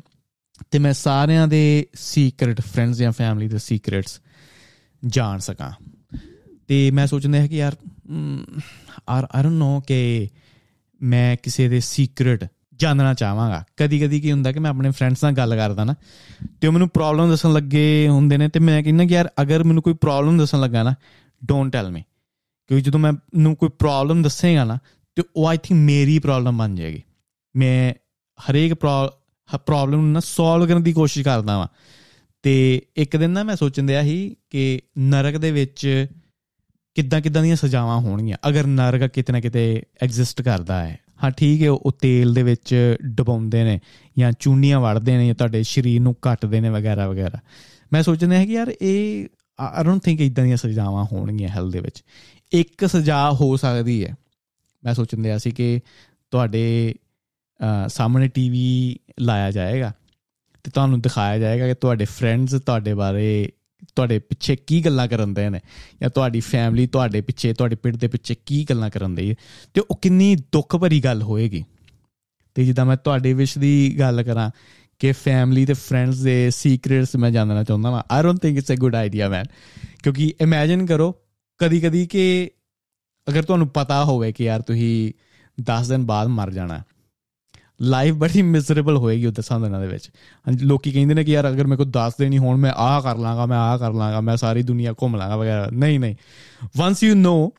ਤੇ 0.70 0.78
ਮੈਂ 0.78 0.92
ਸਾਰਿਆਂ 0.92 1.48
ਦੇ 1.48 1.86
ਸੀਕ੍ਰੀਟ 1.94 2.60
ਫਰੈਂਡਸ 2.60 2.98
ਜਾਂ 2.98 3.12
ਫੈਮਿਲੀ 3.12 3.48
ਦੇ 3.48 3.58
ਸੀਕ੍ਰੀਟਸ 3.58 4.20
ਜਾਣ 5.06 5.38
ਸਕਾਂ। 5.38 5.72
ਤੇ 6.68 6.90
ਮੈਂ 6.90 7.06
ਸੋਚਦਾ 7.06 7.40
ਹਾਂ 7.40 7.48
ਕਿ 7.48 7.56
ਯਾਰ 7.56 7.76
ਆਰ 9.08 9.26
ਆਈ 9.34 9.42
ਡੋਨਟ 9.42 9.54
ਨੋ 9.54 9.80
ਕਿ 9.80 10.28
ਮੈਂ 11.02 11.36
ਕਿਸੇ 11.42 11.68
ਦੇ 11.68 11.80
ਸੀਕ੍ਰੀਟ 11.80 12.44
ਜਾਣਨਾ 12.74 13.14
ਚਾਹਾਂਗਾ। 13.14 13.64
ਕਦੀ 13.76 14.00
ਕਦੀ 14.00 14.20
ਕੀ 14.20 14.32
ਹੁੰਦਾ 14.32 14.52
ਕਿ 14.52 14.58
ਮੈਂ 14.58 14.70
ਆਪਣੇ 14.70 14.90
ਫਰੈਂਡਸ 14.90 15.24
ਨਾਲ 15.24 15.32
ਗੱਲ 15.32 15.56
ਕਰਦਾ 15.56 15.84
ਨਾ, 15.84 15.94
ਤੇ 16.60 16.66
ਉਹ 16.66 16.72
ਮੈਨੂੰ 16.72 16.88
ਪ੍ਰੋਬਲਮ 16.88 17.30
ਦੱਸਣ 17.30 17.52
ਲੱਗੇ 17.52 18.08
ਹੁੰਦੇ 18.08 18.36
ਨੇ, 18.36 18.48
ਤੇ 18.48 18.60
ਮੈਂ 18.60 18.82
ਕਹਿੰਦਾ 18.82 19.04
ਕਿ 19.04 19.14
ਯਾਰ, 19.14 19.30
ਅਗਰ 19.42 19.64
ਮੈਨੂੰ 19.64 19.82
ਕੋਈ 19.82 19.94
ਪ੍ਰੋਬਲਮ 19.94 20.38
ਦੱਸਣ 20.38 20.60
ਲੱਗਾ 20.60 20.82
ਨਾ 20.82 20.94
ਡੋਨਟ 21.44 21.72
ਟੈਲ 21.72 21.90
ਮੀ 21.90 22.02
ਕਿਉਂਕਿ 22.66 22.82
ਜਦੋਂ 22.82 23.00
ਮੈਂ 23.00 23.12
ਨੂੰ 23.34 23.56
ਕੋਈ 23.56 23.68
ਪ੍ਰੋਬਲਮ 23.68 24.22
ਦੱਸੇਗਾ 24.22 24.64
ਨਾ, 24.64 24.78
ਤੇ 25.14 25.22
ਉਹ 25.36 25.48
ਆਈ 25.48 25.56
ਥਿੰਕ 25.62 25.80
ਮੇਰੀ 25.80 26.18
ਪ੍ਰੋਬਲਮ 26.18 26.58
ਬਣ 26.58 26.74
ਜਾਏਗੀ। 26.74 27.02
ਮੈਂ 27.56 27.94
ਹਰੇਕ 28.38 28.74
ਪ੍ਰੋਬਲਮ 29.58 30.00
ਨੂੰ 30.00 30.12
ਨਾ 30.12 30.20
ਸੋਲਵ 30.20 30.66
ਕਰਨ 30.66 30.82
ਦੀ 30.82 30.92
ਕੋਸ਼ਿਸ਼ 30.92 31.24
ਕਰਦਾ 31.24 31.58
ਵਾਂ। 31.58 31.68
ਤੇ 32.42 32.82
ਇੱਕ 32.96 33.16
ਦਿਨ 33.16 33.30
ਨਾ 33.30 33.42
ਮੈਂ 33.42 33.56
ਸੋਚਣ 33.56 33.82
ਦਿਆ 33.82 34.02
ਸੀ 34.02 34.36
ਕਿ 34.50 34.80
ਨਰਕ 34.98 35.36
ਦੇ 35.36 35.52
ਵਿੱਚ 35.52 36.06
ਕਿੱਦਾਂ 36.94 37.20
ਕਿੱਦਾਂ 37.20 37.42
ਦੀਆਂ 37.42 37.56
ਸਜ਼ਾਵਾਂ 37.56 38.00
ਹੋਣਗੀਆਂ, 38.00 38.48
ਅਗਰ 38.48 38.66
ਨਰਕ 38.66 39.10
ਕਿਤੇ 39.10 39.32
ਨਾ 39.32 39.40
ਕਿਤੇ 39.40 39.82
ਐਗਜ਼ਿਸਟ 40.02 40.42
ਕਰਦਾ 40.42 40.86
ਹੈ। 40.86 40.98
ਹਾਂ, 41.24 41.30
ਠੀਕ 41.30 41.62
ਹੈ, 41.62 41.70
ਉਹ 41.70 41.92
ਤੇਲ 42.00 42.34
ਦੇ 42.34 42.42
ਵਿੱਚ 42.42 42.96
ਡਬਾਉਂਦੇ 43.02 43.64
ਨੇ 43.64 43.80
ਜਾਂ 44.18 44.32
ਚੂਨੀਆਂ 44.38 44.80
ਵੜਦੇ 44.80 45.16
ਨੇ 45.16 45.26
ਜਾਂ 45.26 45.34
ਤੁਹਾਡੇ 45.34 45.62
ਸਰੀਰ 45.62 46.00
ਨੂੰ 46.00 46.14
ਕੱਟਦੇ 46.22 46.60
ਨੇ 46.60 46.70
ਵਗੈਰਾ 46.70 47.08
ਵਗੈਰਾ। 47.08 47.38
ਮੈਂ 47.92 48.02
ਸੋਚਦਾ 48.02 48.38
ਹਾਂ 48.38 48.46
ਕਿ 48.46 48.52
ਯਾਰ 48.52 48.72
ਇਹ 48.82 49.26
ਆਈ 49.60 49.84
ਡੋਨਟ 49.84 50.02
ਥਿੰਕ 50.02 50.20
ਇਦਾਂ 50.20 50.44
ਦੀਆਂ 50.44 50.56
ਸਜ਼ਾਵਾਂ 50.56 51.04
ਹੋਣਗੀਆਂ 51.04 51.48
ਹੈਲ 51.48 51.70
ਦੇ 51.70 51.80
ਵਿੱਚ। 51.80 52.04
ਇੱਕ 52.52 52.88
ਸਜ਼ਾ 52.88 53.30
ਹੋ 53.30 53.56
ਸਕਦੀ 53.56 54.04
ਹੈ। 54.04 54.14
ਮੈਂ 54.84 54.94
ਸੋਚਦਾ 54.94 55.38
ਸੀ 55.38 55.50
ਕਿ 55.50 55.80
ਤੁਹਾਡੇ 56.30 56.94
ਸਾਹਮਣੇ 57.88 58.28
ਟੀਵੀ 58.28 58.96
ਲਾਇਆ 59.20 59.50
ਜਾਏਗਾ 59.50 59.92
ਤੇ 60.64 60.70
ਤੁਹਾਨੂੰ 60.70 61.00
ਦਿਖਾਇਆ 61.00 61.38
ਜਾਏਗਾ 61.38 61.66
ਕਿ 61.66 61.74
ਤੁਹਾਡੇ 61.74 62.04
ਫਰੈਂਡਸ 62.04 62.54
ਤੁਹਾਡੇ 62.54 62.94
ਬਾਰੇ, 62.94 63.52
ਤੁਹਾਡੇ 63.96 64.18
ਪਿੱਛੇ 64.18 64.56
ਕੀ 64.56 64.84
ਗੱਲਾਂ 64.84 65.08
ਕਰਨ 65.08 65.34
ਦੇ 65.34 65.50
ਨੇ 65.50 65.60
ਜਾਂ 66.02 66.10
ਤੁਹਾਡੀ 66.10 66.40
ਫੈਮਿਲੀ 66.40 66.86
ਤੁਹਾਡੇ 66.86 67.20
ਪਿੱਛੇ, 67.20 67.52
ਤੁਹਾਡੇ 67.52 67.76
ਪਿੰਡ 67.76 67.96
ਦੇ 67.96 68.08
ਪਿੱਛੇ 68.08 68.34
ਕੀ 68.46 68.66
ਗੱਲਾਂ 68.70 68.90
ਕਰਨ 68.90 69.14
ਦੇ 69.14 69.34
ਤੇ 69.74 69.82
ਉਹ 69.90 69.98
ਕਿੰਨੀ 70.02 70.36
ਦੁੱਖ 70.52 70.76
ਭਰੀ 70.76 71.00
ਗੱਲ 71.00 71.22
ਹੋਏਗੀ। 71.22 71.64
ਤੇ 72.54 72.64
ਜਿੱਦਾਂ 72.64 72.84
ਮੈਂ 72.86 72.96
ਤੁਹਾਡੇ 72.96 73.32
ਵਿਸ਼ 73.32 73.58
ਦੀ 73.58 73.96
ਗੱਲ 73.98 74.22
ਕਰਾਂ 74.22 74.50
ਕਿ 74.98 75.12
ਫੈਮਿਲੀ 75.12 75.66
ਤੇ 75.66 75.72
ਫਰੈਂਡਸ 75.72 76.18
ਦੇ 76.18 76.50
ਸੀਕ੍ਰੀਟਸ 76.50 77.16
ਮੈਂ 77.16 77.30
ਜਾਣਨਾ 77.30 77.64
ਚਾਹੁੰਦਾ 77.64 77.90
ਹਾਂ 77.90 78.02
I 78.10 78.22
don't 78.22 78.42
think 78.42 78.58
it's 78.58 78.72
a 78.72 78.74
good 78.74 78.94
idea 78.94 79.28
man 79.28 79.44
ਕਿਉਂਕਿ 80.02 80.34
ਇਮੇਜਿਨ 80.40 80.86
ਕਰੋ 80.86 81.14
ਕਦੀ 81.58 81.80
ਕਦੀ 81.80 82.06
ਕਿ 82.06 82.50
ਅਗਰ 83.28 83.42
ਤੁਹਾਨੂੰ 83.42 83.68
ਪਤਾ 83.68 84.04
ਹੋਵੇ 84.04 84.32
ਕਿ 84.32 84.44
ਯਾਰ 84.44 84.62
ਤੁਸੀਂ 84.62 85.12
10 85.62 85.88
ਦਿਨ 85.88 86.04
ਬਾਅਦ 86.04 86.28
ਮਰ 86.28 86.50
ਜਾਣਾ 86.50 86.82
ਲਾਈਫ 87.82 88.14
ਬੜੀ 88.14 88.42
ਮਿਜ਼ਰੇਬਲ 88.42 88.96
ਹੋਏਗੀ 88.96 89.26
ਉਹ 89.26 89.32
ਦਸਾਂ 89.32 89.60
ਦਿਨਾਂ 89.60 89.80
ਦੇ 89.80 89.86
ਵਿੱਚ। 89.86 90.10
ਲੋਕੀ 90.60 90.90
ਕਹਿੰਦੇ 90.90 91.14
ਨੇ 91.14 91.24
ਕਿ 91.24 91.32
ਯਾਰ 91.32 91.48
ਅਗਰ 91.48 91.66
ਮੇਰੇ 91.66 91.76
ਕੋਲ 91.76 91.90
10 91.90 92.12
ਦਿਨ 92.18 92.32
ਹੀ 92.32 92.38
ਹੋਣ, 92.38 92.56
ਮੈਂ 92.56 92.72
ਆਹ 92.72 93.00
ਕਰ 93.02 93.16
ਲਾਂਗਾ, 93.16 93.46
ਮੈਂ 93.46 93.58
ਆਹ 93.58 93.78
ਕਰ 93.78 93.92
ਲਾਂਗਾ, 93.92 94.20
ਮੈਂ 94.20 94.36
ਸਾਰੀ 94.36 94.62
ਦੁਨੀਆ 94.62 94.92
ਘੁੰਮ 94.92 95.16
ਲਾਂਗਾ 95.16 95.36
ਵਗੈਰਾ। 95.36 95.68
ਨਹੀਂ 95.72 96.00
ਨਹੀਂ। 96.00 96.14
ਵਾਂਸ 96.76 97.02
ਯੂ 97.02 97.14
ਨੋ 97.14 97.52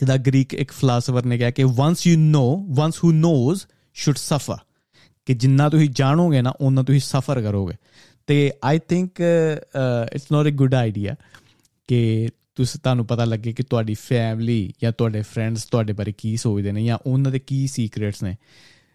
ਜਿਹਦਾ 0.00 0.16
ਗ੍ਰੀਕ 0.16 0.54
ਇੱਕ 0.54 0.72
ਫਿਲਾਸਫਰ 0.72 1.24
ਨੇ 1.24 1.38
ਕਿਹਾ 1.38 1.50
ਕਿ 1.50 1.64
once 1.64 2.06
you 2.06 2.18
know 2.18 2.66
once 2.70 2.98
who 3.04 3.12
knows 3.12 3.62
should 3.94 4.16
suffer 4.16 4.56
ਕਿ 5.26 5.34
ਜਿੰਨਾ 5.34 5.68
ਤੁਸੀਂ 5.68 5.88
ਜਾਣੋਗੇ 5.90 6.42
ਨਾ 6.42 6.52
ਉਹਨਾਂ 6.60 6.84
ਤੁਸੀਂ 6.84 7.00
ਸਫਰ 7.00 7.42
ਕਰੋਗੇ। 7.42 7.74
ਤੇ 8.26 8.52
I 8.64 8.78
think 8.78 9.20
it's 10.14 10.32
not 10.32 10.46
a 10.46 10.50
good 10.50 10.74
idea 10.74 11.14
ਕਿ 11.88 12.28
ਤੁਸੀਂ, 12.54 12.80
ਤੁਹਾਨੂੰ 12.80 13.06
ਪਤਾ 13.06 13.24
ਲੱਗੇ 13.24 13.52
ਕਿ 13.52 13.62
ਤੁਹਾਡੀ 13.62 13.94
ਫੈਮਿਲੀ 13.94 14.72
ਜਾਂ 14.82 14.92
ਤੁਹਾਡੇ 14.92 15.22
ਫਰੈਂਡਸ 15.22 15.64
ਤੁਹਾਡੇ 15.64 15.92
ਬਾਰੇ 15.92 16.12
ਕੀ 16.18 16.36
ਸੋਚਦੇ 16.36 16.72
ਨੇ 16.72 16.84
ਜਾਂ 16.84 16.98
ਉਹਨਾਂ 17.06 17.32
ਦੇ 17.32 17.38
ਕੀ 17.38 17.66
ਸੀਕ੍ਰੀਟਸ 17.66 18.22
ਨੇ। 18.22 18.36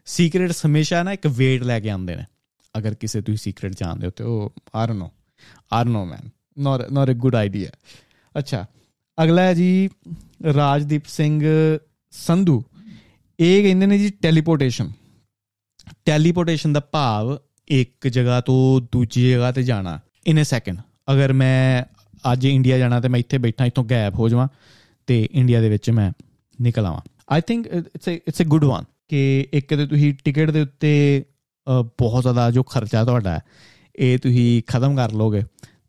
ਸੀਕ੍ਰੇਟਸ 0.07 0.65
ਹਮੇਸ਼ਾ 0.65 1.01
ਨਾ 1.03 1.13
ਇੱਕ 1.13 1.27
ਵੇਟ 1.27 1.63
ਲੈ 1.63 1.79
ਕੇ 1.79 1.89
ਆਉਂਦੇ 1.89 2.15
ਨੇ। 2.15 2.25
ਅਗਰ 2.75 2.93
ਕਿਸੇ 2.93 3.21
ਤੁਸੀਂ 3.21 3.37
ਸੀਕ੍ਰੇਟ 3.37 3.73
ਜਾਣਦੇ 3.77 4.05
ਹੋ 4.07 4.11
ਤੇ 4.11 4.23
ਉਹ 4.23 4.53
R 4.75 4.93
no 4.93 5.09
ah 5.73 5.85
no 5.85 6.05
man 6.05 6.29
not 6.59 6.89
not 6.91 7.09
a 7.09 7.13
good 7.13 7.35
idea 7.35 7.69
ਅੱਛਾ, 8.35 8.65
ਅਗਲਾ 9.17 9.41
ਹੈ 9.41 9.53
ਜੀ 9.53 9.89
ਰਾਜਦੀਪ 10.55 11.05
ਸਿੰਘ 11.07 11.41
ਸੰਧੂ। 12.13 12.63
ਇਹ 13.39 13.61
ਕਹਿੰਦੇ 13.63 13.85
ਨੇ 13.85 13.97
ਜੀ 13.97 14.09
ਟੈਲੀਪੋਰਟੇਸ਼ਨ 14.21 14.91
ਟੈਲੀਪੋਰਟੇਸ਼ਨ 16.05 16.73
ਦਾ 16.73 16.79
ਭਾਵ 16.91 17.37
ਇੱਕ 17.67 18.07
ਜਗ੍ਹਾ 18.07 18.39
ਤੋਂ 18.41 18.81
ਦੂਜੀ 18.91 19.29
ਜਗ੍ਹਾ 19.31 19.51
ਤੇ 19.51 19.63
ਜਾਣਾ। 19.63 19.99
ਇਨ 20.27 20.41
ਅ 20.41 20.43
ਸੈਕਿੰਡ 20.43 20.79
ਅਗਰ 21.11 21.33
ਮੈਂ 21.33 21.83
ਅੱਜ 22.31 22.45
ਇੰਡੀਆ 22.45 22.77
ਜਾਣਾ 22.77 22.99
ਤੇ 23.01 23.07
ਮੈਂ 23.07 23.19
ਇੱਥੇ 23.19 23.37
ਬੈਠਾ, 23.37 23.65
ਇੱਥੋਂ 23.65 23.83
ਗਾਇਬ 23.85 24.15
ਹੋ 24.15 24.29
ਜਾਵਾਂ 24.29 24.47
ਤੇ 25.07 25.27
ਇੰਡੀਆ 25.31 25.61
ਦੇ 25.61 25.69
ਵਿੱਚ 25.69 25.89
ਮੈਂ 25.89 26.11
ਨਿਕਲ 26.59 26.85
ਆਵਾਂ। 26.85 27.01
I 27.31 27.41
think 27.41 27.67
it's 27.67 28.07
it's 28.07 28.41
a 28.41 28.45
good 28.45 28.63
one 28.65 28.85
ਕਿ 29.07 29.47
ਇੱਕ 29.53 29.75
ਤੇ 29.75 29.87
ਤੁਸੀਂ 29.87 30.13
ਟਿਕਟ 30.25 30.51
ਦੇ 30.51 30.61
ਉੱਤੇ 30.61 31.23
ਬਹੁਤ 31.83 32.21
ਜ਼ਿਆਦਾ 32.21 32.51
ਜੋ 32.51 32.63
ਖਰਚਾ 32.63 33.05
ਤੁਹਾਡਾ 33.05 33.39
ਇਹ 33.95 34.17
ਤੁਸੀਂ 34.17 34.63
ਖਤਮ 34.67 34.95
ਕਰ 34.95 35.11
ਲੋਗੇ 35.11 35.41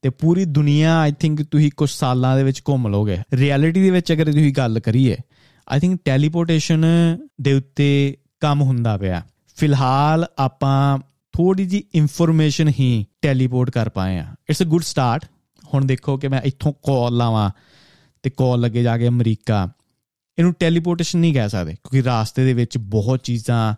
ਤੇ 0.03 0.11
ਪੂਰੀ 0.11 0.45
ਦੁਨੀਆ 0.45 0.99
ਆਈ 0.99 1.13
ਥਿੰਕ 1.13 1.43
ਤੁਸੀਂ 1.43 1.71
ਕੁਝ 1.77 1.91
ਸਾਲਾਂ 1.91 2.37
ਦੇ 2.37 2.45
ਵਿੱਚ 2.45 2.63
ਘੁੰਮ 2.69 2.89
ਲੋਗੇ 2.89 3.19
ਰਿਐਲਿਟੀ 3.35 3.83
ਦੇ 3.83 3.91
ਵਿੱਚ 3.91 4.13
ਅਗਰ 4.13 4.33
ਤੁਸੀਂ 4.33 4.53
ਗੱਲ 4.53 4.81
ਕਰੀਏ 4.81 5.17
ਆਈ 5.69 5.81
ਥਿੰਕ 5.81 6.01
ਟੈਲੀਪੋਰਟੇਸ਼ਨ 6.05 6.85
ਦੇ 7.41 7.53
ਉੱਤੇ 7.53 8.17
ਕੰਮ 8.41 8.63
ਹੁੰਦਾ 8.63 8.97
ਪਿਆ 8.97 9.23
ਫਿਲਹਾਲ 9.57 10.27
ਆਪਾਂ 10.39 10.99
ਥੋੜੀ 11.33 11.67
ਜੀ 11.67 11.85
ਇਨਫੋਰਮੇਸ਼ਨ 11.95 12.69
ਹੀ 12.69 13.07
ਟੈਲੀਪੋਰਟ 13.23 13.71
ਕਰ 13.71 13.89
ਪਾਏ 13.89 14.19
ਆ 14.19 14.27
ਇਟਸ 14.51 14.63
ਅ 14.63 14.65
ਗੁੱਡ 14.65 14.83
ਸਟਾਰਟ 14.83 15.25
ਹੁਣ 15.75 15.85
ਦੇਖੋ 15.85 16.17
ਕਿ 16.17 16.29
ਮੈਂ 16.29 16.43
ਇੱਥੋਂ 16.43 16.73
ਕਾਲ 16.73 17.17
ਲਾਵਾਂ 17.17 17.51
ਤੇ 18.23 18.31
ਕਾਲ 18.31 18.61
ਲੱਗੇ 18.61 18.83
ਜਾ 18.83 18.99
ਕੇ 18.99 19.09
ਅਮਰੀਕਾ। 19.09 19.69
ਇਹਨੂੰ 20.39 20.53
ਟੈਲੀਪੋਰਟੇਸ਼ਨ 20.59 21.19
ਨਹੀਂ 21.19 21.35
ਕਹਿ 21.35 21.49
ਸਕਦੇ, 21.49 21.73
ਕਿਉਂਕਿ 21.73 22.03
ਰਾਸਤੇ 22.05 22.45
ਦੇ 22.45 22.53
ਵਿੱਚ 22.55 22.79
ਬਹੁਤ 22.79 23.23
ਚੀਜ਼ਾਂ 23.23 23.75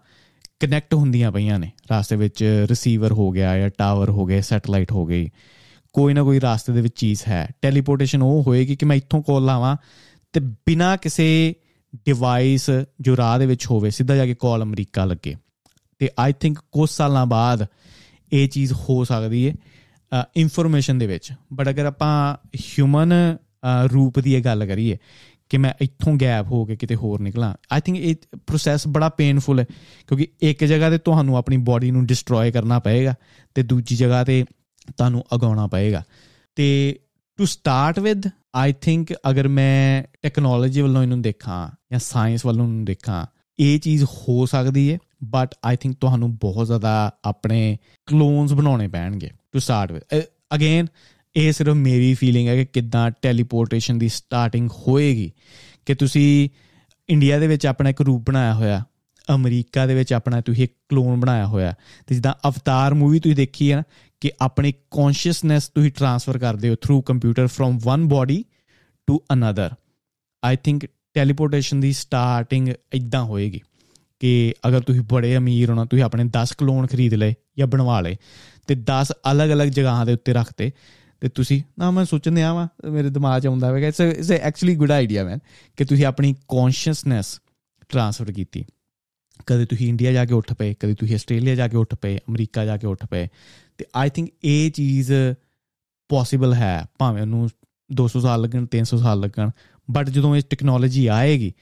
ਕਨੈਕਟ 0.61 0.95
ਹੁੰਦੀਆਂ 0.95 1.31
ਪਈਆਂ 1.33 1.59
ਨੇ। 1.59 1.71
ਰਾਸਤੇ 1.91 2.17
ਵਿੱਚ 2.17 2.43
ਰਿਸੀਵਰ 2.71 3.13
ਹੋ 3.13 3.31
ਗਿਆ 3.31 3.57
ਜਾਂ 3.59 3.71
ਟਾਵਰ 3.79 4.11
ਹੋ 4.11 4.25
ਗਏ 4.27 4.41
ਸੈਟਲਾਈਟ 4.41 4.93
ਹੋ 4.93 5.05
ਗਈ, 5.07 5.29
ਕੋਈ 5.95 6.15
ਨਾ 6.15 6.23
ਕੋਈ 6.23 6.41
ਰਾਸਤੇ 6.41 6.73
ਦੇ 6.73 6.81
ਵਿੱਚ 6.81 6.95
ਚੀਜ਼ 6.97 7.23
ਹੈ। 7.29 7.47
ਟੈਲੀਪੋਰਟੇਸ਼ਨ 7.63 8.23
ਉਹ 8.23 8.43
ਹੋਏਗੀ 8.47 8.77
ਕਿ 8.77 8.87
ਮੈਂ 8.87 8.97
ਇੱਥੋਂ 8.97 9.23
ਕਾਲ 9.23 9.45
ਲਾਵਾਂ 9.45 9.77
ਤੇ 10.35 10.41
ਬਿਨਾ 10.41 10.97
ਕਿਸੇ 10.97 11.55
ਡਿਵਾਈਸ 12.07 12.71
ਜੋ 13.01 13.17
ਰਾਹ 13.17 13.39
ਦੇ 13.39 13.47
ਵਿੱਚ 13.47 13.67
ਹੋਵੇ, 13.67 13.91
ਸਿੱਧਾ 13.91 14.17
ਜਾ 14.17 14.27
ਕੇ 14.27 14.35
ਕਾਲ 14.35 14.63
ਅਮਰੀਕਾ 14.63 15.05
ਲੱਗੇ। 15.05 15.35
ਤੇ 16.01 16.09
ਆਈ 16.19 16.33
ਥਿੰਕ 16.41 16.59
ਕੁਝ 16.73 16.89
ਸਾਲਾਂ 16.91 17.27
ਬਾਅਦ 17.27 17.67
ਇਹ 18.33 18.49
ਚੀਜ਼ 18.49 18.73
ਹੋ 18.81 19.05
ਸਕਦੀ 19.05 19.49
ਹੈ 19.49 19.55
ਇਨਫੋਰਮੇਸ਼ਨ 20.37 20.99
ਦੇ 20.99 21.07
ਵਿੱਚ। 21.07 21.33
ਬਟ 21.53 21.69
ਅਗਰ 21.69 21.87
ਆਪਾਂ 21.87 22.37
ਹਿਊਮਨ 22.59 23.13
ਰੂਪ 23.93 24.19
ਦੀ 24.21 24.35
ਇਹ 24.35 24.43
ਗੱਲ 24.43 24.67
ਕਰੀਏ 24.67 24.97
ਕਿ 25.51 25.59
ਮੈਂ 25.59 25.73
ਇੱਥੋਂ 25.81 26.15
ਗੈਪ 26.17 26.47
ਹੋ 26.47 26.65
ਕੇ 26.65 26.77
ਕਿਤੇ 26.77 26.95
ਹੋਰ 26.95 27.21
ਨਿਕਲਾਂ। 27.21 27.55
ਆਈ 27.73 27.81
ਥਿੰਕ 27.81 27.99
ਇਹ 27.99 28.15
ਪ੍ਰੋਸੈਸ 28.47 28.87
ਬੜਾ 28.89 29.09
ਪੇਨਫੁਲ 29.09 29.61
ਹੈ, 29.61 29.65
ਕਿਉਂਕਿ 30.09 30.27
ਇੱਕ 30.43 30.65
ਜਗ੍ਹਾ 30.65 30.91
ਤੇ 30.91 30.99
ਤੁਹਾਨੂੰ 30.99 31.37
ਆਪਣੀ 31.37 31.57
ਬਾਡੀ 31.57 31.91
ਨੂੰ 31.91 32.05
ਡਿਸਟਰੋਏ 32.07 32.51
ਕਰਨਾ 32.51 32.79
ਪਏਗਾ 32.79 33.15
ਤੇ 33.57 33.63
ਦੂਜੀ 33.63 33.97
ਜਗ੍ਹਾ 33.97 34.25
ਤੇ 34.25 34.45
ਤੁਹਾਨੂੰ 34.97 35.25
ਅਗਾਉਣਾ 35.35 35.67
ਪਏਗਾ। 35.67 36.03
ਤੇ 36.57 36.99
to 37.39 37.45
start 37.47 37.99
with 37.99 38.29
I 38.55 38.73
think 38.81 39.13
ਅਗਰ 39.31 39.49
ਮੈਂ 39.49 40.03
ਟੈਕਨੋਲੋਜੀ 40.23 40.81
ਵੱਲੋਂ 40.81 41.03
ਇਹਨੂੰ 41.03 41.21
ਦੇਖਾਂ 41.23 41.69
ਜਾਂ 41.93 41.99
ਸਾਇੰਸ 41.99 42.47
ਵੱਲੋਂ 42.47 42.65
ਇਹਨੂੰ 42.65 42.85
ਦੇਖਾਂ, 42.85 43.27
ਇਹ 43.59 43.79
ਚੀਜ਼ 43.81 44.05
ਹੋ 44.05 44.45
ਸਕਦੀ 44.47 44.93
ਹੈ 44.93 44.99
ਬਟ 45.25 45.55
ਆਈ 45.65 45.77
ਥਿੰਕ 45.77 45.97
ਤੁਹਾਨੂੰ 46.01 46.35
ਬਹੁਤ 46.37 46.67
ਜ਼ਿਆਦਾ 46.67 47.11
ਆਪਣੇ 47.25 47.79
ਕਲੋਨਸ 48.09 48.53
ਬਣਾਉਣੇ 48.53 48.89
ਪੈਣਗੇ 48.89 49.31
ਟੂ 49.53 49.59
ਸਟਾਰਟ 49.59 49.93
ਵਿਦ 49.93 50.23
ਅਗੇਨ 50.55 50.87
ਇਹ 51.37 51.53
ਸਿਰਫ 51.53 51.75
ਮੇਰੀ 51.75 52.15
ਫੀਲਿੰਗ 52.15 52.49
ਹੈ 52.49 52.55
ਕਿ 52.57 52.65
ਕਿੱਦਾਂ 52.65 53.11
ਟੈਲੀਪੋਰਟੇਸ਼ਨ 53.23 53.99
ਦੀ 53.99 54.09
ਸਟਾਰਟਿੰਗ 54.09 54.71
ਹੋਏਗੀ 54.71 55.31
ਕਿ 55.87 55.95
ਤੁਸੀਂ 55.95 56.49
ਇੰਡੀਆ 57.09 57.39
ਦੇ 57.39 57.47
ਵਿੱਚ 57.47 57.67
ਆਪਣਾ 57.67 57.91
ਇੱਕ 57.91 58.01
ਰੂਪ 58.01 58.23
ਬਣਾਇਆ 58.27 58.55
ਹੋਇਆ, 58.55 58.83
ਅਮਰੀਕਾ 59.35 59.87
ਦੇ 59.87 59.95
ਵਿੱਚ 59.95 60.13
ਆਪਣਾ 60.13 60.41
ਤੁਸੀਂ 60.41 60.65
ਇੱਕ 60.65 60.73
ਕਲੋਨ 60.89 61.21
ਬਣਾਇਆ 61.21 61.47
ਹੋਇਆ 61.47 61.75
ਤੇ 62.07 62.15
ਜਿੱਦਾਂ 62.15 62.35
ਅਵਤਾਰ 62.49 62.95
ਮੂਵੀ 62.95 63.21
ਤੁਸੀਂ 63.21 63.37
ਦੇਖੀ 63.37 63.71
ਹੈ 63.73 63.77
ਨਾ 63.77 63.83
ਕਿ 64.21 64.31
ਆਪਣੀ 64.41 64.73
ਕੌਨਸ਼ੀਅਸਨੈਸ 64.91 65.69
ਤੁਸੀਂ 65.69 65.91
ਟ੍ਰਾਂਸਫਰ 65.93 66.39
ਕਰਦੇ 66.39 66.69
ਹੋ 66.69 66.75
through 66.75 67.01
computer 67.03 67.47
from 67.47 67.79
one 67.79 68.09
body 68.09 68.45
to 69.07 69.21
another 69.33 69.71
I 70.43 70.57
think 70.57 70.87
teleportation 71.15 71.81
the 71.81 71.93
starting 71.93 72.69
ਇਦਾਂ 72.93 73.23
ਹੋਏਗੀ 73.25 73.61
ਕਿ 74.21 74.55
ਅਗਰ 74.69 74.81
ਤੁਸੀਂ 74.81 75.01
ਬੜੇ 75.01 75.37
ਅਮੀਰ 75.37 75.71
ਹੋਣਾ 75.71 75.85
ਤੁਸੀਂ 75.85 76.03
ਆਪਣੇ 76.05 76.25
10 76.37 76.55
ਕਲੋਨ 76.59 76.87
ਖਰੀਦ 76.87 77.15
ਲਏ 77.15 77.35
ਜਾਂ 77.59 77.67
ਬਣਵਾ 77.67 78.01
ਲਏ 78.01 78.17
ਤੇ 78.67 78.75
10 78.91 79.13
ਅਲੱਗ-ਅਲੱਗ 79.33 79.69
ਜਗ੍ਹਾਵਾਂ 79.69 80.07
ਦੇ 80.07 80.13
ਉੱਤੇ 80.13 80.33
ਰੱਖਤੇ 80.33 80.71
ਤੇ 81.21 81.29
ਤੁਸੀਂ, 81.29 81.63
ਨਾ 81.79 81.91
ਮੈਂ 81.91 82.05
ਸੋਚਣ 82.05 82.39
ਆ 82.39 82.53
ਵਾ, 82.55 82.69
ਮੇਰੇ 82.91 83.11
ਦਿਮਾਗ 83.11 83.43
'ਚ 83.43 83.47
ਆਉਂਦਾ 83.47 83.73
Vega 83.73 83.87
it's 83.87 84.01
it's 84.01 84.31
actually 84.31 84.75
good 84.77 84.93
idea 84.93 85.25
man 85.25 85.39
ਕਿ 85.77 85.85
ਤੁਸੀਂ 85.85 86.05
ਆਪਣੀ 86.07 86.35
ਕੌਨਸ਼ੀਅਸਨੈਸ 86.49 87.41
ਟ੍ਰਾਂਸਫਰ 87.89 88.33
ਕੀਤੀ। 88.33 88.65
ਕਦੇ 89.47 89.65
ਤੁਸੀਂ 89.65 89.89
ਇੰਡੀਆ 89.89 90.13
ਜਾ 90.13 90.25
ਕੇ 90.25 90.35
ਉੱਠ 90.35 90.53
ਪਏ, 90.53 90.75
ਕਦੇ 90.75 90.95
ਤੁਸੀਂ 90.95 91.15
ਆਸਟ੍ਰੇਲੀਆ 91.15 91.55
ਜਾ 91.55 91.69
ਕੇ 91.69 91.77
ਉੱਠ 91.77 91.95
ਪਏ, 91.95 92.19
ਅਮਰੀਕਾ 92.29 92.65
ਜਾ 92.65 92.77
ਕੇ 92.77 92.87
ਉੱਠ 92.87 93.07
ਪਏ, 93.07 93.29
ਤੇ 93.79 93.85
ਆਈ 93.97 94.11
ਥਿੰਕ 94.11 94.31
ਇਹ 94.45 94.71
ਚੀਜ਼ 94.71 95.13
ਪੋਸੀਬਲ 96.09 96.55
ਹੈ, 96.55 96.85
ਭਾਵੇਂ 96.99 97.23
ਉਹਨੂੰ 97.23 97.49
200 97.91 98.21
ਸਾਲ 98.21 98.43
ਲੱਗਣ 98.43 98.67
300 98.67 98.99
ਸਾਲ 98.99 99.21
ਲੱਗਣ 99.21 99.51
ਬਟ 99.89 100.11
ਜਦੋਂ 100.11 100.37
ਇਹ 100.37 100.43
ਟੈਕਨੋਲੋਜੀ 100.51 101.07
ਆਏਗੀ, 101.07 101.53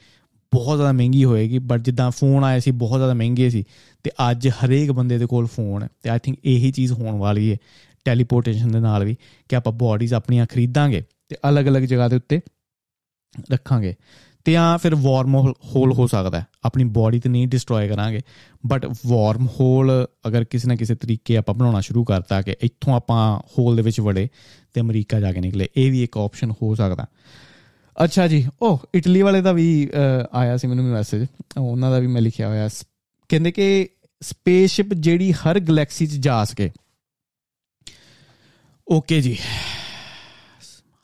ਬਹੁਤ 0.52 0.76
ਜ਼ਿਆਦਾ 0.76 0.92
ਮਹਿੰਗੀ 0.92 1.24
ਹੋਏਗੀ 1.24 1.58
ਬਟ 1.58 1.80
ਜਿੱਦਾਂ 1.80 2.10
ਫੋਨ 2.10 2.44
ਆਏ 2.44 2.60
ਸੀ, 2.60 2.70
ਬਹੁਤ 2.70 2.98
ਜ਼ਿਆਦਾ 2.98 3.14
ਮਹਿੰਗੇ 3.14 3.50
ਸੀ, 3.50 3.64
ਤੇ 4.04 4.10
ਅੱਜ 4.30 4.48
ਹਰੇਕ 4.48 4.92
ਬੰਦੇ 4.92 5.18
ਦੇ 5.18 5.26
ਕੋਲ 5.26 5.46
ਫੋਨ 5.46 5.82
ਹੈ, 5.82 5.88
ਤੇ 6.02 6.10
ਆਈ 6.10 6.18
ਥਿੰਕ 6.18 6.38
ਇਹੀ 6.44 6.72
ਚੀਜ਼ 6.72 6.92
ਹੋਣ 6.92 7.18
ਵਾਲੀ 7.18 7.52
ਹੈ। 7.52 7.56
ਟੈਲੀਪੋਰਟੇਸ਼ਨ 8.08 8.72
ਦੇ 8.72 8.80
ਨਾਲ 8.80 9.04
ਵੀ 9.04 9.16
ਕਿ 9.48 9.56
ਆਪਾਂ 9.56 9.72
ਬਾਡੀਜ਼ 9.72 10.14
ਆਪਣੀਆਂ 10.14 10.46
ਖਰੀਦਾਂਗੇ 10.46 11.02
ਤੇ 11.28 11.36
ਅਲੱਗ-ਅਲੱਗ 11.48 11.82
ਜਗ੍ਹਾ 11.82 12.08
ਦੇ 12.08 12.16
ਉੱਤੇ 12.16 12.40
ਰੱਖਾਂਗੇ। 13.52 13.94
ਤੇ 14.44 14.56
ਆ 14.56 14.76
ਫਿਰ 14.76 14.94
ਵਾਰਮ 14.94 15.34
ਹੋਲ 15.64 15.92
ਹੋ 15.92 16.06
ਸਕਦਾ 16.06 16.42
ਆਪਣੀ 16.64 16.84
ਬਾਡੀ 16.84 17.18
ਤੇ 17.20 17.28
ਨਹੀਂ 17.28 17.48
ਡਿਸਟਰੋਏ 17.48 17.88
ਕਰਾਂਗੇ। 17.88 18.20
ਬਟ 18.66 18.86
ਵਾਰਮ 19.06 19.46
ਹੋਲ 19.46 19.90
ਅਗਰ 20.26 20.44
ਕਿਸੇ 20.44 20.68
ਨਾ 20.68 20.76
ਕਿਸੇ 20.76 20.94
ਤਰੀਕੇ 20.94 21.36
ਆਪਾਂ 21.36 21.54
ਬਣਾਉਣਾ 21.54 21.80
ਸ਼ੁਰੂ 21.80 22.04
ਕਰਤਾ 22.04 22.40
ਕਿ 22.42 22.56
ਇੱਥੋਂ 22.60 22.94
ਆਪਾਂ 22.96 23.38
ਹੋਲ 23.58 23.76
ਦੇ 23.76 23.82
ਵਿੱਚ 23.82 24.00
ਵੜੇ 24.00 24.28
ਤੇ 24.74 24.80
ਅਮਰੀਕਾ 24.80 25.20
ਜਾ 25.20 25.32
ਕੇ 25.32 25.40
ਨਿਕਲੇ। 25.40 25.68
ਇਹ 25.76 25.90
ਵੀ 25.92 26.02
ਇੱਕ 26.02 26.18
ਆਪਸ਼ਨ 26.18 26.52
ਹੋ 26.62 26.74
ਸਕਦਾ। 26.74 27.06
ਅੱਛਾ 28.04 28.26
ਜੀ 28.28 28.46
ਉਹ 28.62 28.82
ਇਟਲੀ 28.94 29.22
ਵਾਲੇ 29.22 29.40
ਦਾ 29.40 29.52
ਵੀ 29.52 29.88
ਆਇਆ 30.32 30.56
ਸੀ 30.56 30.66
ਮੈਨੂੰ 30.66 30.84
ਮੈਸੇਜ 30.84 31.26
ਉਹਨਾਂ 31.58 31.90
ਦਾ 31.90 31.98
ਵੀ 31.98 32.06
ਮੈਂ 32.06 32.22
ਲਿਖਿਆ 32.22 32.48
ਹੋਇਆ। 32.48 32.68
ਕਹਿੰਦੇ 33.28 33.52
ਕਿ 33.52 33.88
ਸਪੇਸਸ਼ਿਪ 34.20 34.94
ਜਿਹੜੀ 34.94 35.32
ਹਰ 35.32 35.60
ਗੈਲੈਕਸੀ 35.60 36.06
'ਚ 36.06 36.16
ਜਾ 36.18 36.44
ਸਕੇ। 36.44 36.70
ਓਕੇ 38.88 39.20
ਜੀ। 39.20 39.36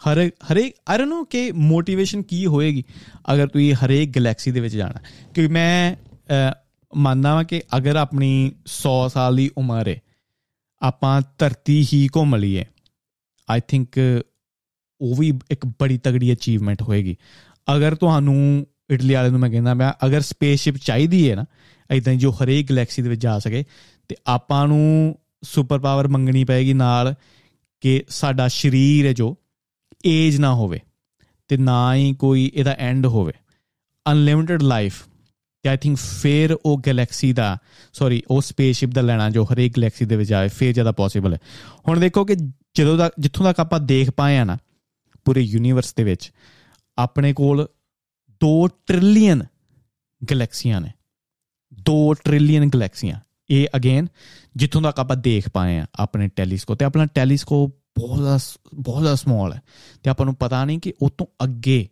ਹਰ 0.00 0.18
ਹਰੇਕ 0.44 0.74
ਆਈ 0.88 0.98
ਡੋਨਟ 0.98 1.08
ਨੋ 1.08 1.22
ਕਿ 1.24 1.50
ਮੋਟੀਵੇਸ਼ਨ 1.52 2.22
ਕੀ 2.22 2.44
ਹੋਏਗੀ 2.46 2.82
ਅਗਰ 3.32 3.46
ਤੁਸੀਂ 3.48 3.74
ਹਰੇਕ 3.74 4.10
ਗੈਲੈਕਸੀ 4.14 4.50
ਦੇ 4.50 4.60
ਵਿੱਚ 4.60 4.74
ਜਾਣਾ। 4.74 5.00
ਕਿਉਂਕਿ 5.34 5.52
ਮੈਂ 5.52 5.94
ਮੰਨਦਾ 6.92 7.32
ਹਾਂ 7.32 7.44
ਕਿ 7.44 7.60
ਅਗਰ 7.76 7.96
ਆਪਣੀ 7.96 8.30
100 8.68 8.94
ਸਾਲ 9.08 9.36
ਦੀ 9.36 9.50
ਉਮਰ 9.58 9.88
ਹੈ 9.88 9.96
ਆਪਾਂ 10.82 11.20
ਧਰਤੀ 11.38 11.84
ਹੀ 11.92 12.06
ਘੁੰਮ 12.16 12.36
ਲਈਏ 12.36 12.64
ਆਈ 13.48 13.60
ਥਿੰਕ 13.68 13.98
ਉਹ 15.00 15.14
ਵੀ 15.16 15.32
ਇੱਕ 15.50 15.66
ਬੜੀ 15.80 15.98
ਤਗੜੀ 15.98 16.32
ਅਚੀਵਮੈਂਟ 16.32 16.82
ਹੋਏਗੀ। 16.82 17.16
ਅਗਰ 17.68 17.94
ਤੁਹਾਨੂੰ 17.94 18.66
ਇਟਲੀ 18.90 19.14
ਵਾਲੇ 19.14 19.30
ਨੂੰ 19.30 19.40
ਮੈਂ 19.40 19.50
ਕਹਿੰਦਾ 19.50 19.74
ਮੈਂ 19.74 19.92
ਅਗਰ 20.06 20.20
ਸਪੇਸਸ਼ਿਪ 20.20 20.76
ਚਾਹੀਦੀ 20.76 21.28
ਹੈ 21.30 21.36
ਨਾ 21.36 21.44
ਇਦਾਂ 21.90 22.14
ਜੋ 22.14 22.30
ਹਰੇਕ 22.32 22.68
ਗੈਲੈਕਸੀ 22.68 23.02
ਦੇ 23.02 23.08
ਵਿੱਚ 23.08 23.22
ਜਾ 23.22 23.38
ਸਕੇ, 23.38 23.64
ਤੇ 24.10 24.16
ਆਪਾਂ 24.26 24.66
ਨੂੰ 24.68 25.18
ਸੁਪਰ 25.44 25.78
ਪਾਵਰ 25.78 26.08
ਮੰਗਣੀ 26.08 26.44
ਪਏਗੀ 26.44 26.74
ਨਾਲ 26.74 27.14
ਕਿ 27.84 28.02
ਸਾਡਾ 28.08 28.48
ਸਰੀਰ 28.48 29.06
ਹੈ 29.06 29.12
ਜੋ 29.12 29.36
ਏਜ 30.06 30.36
ਨਾ 30.36 30.54
ਹੋਵੇ 30.54 30.80
ਤੇ 31.48 31.56
ਨਾ 31.56 31.94
ਹੀ 31.94 32.14
ਕੋਈ 32.14 32.50
ਇਹਦਾ 32.54 32.74
ਐਂਡ 32.78 33.06
ਹੋਵੇ। 33.06 33.32
ਅਨਲਿਮਿਟਿਡ 34.12 34.62
ਲਾਈਫ 34.62 35.02
ਤੇ 35.62 35.68
ਆਈ 35.68 35.76
ਥਿੰਕ 35.76 35.98
ਫੇਰ 35.98 36.56
ਉਹ 36.66 36.80
ਗੈਲੈਕਸੀ 36.86 37.32
ਦਾ 37.32 37.58
ਸੌਰੀ 37.92 38.22
ਉਹ 38.30 38.42
ਸਪੇਸਸ਼ਿਪ 38.42 38.90
ਦਾ 38.90 39.00
ਲੈਣਾ 39.00 39.30
ਜੋ 39.30 39.44
ਹਰੇਕ 39.44 39.76
ਗੈਲੈਕਸੀ 39.76 40.04
ਦੇ 40.04 40.16
ਵਿੱਚ 40.16 40.32
ਆਏ 40.32 40.48
ਫੇਰ 40.48 40.72
ਜ਼ਿਆਦਾ 40.72 40.92
ਪੋਸੀਬਲ 40.92 41.34
ਹੈ। 41.34 41.38
ਹੁਣ 41.88 42.00
ਦੇਖੋ 42.00 42.24
ਕਿ 42.24 42.36
ਜਦੋਂ 42.74 42.98
ਤੱਕ 42.98 43.14
ਜਿੱਥੋਂ 43.18 43.46
ਤੱਕ 43.46 43.60
ਆਪਾਂ 43.60 43.80
ਦੇਖ 43.80 44.10
ਪਾਏ 44.10 44.38
ਆ 44.38 44.44
ਨਾ, 44.44 44.58
ਪੂਰੇ 45.24 45.40
ਯੂਨੀਵਰਸ 45.40 45.94
ਦੇ 45.94 46.04
ਵਿੱਚ, 46.04 46.32
ਆਪਣੇ 46.98 47.32
ਕੋਲ 47.32 47.68
2 48.40 48.68
ਟ੍ਰਿਲੀਅਨ 48.86 49.46
ਗੈਲੈਕਸੀਆਂ 50.30 50.80
ਨੇ। 50.80 50.90
2 51.90 52.14
ਟ੍ਰਿਲੀਅਨ 52.24 52.68
ਗੈਲੈਕਸੀਆਂ 52.68 53.20
ਇਹ 53.50 53.66
ਅਗੇਨ 53.76 54.08
ਜਿੱਥੋਂ 54.56 54.82
ਤੱਕ 54.82 55.00
ਆਪਾਂ 55.00 55.16
ਦੇਖ 55.16 55.48
ਪਾਏ 55.48 55.78
ਆ 55.78 55.86
ਆਪਣੇ 55.94 56.28
ਟੈਲੀਸਕੋਪ 56.28 56.78
ਤੇ, 56.78 56.84
ਆਪਣਾ 56.84 57.06
ਟੈਲੀਸਕੋਪ 57.06 57.76
ਬਹੁਤ 57.98 58.20
ਜ਼ਿਆਦਾ 58.20 58.38
ਬਹੁਤ 58.74 59.00
ਜ਼ਿਆਦਾ 59.00 59.14
ਸਮਾਲ 59.14 59.52
ਹੈ। 59.52 59.62
ਤੇ 60.02 60.10
ਆਪਾਂ 60.10 60.26
ਨੂੰ 60.26 60.34
ਪਤਾ 60.34 60.64
ਨਹੀਂ 60.64 60.78
ਕਿ 60.78 60.92
ਉਹ 61.02 61.10
ਤੋਂ 61.10 61.26
ਅੱਗੇ 61.44 61.88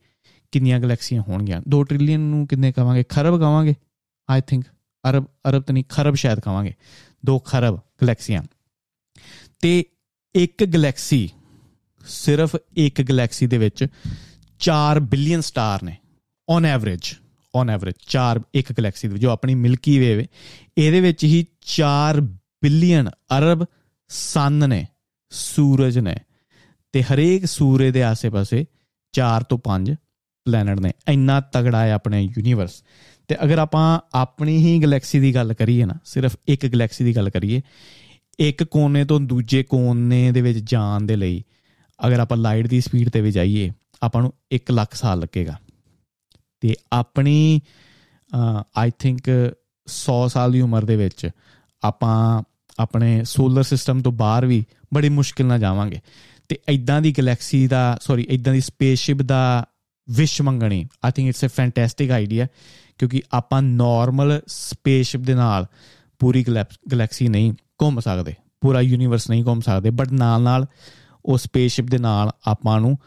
ਕਿੰਨੀਆਂ 0.52 0.80
ਗੈਲੈਕਸੀਆਂ 0.80 1.22
ਹੋਣਗੀਆਂ। 1.28 1.62
2 1.68 1.82
ਟ੍ਰਿਲੀਅਨ 1.82 2.20
ਨੂੰ 2.20 2.46
ਕਿੰਨੇ 2.46 2.72
ਕਵਾਂਗੇ? 2.72 3.02
ਖਰਬ 3.02 3.38
ਕਵਾਂਗੇ? 3.38 3.74
ਆਈ 4.30 4.40
ਥਿੰਕ 4.40 4.64
ਅਰਬ 5.10 5.24
ਅਰਬ 5.48 5.62
ਤਾਂ 5.62 5.74
ਨਹੀਂ, 5.74 5.84
ਖਰਬ 5.88 6.14
ਸ਼ਾਇਦ 6.14 6.40
ਕਵਾਂਗੇ। 6.40 6.74
2 7.26 7.38
ਖਰਬ 7.38 7.76
ਗੈਲੈਕਸੀਆਂ। 7.76 8.42
ਤੇ 9.60 9.84
ਇੱਕ 10.34 10.64
ਗੈਲੈਕਸੀ, 10.64 11.30
ਸਿਰਫ 12.06 12.56
ਇੱਕ 12.76 13.02
ਗੈਲੈਕਸੀ 13.02 13.46
ਦੇ 13.46 13.58
ਵਿੱਚ 13.58 13.86
4 14.58 15.00
ਬਿਲੀਅਨ 15.00 15.40
ਸਟਾਰ 15.40 15.82
ਨੇ। 15.82 15.96
ਔਨ 16.48 16.64
ਐਵਰੇਜ 16.64 17.14
ਔਨ 17.54 17.70
ਐਵਰੇਜ 17.70 17.94
4 18.06 18.40
ਇੱਕ 18.54 18.72
ਗੈਲੈਕਸੀ 18.72 19.08
ਦੇ 19.08 19.18
ਜੋ 19.18 19.30
ਆਪਣੀ 19.30 19.54
ਮਿਲਕੀ 19.54 19.98
ਵੇ 19.98 20.16
ਵੇ, 20.16 20.26
ਇਹਦੇ 20.78 21.00
ਵਿੱਚ 21.00 21.24
ਹੀ 21.24 21.46
4 21.60 22.20
ਬਿਲੀਅਨ 22.62 23.08
ਅਰਬ 23.38 23.64
ਸਨ 24.10 24.68
ਨੇ, 24.68 24.86
ਸੂਰਜ 25.32 25.98
ਨੇ 25.98 26.14
ਤੇ 26.94 27.02
ਹਰੇਕ 27.02 27.46
ਸੂਰਜ 27.46 27.92
ਦੇ 27.92 28.02
ਆਸੇ-ਪਾਸੇ 28.02 28.64
4 29.14 29.42
ਤੋਂ 29.42 29.58
5 29.64 29.94
ਪਲੈਨਟ 30.46 30.80
ਨੇ। 30.80 30.92
ਇੰਨਾ 31.08 31.40
ਤਗੜਾ 31.52 31.82
ਹੈ 31.82 31.92
ਆਪਣੇ 31.92 32.22
ਯੂਨੀਵਰਸ 32.22 32.82
ਤੇ 33.28 33.36
ਅਗਰ 33.44 33.58
ਆਪਾਂ 33.58 33.84
ਆਪਣੀ 34.14 34.56
ਹੀ 34.58 34.78
ਗੈਲੈਕਸੀ 34.82 35.20
ਦੀ 35.20 35.34
ਗੱਲ 35.34 35.54
ਕਰੀਏ 35.54 35.84
ਨਾ, 35.84 35.94
ਸਿਰਫ 36.04 36.36
ਇੱਕ 36.48 36.66
ਗੈਲੈਕਸੀ 36.66 37.04
ਦੀ 37.04 37.16
ਗੱਲ 37.16 37.30
ਕਰੀਏ, 37.30 37.60
ਇੱਕ 38.38 38.62
ਕੋਨੇ 38.64 39.04
ਤੋਂ 39.04 39.20
ਦੂਜੇ 39.20 39.62
ਕੋਨੇ 39.62 40.30
ਦੇ 40.32 40.40
ਵਿੱਚ 40.42 40.58
ਜਾਣ 40.70 41.02
ਦੇ 41.02 41.16
ਲਈ 41.16 41.42
ਅਗਰ 42.00 42.20
ਆਪਾਂ 42.20 42.36
ਲਾਈਟ 42.36 42.66
ਦੀ 42.66 42.80
ਸਪੀਡ 42.80 43.08
ਤੇ 43.08 43.20
ਵੀ 43.20 43.30
ਜਾਈਏ, 43.30 43.70
ਆਪਾਂ 44.02 44.22
ਨੂੰ 44.22 44.32
1 44.52 44.70
ਲੱਖ 44.70 44.94
ਸਾਲ 44.94 45.20
ਲੱਗੇਗਾ। 45.20 45.58
ਤੇ 46.62 46.74
ਆਪਣੀ 46.92 47.60
ਆਈ 48.76 48.90
ਥਿੰਕ 48.98 49.28
100 49.88 50.28
ਸਾਲ 50.28 50.52
ਦੀ 50.52 50.60
ਉਮਰ 50.60 50.84
ਦੇ 50.84 50.96
ਵਿੱਚ 50.96 51.28
ਆਪਾਂ 51.82 52.42
ਆਪਣੇ 52.78 53.24
ਸੋਲਰ 53.24 53.62
ਸਿਸਟਮ 53.62 54.02
ਤੋਂ 54.02 54.12
ਬਾਹਰ 54.12 54.46
ਵੀ 54.46 54.64
ਬੜੀ 54.94 55.08
ਮੁਸ਼ਕਿਲ 55.08 55.46
ਨਾਲ 55.46 55.58
ਜਾਵਾਂਗੇ। 55.58 56.00
ਤੇ 56.48 56.58
ਐਦਾਂ 56.68 57.00
ਦੀ 57.00 57.12
ਗੈਲੈਕਸੀ 57.12 57.66
ਦਾ 57.66 57.98
ਸੌਰੀ 58.00 58.26
ਐਦਾਂ 58.30 58.52
ਦੀ 58.52 58.60
ਸਪੇਸਸ਼ਿਪ 58.60 59.22
ਦਾ 59.22 59.64
ਵਿਸ਼ 60.10 60.42
ਮੰਗਣੀ 60.42 60.86
I 61.04 61.10
think 61.10 61.28
it's 61.28 61.44
a 61.44 61.48
fantastic 61.48 62.10
idea 62.10 62.46
ਕਿਉਂਕਿ 62.98 63.22
ਆਪਾਂ 63.32 63.62
ਨਾਰਮਲ 63.62 64.40
ਸਪੇਸਸ਼ਿਪ 64.46 65.20
ਦੇ 65.20 65.34
ਨਾਲ 65.34 65.66
ਪੂਰੀ 66.18 66.44
ਗੈਲੈਕਸੀ 66.48 67.28
ਨਹੀਂ 67.28 67.52
ਘੁੰਮ 67.82 68.00
ਸਕਦੇ, 68.00 68.34
ਪੂਰਾ 68.60 68.80
ਯੂਨੀਵਰਸ 68.80 69.30
ਨਹੀਂ 69.30 69.44
ਘੁੰਮ 69.44 69.60
ਸਕਦੇ 69.60 69.90
ਬਟ 69.90 70.12
ਨਾਲ 70.12 70.42
ਨਾਲ 70.42 70.66
ਉਹ 71.24 71.38
ਸਪੇਸਸ਼ਿਪ 71.38 71.86
ਦੇ 71.86 71.98
ਨਾਲ 71.98 72.30
ਆਪਾਂ 72.46 72.80
ਨੂੰ 72.80 72.98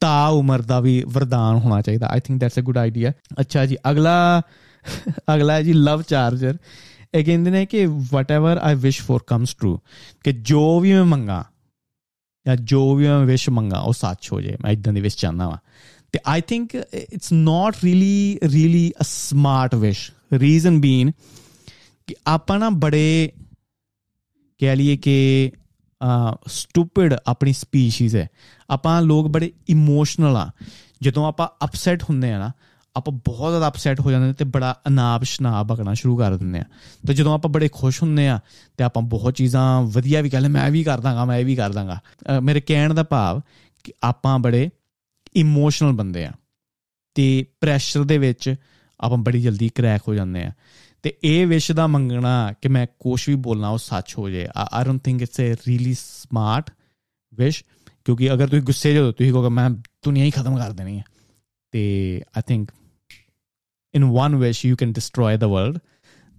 ਤਾ 0.00 0.26
ਉਮਰ 0.26 0.62
ਦਾ 0.62 0.80
ਵੀ 0.80 1.02
ਵਰਦਾਨ 1.08 1.56
ਹੋਣਾ 1.56 1.80
ਚਾਹੀਦਾ। 1.82 2.06
I 2.06 2.20
think 2.20 2.40
that's 2.40 2.58
a 2.58 2.60
good 2.60 2.78
idea 2.78 3.12
ਅੱਛਾ 3.40 3.66
ਜੀ, 3.66 3.76
ਅਗਲਾ 3.90 4.42
ਅਗਲਾ 5.34 5.62
ਜੀ 5.62 5.72
ਲਵ 5.72 6.02
ਚਾਰਜਰ 6.02 6.56
ਇਹ 7.14 7.24
ਕਹਿੰਦੇ 7.24 7.50
ਨੇ 7.50 7.66
ਕਿ 7.66 7.86
whatever 7.86 8.56
I 8.56 8.74
wish 8.74 9.02
for 9.02 9.18
comes 9.26 9.54
true 9.54 9.80
ਕਿ 10.24 10.32
ਜੋ 10.32 10.80
ਵੀ 10.80 10.92
ਮੈਂ 10.92 11.04
ਮੰਗਾ 11.04 11.44
ਜਾਂ 12.46 12.56
ਜੋ 12.56 12.94
ਵੀ 12.94 13.08
ਮੈਂ 13.08 13.20
ਵਿਸ਼ 13.20 13.50
ਮੰਗਾ 13.50 13.78
ਉਹ 13.78 13.92
ਸੱਚ 13.92 14.32
ਹੋ 14.32 14.40
ਜਾਏ 14.40 14.56
ਮੈਂ 14.60 14.72
ਇਦਾਂ 14.72 14.92
ਦੀ 14.92 15.00
ਵਿਸ਼ 15.00 15.16
ਚਾਹਨਾ 15.16 15.48
ਵਾ 15.48 15.58
ਤੇ 16.12 16.18
I 16.26 16.40
think 16.40 16.74
it's 16.94 17.32
not 17.32 17.76
really 17.84 18.38
really 18.44 18.92
a 19.00 19.04
smart 19.04 19.74
wish 19.74 20.10
reason 20.32 20.80
being 20.80 21.12
ਕਿ 22.06 22.14
ਆਪਾਂ 22.26 22.58
ਨਾ 22.58 22.70
ਬੜੇ 22.70 23.32
ਕਹਿ 24.58 24.76
ਲਈਏ 24.76 24.96
ਕਿ 24.96 25.50
ਸਟੂਪਿਡ 26.46 27.14
ਆਪਣੀ 27.26 27.52
ਸਪੀਸੀਜ਼ 27.52 28.16
ਹੈ 28.16 28.28
ਆਪਾਂ 28.70 29.02
ਲੋਕ 29.02 29.28
ਬੜੇ 29.28 29.52
ਇਮੋਸ਼ਨਲ 29.68 30.36
ਆ 30.36 30.50
ਜਦੋਂ 31.02 31.26
ਆਪਾਂ 31.26 31.48
ਅਪਸੈਟ 31.64 32.02
ਹੁੰਦੇ 32.02 32.32
ਆ 32.32 32.38
ਨਾ 32.38 32.52
ਆਪਾਂ 32.96 33.12
ਬਹੁਤ 33.12 33.50
ਜ਼ਿਆਦਾ 33.50 33.68
ਅਪਸੈਟ 33.68 34.00
ਹੋ 34.00 34.10
ਜਾਂਦੇ 34.10 34.26
ਨੇ 34.26 34.32
ਤੇ 34.32 34.44
ਬੜਾ 34.44 34.80
ਅਨਾਪ 34.88 35.24
ਸ਼ਨਾਪ 35.24 35.66
ਬਕਣਾ 35.66 35.94
ਸ਼ੁਰੂ 35.94 36.16
ਕਰ 36.16 36.36
ਦਿੰਦੇ 36.36 36.58
ਆ। 36.58 36.64
ਤੇ 37.06 37.14
ਜਦੋਂ 37.14 37.34
ਆਪਾਂ 37.34 37.50
ਬੜੇ 37.50 37.68
ਖੁਸ਼ 37.72 38.02
ਹੁੰਦੇ 38.02 38.28
ਆ 38.28 38.40
ਤੇ 38.76 38.84
ਆਪਾਂ 38.84 39.02
ਬਹੁਤ 39.02 39.34
ਚੀਜ਼ਾਂ 39.34 39.82
ਵਧੀਆ 39.82 40.20
ਵੀ 40.20 40.30
ਕਹਿੰਦੇ, 40.30 40.48
ਮੈਂ 40.48 40.70
ਵੀ 40.70 40.84
ਕਰ 40.84 41.00
ਦਾਂਗਾ, 41.00 41.24
ਮੈਂ 41.24 41.38
ਇਹ 41.38 41.44
ਵੀ 41.44 41.56
ਕਰ 41.56 41.72
ਦਾਂਗਾ। 41.72 42.00
ਮੇਰੇ 42.42 42.60
ਕਹਿਣ 42.60 42.94
ਦਾ 42.94 43.02
ਭਾਵ 43.02 43.40
ਕਿ 43.84 43.92
ਆਪਾਂ 44.02 44.38
ਬੜੇ 44.38 44.70
ਇਮੋਸ਼ਨਲ 45.36 45.92
ਬੰਦੇ 45.92 46.24
ਆ 46.24 46.32
ਤੇ 47.14 47.46
ਪ੍ਰੈਸ਼ਰ 47.60 48.04
ਦੇ 48.04 48.18
ਵਿੱਚ 48.18 48.54
ਆਪਾਂ 49.00 49.18
ਬੜੀ 49.18 49.42
ਜਲਦੀ 49.42 49.68
ਕ੍ਰੈਕ 49.68 50.02
ਹੋ 50.08 50.14
ਜਾਂਦੇ 50.14 50.44
ਆ। 50.44 50.52
ਤੇ 51.02 51.14
ਇਹ 51.24 51.46
ਵਿਸ਼ 51.46 51.72
ਦਾ 51.72 51.86
ਮੰਗਣਾ 51.86 52.52
ਕਿ 52.62 52.68
ਮੈਂ 52.68 52.86
ਕੁਝ 52.98 53.28
ਵੀ 53.28 53.34
ਬੋਲਣਾ 53.34 53.68
ਉਹ 53.68 53.78
ਸੱਚ 53.78 54.14
ਹੋ 54.18 54.28
ਜਾਏ 54.30 54.48
I 54.72 54.84
don't 54.84 55.02
think 55.04 55.22
it's 55.22 55.40
a 55.40 55.54
really 55.68 55.94
smart 55.94 56.70
wish 57.34 57.64
ਕਿਉਂਕਿ 58.04 58.32
ਅਗਰ 58.32 58.48
ਤੁਸੀਂ 58.48 58.62
ਗੁੱਸੇ 58.62 58.94
ਜੋ 58.94 59.12
ਤੁਸੀਂ 59.12 59.32
ਕਹੋਗੇ, 59.32 59.48
ਮੈਂ 59.48 59.70
ਦੁਨੀਆ 59.70 60.24
ਹੀ 60.24 60.30
ਖਤਮ 60.30 60.58
ਕਰ 60.58 60.72
ਦੇਣੀ 60.72 60.98
ਹੈ 60.98 61.04
ਤੇ 61.70 62.22
I 62.36 62.42
think 62.46 62.70
in 63.98 64.08
one 64.14 64.38
wish 64.38 64.62
you 64.64 64.76
can 64.76 64.92
destroy 64.92 65.32
the 65.36 65.48
world. 65.48 65.80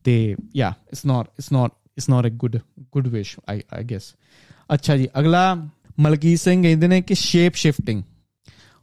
They, 0.05 0.19
yeah, 0.53 0.73
it's 0.91 1.05
not 1.05 1.31
it's 1.37 1.51
not 1.51 1.75
it's 1.97 2.09
not 2.09 2.25
a 2.25 2.33
good 2.43 2.61
good 2.91 3.11
wish, 3.11 3.37
i 3.47 3.59
i 3.71 3.83
guess. 3.83 4.13
ਅੱਛਾ 4.73 4.95
ਜੀ 4.97 5.07
ਅਗਲਾ 5.19 5.43
ਮਲਕੀਤ 5.99 6.39
ਸਿੰਘ 6.39 6.61
ਕਹਿੰਦੇ 6.63 6.87
ਨੇ 6.87 7.01
ਕਿ 7.01 7.15
ਸ਼ੇਪ 7.15 7.55
ਸ਼ਿਫਟਿੰਗ 7.55 8.03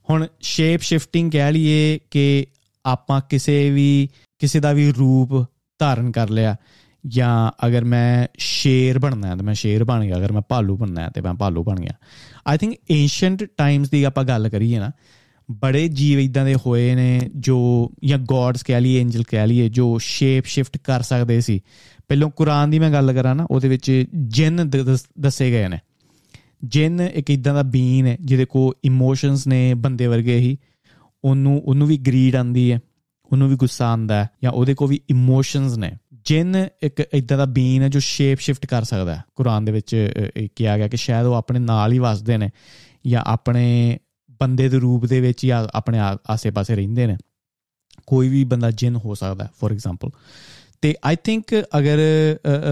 ਹੁਣ 0.09 0.27
ਸ਼ੇਪ 0.45 0.81
ਸ਼ਿਫਟਿੰਗ 0.81 1.31
ਕਹਿ 1.33 1.53
ਲਈਏ 1.53 1.99
ਕਿ 2.11 2.47
ਆਪਾਂ 2.85 3.21
ਕਿਸੇ 3.31 3.59
ਵੀ 3.71 4.09
ਕਿਸੇ 4.41 4.61
ਦਾ 4.61 4.73
ਵੀ 4.73 4.91
ਰੂਪ 4.93 5.35
ਧਾਰਨ 5.81 6.11
ਕਰ 6.13 6.31
ਲਿਆ 6.31 6.57
ਜਾਂ 7.05 7.51
ਅਗਰ 7.67 7.85
ਮੈਂ 7.85 8.27
ਸ਼ੇਰ 8.39 8.99
ਬਣਨਾ 8.99 9.29
ਹੈ 9.29 9.37
ਤਾਂ 9.37 9.45
ਮੈਂ 9.45 9.55
ਸ਼ੇਰ 9.55 9.85
ਬਣ 9.85 10.05
ਗਿਆ 10.05 10.17
ਅਗਰ 10.17 10.33
ਮੈਂ 10.33 10.43
ਭਾਲੂ 10.49 10.77
ਬਣਨਾ 10.77 11.03
ਹੈ 11.03 11.11
ਤੇ 11.15 11.21
ਮੈਂ 11.21 11.35
ਭਾਲੂ 11.35 11.63
ਬਣ 11.65 11.81
ਗਿਆ 11.81 11.95
ਆਈ 12.47 12.59
ਥਿੰਕ 12.59 12.75
ਐਂਸ਼ੀਅੰਟ 12.91 13.45
ਟਾਈਮਸ 13.57 13.91
ਦੀ 13.91 14.03
ਆਪਾਂ 14.05 14.25
ਗੱਲ 14.25 14.49
ਕਰੀਏ 14.49 14.79
ਨਾ 14.79 14.91
ਬੜੇ 15.51 15.89
ਜੀਵ 15.89 16.21
ਇਦਾਂ 16.21 16.45
ਦੇ 16.45 16.55
ਹੋਏ 16.67 16.95
ਨੇ 16.95 17.21
ਜੋ, 17.37 17.91
ਜਾਂ 18.05 18.19
ਗੋਡਸ 18.19 18.63
ਕਹਿ 18.63 18.81
ਲਈਏ 18.81 19.01
ਐਂਜਲ 19.01 19.23
ਕਹਿ 19.23 19.47
ਲਈਏ, 19.47 19.69
ਜੋ 19.69 19.99
ਸ਼ੇਪ 19.99 20.45
ਸ਼ਿਫਟ 20.45 20.79
ਕਰ 20.79 21.03
ਸਕਦੇ 21.03 21.41
ਸੀ। 21.41 21.61
ਪਹਿਲਾਂ 22.09 22.29
ਕੁਰਾਨ 22.31 22.71
ਦੀ 22.71 22.79
ਮੈਂ 22.79 22.91
ਗੱਲ 22.91 23.13
ਕਰਾਂ 23.13 23.35
ਨਾ, 23.35 23.47
ਉਹਦੇ 23.51 23.69
ਵਿੱਚ 23.69 24.05
ਜਿੰਨ 24.15 24.71
ਦੱਸੇ 25.21 25.51
ਗਏ 25.51 25.69
ਨੇ। 25.69 25.79
ਜਿੰਨ 26.65 27.01
ਇੱਕ 27.01 27.31
ਇਦਾਂ 27.31 27.55
ਦਾ 27.55 27.63
ਬੀਨ 27.63 28.07
ਹੈ, 28.07 28.17
ਜਿਹਦੇ 28.21 28.45
ਕੋ 28.45 28.73
ਇਮੋਸ਼ਨਸ 28.85 29.47
ਨੇ 29.47 29.75
ਬੰਦੇ 29.75 30.07
ਵਰਗੇ 30.07 30.39
ਹੀ। 30.39 30.57
ਉਹਨੂੰ 31.25 31.63
ਉਹਨੂੰ 31.65 31.89
ਵੀ 31.89 31.97
ਗਰੀਡ 31.97 32.37
ਆਂਦੀ 32.37 32.73
ਹੈ, 32.73 32.81
ਉਹਨੂੰ 33.33 33.49
ਵੀ 33.49 33.57
ਗੁੱਸਾ 33.57 33.93
ਆਂਦਾ 33.93 34.23
ਹੈ, 34.25 34.29
ਜਾਂ 34.43 34.53
ਉਹਦੇ 34.53 34.75
ਕੋ 34.75 34.87
ਵੀ 34.87 35.01
ਇਮੋਸ਼ਨਸ 35.11 35.77
ਨੇ। 35.77 35.93
ਜਿੰਨ 36.25 36.69
ਇੱਕ 36.83 37.01
ਇਦਾਂ 37.15 37.39
ਦਾ 37.39 37.45
ਬੀਨ 37.45 37.83
ਹੈ 37.83 37.89
ਜੋ 37.89 38.01
ਸ਼ੇਪ 38.01 38.39
ਸ਼ਿਫਟ 38.41 38.67
ਕਰ 38.67 38.85
ਸਕਦਾ 38.85 39.15
ਹੈ। 39.15 39.25
ਕੁਰਾਨ 39.35 39.65
ਦੇ 39.65 39.73
ਵਿੱਚ 39.73 40.13
ਕਿਹਾ 40.57 40.77
ਗਿਆ 40.79 40.89
ਕਿ 40.89 40.97
ਸ਼ਾਇਦ 40.97 41.27
ਉਹ 41.27 41.35
ਆਪਣੇ 41.35 41.59
ਨਾਲ 41.59 41.93
ਹੀ 41.93 41.99
ਵਸਦੇ 41.99 42.37
ਨੇ, 42.37 42.51
ਜਾਂ 43.07 43.23
ਆਪਣੇ 43.27 43.99
ਬੰਦੇ 44.41 44.69
ਦੇ 44.69 44.79
ਰੂਪ 44.79 45.07
ਦੇ 45.07 45.21
ਵਿੱਚ 45.21 45.47
ਜਾਂ 45.47 45.67
ਆਪਣੇ 45.75 45.99
ਆਸੇ-ਪਾਸੇ 46.31 46.77
ਰਹਿੰਦੇ 46.77 47.07
ਨੇ। 47.07 47.17
ਕੋਈ 48.07 48.29
ਵੀ 48.29 48.45
ਬੰਦਾ 48.45 48.71
ਜਿੰਨ 48.71 48.97
ਹੋ 48.97 49.15
ਸਕਦਾ 49.15 49.49
ਫੋਰ 49.61 49.73
ਐਗਜ਼ਾਮਪਲ 49.73 50.11
ਤੇ 50.83 50.95
ਆਈ 51.05 51.17
ਥਿੰਕ 51.25 51.55
ਅਗਰ 51.79 51.99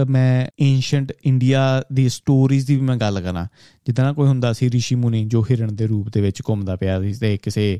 ਮੈਂ 0.09 0.47
ਐਂਸ਼ੀਅੰਟ 0.61 1.11
ਇੰਡੀਆ 1.25 1.61
ਦੀ 1.93 2.07
ਸਟੋਰੀਜ਼ 2.09 2.67
ਦੀ 2.67 2.75
ਵੀ 2.75 2.81
ਮੈਂ 2.81 2.95
ਗੱਲ 2.97 3.21
ਕਰਾਂ, 3.21 3.45
ਜਿੱਦਾਂ 3.85 4.13
ਕੋਈ 4.13 4.27
ਹੁੰਦਾ 4.27 4.51
ਸੀ 4.53 4.69
ਰਿਸ਼ੀ 4.71 4.95
ਮੁਨੀ 4.95 5.25
ਜੋ 5.25 5.43
ਹਿਰਨ 5.43 5.75
ਦੇ 5.75 5.87
ਰੂਪ 5.87 6.09
ਦੇ 6.13 6.21
ਵਿੱਚ 6.21 6.41
ਘੁੰਮਦਾ 6.49 6.75
ਪਿਆ 6.75 7.01
ਸੀ 7.01 7.13
ਤੇ 7.13 7.37
ਕਿਸੇ 7.37 7.79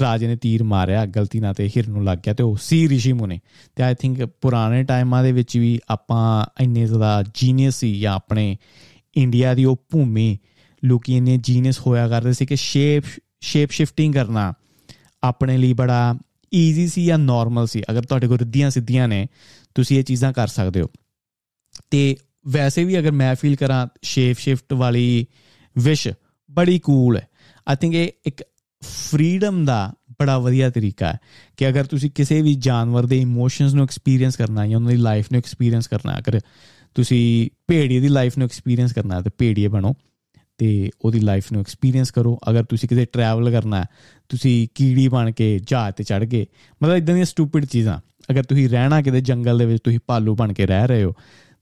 ਰਾਜੇ 0.00 0.26
ਨੇ 0.26 0.36
ਤੀਰ 0.36 0.62
ਮਾਰਿਆ, 0.62 1.04
ਗਲਤੀ 1.06 1.40
ਨਾਲ 1.40 1.54
ਤੇ 1.54 1.68
ਹਿਰਨ 1.68 1.92
ਨੂੰ 1.92 2.04
ਲੱਗ 2.04 2.18
ਗਿਆ 2.18 2.34
ਤੇ 2.34 2.42
ਉਹ 2.42 2.56
ਸੀ 2.62 2.88
ਰਿਸ਼ੀ 2.88 3.12
ਮੁਨੀ। 3.12 3.38
ਤੇ 3.76 3.82
ਆਈ 3.82 3.94
ਥਿੰਕ 3.94 4.24
ਪੁਰਾਣੇ 4.40 4.82
ਟਾਈਮਾਂ 4.84 5.22
ਦੇ 5.22 5.32
ਵਿੱਚ 5.32 5.56
ਵੀ 5.58 5.78
ਆਪਾਂ 5.88 6.46
ਇੰਨੇ 6.62 6.86
ਜ਼ਿਆਦਾ 6.86 7.22
ਜੀਨੀਅਸ 7.34 7.76
ਸੀ 7.76 7.98
ਜਾਂ 8.00 8.14
ਆਪਣੇ 8.14 8.56
ਇੰਡੀਆ 9.16 9.54
ਦੀ 9.54 9.64
ਉਹ 9.64 9.76
ਭੂਮੀ 9.90 10.38
ਲੋਕੀ 10.84 11.16
ਇੰਨੇ 11.16 11.38
ਜੀਨੀਅਸ 11.42 11.80
ਹੋਇਆ 11.86 12.08
ਕਰਦੇ 12.08 12.32
ਸੀ 12.32 12.46
ਕਿ 12.46 12.56
ਸ਼ੇਪ 12.56 13.04
ਸ਼ੇਪ 13.40 13.70
ਸ਼ਿਫਟਿੰਗ 13.70 14.14
ਕਰਨਾ 14.14 14.52
ਆਪਣੇ 15.22 15.58
ਲਈ 15.58 15.72
ਬੜਾ 15.72 16.14
ਈਜ਼ੀ 16.54 16.88
ਸੀ 16.88 17.06
ਜਾਂ 17.06 17.18
ਨਾਰਮਲ 17.18 17.66
ਸੀ। 17.66 17.82
ਅਗਰ 17.90 18.02
ਤੁਹਾਡੇ 18.02 18.28
ਕੋਲ 18.28 18.38
ਰਿੱਧੀਆਂ 18.38 18.70
ਸਿੱਧੀਆਂ 18.70 19.08
ਨੇ, 19.08 19.26
ਤੁਸੀਂ 19.74 19.98
ਇਹ 19.98 20.04
ਚੀਜ਼ਾਂ 20.04 20.32
ਕਰ 20.32 20.48
ਸਕਦੇ 20.48 20.80
ਹੋ। 20.80 20.90
ਤੇ 21.90 22.16
ਵੈਸੇ 22.48 22.84
ਵੀ 22.84 22.98
ਅਗਰ 22.98 23.10
ਮੈਂ 23.10 23.34
ਫੀਲ 23.34 23.56
ਕਰਾਂ 23.56 23.86
ਸ਼ੇਪ 24.02 24.38
ਸ਼ਿਫਟ 24.38 24.72
ਵਾਲੀ 24.72 25.26
ਵਿਸ਼ 25.78 26.08
ਬੜੀ 26.50 26.78
ਕੂਲ 26.78 27.16
ਹੈ। 27.16 27.28
ਆਈ 27.68 27.76
ਥਿੰਕ 27.76 27.94
ਇਹ 27.94 28.08
ਇੱਕ 28.26 28.44
ਫਰੀडम 28.82 29.64
ਦਾ 29.64 29.94
ਬੜਾ 30.20 30.38
ਵਧੀਆ 30.38 30.70
ਤਰੀਕਾ 30.70 31.12
ਹੈ 31.12 31.18
ਕਿ 31.56 31.68
ਅਗਰ 31.68 31.84
ਤੁਸੀਂ 31.84 32.10
ਕਿਸੇ 32.10 32.42
ਵੀ 32.42 32.54
ਜਾਨਵਰ 32.54 33.06
ਦੇ 33.06 33.18
ਇਮੋਸ਼ਨਸ 33.18 33.74
ਨੂੰ 33.74 33.84
ਐਕਸਪੀਰੀਅੰਸ 33.84 34.36
ਕਰਨਾ 34.36 34.66
ਜਾਂ 34.66 34.76
ਉਹਨਾਂ 34.76 34.90
ਦੀ 34.90 34.96
ਲਾਈਫ 34.96 35.26
ਨੂੰ 35.32 35.38
ਐਕਸਪੀਰੀਅੰਸ 35.38 35.88
ਕਰਨਾ, 35.88 36.18
ਅਗਰ 36.18 36.40
ਤੁਸੀਂ 36.94 37.50
ਭੇੜੀਏ 37.68 38.00
ਦੀ 38.00 38.08
ਲਾਈਫ 38.08 38.38
ਨੂੰ 38.38 38.44
ਐਕਸਪੀਰੀਅੰਸ 38.44 38.92
ਕਰਨਾ, 38.92 39.20
ਤੇ 39.20 39.30
ਭੇੜੀਏ 39.38 39.68
ਬਣੋ। 39.68 39.94
ਤੇ 40.58 40.90
ਉਹਦੀ 41.00 41.20
ਲਾਈਫ 41.20 41.50
ਨੂੰ 41.52 41.60
ਐਕਸਪੀਰੀਅੰਸ 41.60 42.10
ਕਰੋ। 42.10 42.38
ਅਗਰ 42.50 42.64
ਤੁਸੀਂ 42.64 42.88
ਕਿਤੇ 42.88 43.04
ਟਰੈਵਲ 43.04 43.50
ਕਰਨਾ 43.50 43.80
ਹੈ, 43.80 43.86
ਤੁਸੀਂ 44.28 44.66
ਕੀੜੀ 44.74 45.06
ਬਣ 45.08 45.30
ਕੇ 45.30 45.58
ਜਹਾਜ਼ 45.60 45.94
ਤੇ 45.94 46.04
ਚੜ 46.04 46.24
ਗਏ, 46.24 46.46
ਮਤਲਬ 46.80 46.96
ਇਦਾਂ 46.96 47.14
ਦੀਆਂ 47.14 47.24
ਸਟੂਪਿਡ 47.24 47.64
ਚੀਜ਼ਾਂ। 47.64 47.98
ਅਗਰ 48.30 48.42
ਤੁਸੀਂ 48.42 48.68
ਰਹਿਣਾ 48.68 49.00
ਕਿਤੇ 49.02 49.20
ਜੰਗਲ 49.20 49.58
ਦੇ 49.58 49.66
ਵਿੱਚ, 49.66 49.82
ਤੁਸੀਂ 49.84 49.98
ਭਾਲੂ 50.06 50.34
ਬਣ 50.34 50.52
ਕੇ 50.52 50.66
ਰਹਿ 50.66 50.86
ਰਹੇ 50.88 51.04
ਹੋ, 51.04 51.12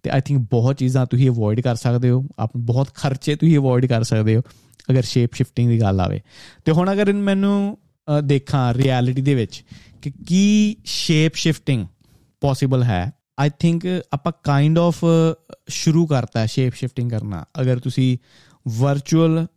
ਤੇ 0.02 0.10
ਆਈ 0.10 0.20
ਥਿੰਕ 0.20 0.46
ਬਹੁਤ 0.50 0.76
ਚੀਜ਼ਾਂ 0.76 1.06
ਤੁਸੀਂ 1.06 1.28
ਅਵੋਇਡ 1.30 1.60
ਕਰ 1.60 1.76
ਸਕਦੇ 1.76 2.10
ਹੋ। 2.10 2.24
ਆਪ 2.38 2.56
ਬਹੁਤ 2.56 2.94
ਖਰਚੇ 2.94 3.36
ਤੁਸੀਂ 3.36 3.56
ਅਵੋਇਡ 3.58 3.86
ਕਰ 3.86 4.02
ਸਕਦੇ 4.02 4.36
ਹੋ, 4.36 4.42
ਅਗਰ 4.90 5.02
ਸ਼ੇਪ 5.02 5.34
ਸ਼ਿਫਟਿੰਗ 5.34 5.70
ਦੀ 5.70 5.80
ਗੱਲ 5.80 6.00
ਆਵੇ। 6.00 6.20
ਤੇ 6.64 6.72
ਹੁਣ 6.72 6.92
ਅਗਰ 6.92 7.12
ਮੈਨੂੰ 7.12 7.78
ਦੇਖਾਂ 8.24 8.72
ਰਿਐਲਿਟੀ 8.74 9.22
ਦੇ 9.22 9.34
ਵਿੱਚ 9.34 9.62
ਕਿ 10.02 10.10
ਕੀ 10.28 10.76
ਸ਼ੇਪ 10.84 11.34
ਸ਼ਿਫਟਿੰਗ 11.34 11.86
ਪੋਸੀਬਲ 12.42 12.82
ਹੈ 12.82 13.12
ਆਈ 13.40 13.50
ਥਿੰਕ 13.58 13.86
ਆਪਾਂ 14.12 14.32
ਕਾਈਂਡ 14.44 14.78
ਆਫ 14.78 15.04
ਸ਼ੁਰੂ 15.68 16.06
ਕਰਤਾ 16.06 16.44
ਸ਼ੇਪ 16.46 16.74
ਸ਼ਿਫਟਿੰਗ 16.74 17.10
ਕਰਨਾ। 17.10 17.44
ਅਗਰ 17.60 17.78
ਤੁਸੀਂ 17.78 18.16
ਵਰਚੁਅਲ 18.79 19.47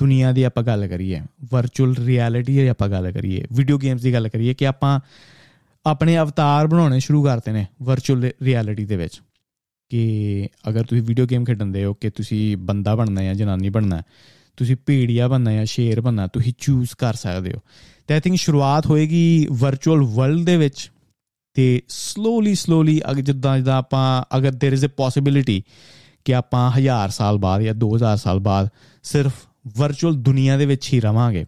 ਦੁਨੀਆ 0.00 0.32
ਦੀ 0.32 0.42
ਆਪਾਂ 0.42 0.62
ਗੱਲ 0.62 0.88
ਕਰੀਏ 0.88 1.20
ਵਰਚੁਅਲ 1.52 1.94
ਰਿਐਲਿਟੀ 1.96 2.52
ਦੀ 2.52 2.66
ਆਪਾਂ 2.66 2.88
ਗੱਲ 2.88 3.12
ਕਰੀਏ 3.12 3.44
ਵੀਡੀਓ 3.52 3.78
ਗੇਮਸ 3.78 4.02
ਦੀ 4.02 4.12
ਗੱਲ 4.12 4.28
ਕਰੀਏ 4.28 4.54
ਕਿ 4.54 4.66
ਆਪਾਂ 4.66 5.00
ਆਪਣੇ 5.86 6.18
ਅਵਤਾਰ 6.18 6.66
ਬਣਾਉਣੇ 6.66 7.00
ਸ਼ੁਰੂ 7.00 7.24
ਕਰਤੇ 7.24 7.52
ਨੇ 7.52 7.66
ਵਰਚੁਅਲ 7.82 8.30
ਰਿਐਲਿਟੀ 8.42 8.84
ਦੇ 8.84 8.96
ਵਿੱਚ 8.96 9.20
ਕਿ 9.88 10.48
ਅਗਰ 10.68 10.84
ਤੁਸੀਂ 10.84 11.02
ਵੀਡੀਓ 11.02 11.26
ਗੇਮ 11.26 11.44
ਖੇਡਦੇ 11.44 11.84
ਹੋ 11.84 11.94
ਕਿ 11.94 12.10
ਤੁਸੀਂ 12.10 12.56
ਬੰਦਾ 12.56 12.94
ਬਣਨਾ 12.94 13.20
ਹੈ 13.20 13.26
ਜਾਂ 13.26 13.34
ਜਨਾਨੀ 13.34 13.68
ਬਣਨਾ 13.68 13.96
ਹੈ 13.96 14.02
ਤੁਸੀਂ 14.56 14.76
ਭੇੜੀਆ 14.86 15.28
ਬਣਨਾ 15.28 15.50
ਹੈ 15.50 15.64
ਸ਼ੇਰ 15.64 16.00
ਬਣਨਾ 16.00 16.26
ਤੁਸੀਂ 16.26 16.52
ਚੂਜ਼ 16.58 16.90
ਕਰ 16.98 17.14
ਸਕਦੇ 17.14 17.52
ਹੋ 17.52 17.60
ਤੇ 18.06 18.14
ਆਈ 18.14 18.20
ਥਿੰਕ 18.20 18.36
ਸ਼ੁਰੂਆਤ 18.36 18.86
ਹੋਏਗੀ 18.86 19.46
ਵਰਚੁਅਲ 19.50 20.02
ਵਰਲਡ 20.02 20.44
ਦੇ 20.44 20.56
ਵਿੱਚ 20.56 20.90
ਤੇ 21.54 21.82
ਸਲੋਲੀ 21.88 22.54
ਸਲੋਲੀ 22.54 23.00
ਅਗਰ 23.10 23.20
ਜਿੱਦਾਂ 23.20 23.56
ਜਿੱਦਾਂ 23.56 23.78
ਆਪਾਂ 23.78 24.36
ਅਗਰ 24.36 24.50
देयर 24.50 24.78
इज 24.78 24.84
अ 24.84 24.88
ਪੋਸਿਬਿਲਿਟੀ 24.96 25.62
ਕਿ 26.25 26.35
ਆਪਾਂ 26.35 26.71
1000 26.79 27.09
ਸਾਲ 27.09 27.37
ਬਾਅਦ 27.37 27.61
ਜਾਂ 27.61 27.75
2000 27.75 28.17
ਸਾਲ 28.17 28.39
ਬਾਅਦ 28.39 28.69
ਸਿਰਫ 29.03 29.33
ਵਰਚੁਅਲ 29.77 30.13
ਦੁਨੀਆ 30.13 30.57
ਦੇ 30.57 30.65
ਵਿੱਚ 30.65 30.93
ਹੀ 30.93 30.99
ਰਵਾਂਗੇ। 30.99 31.45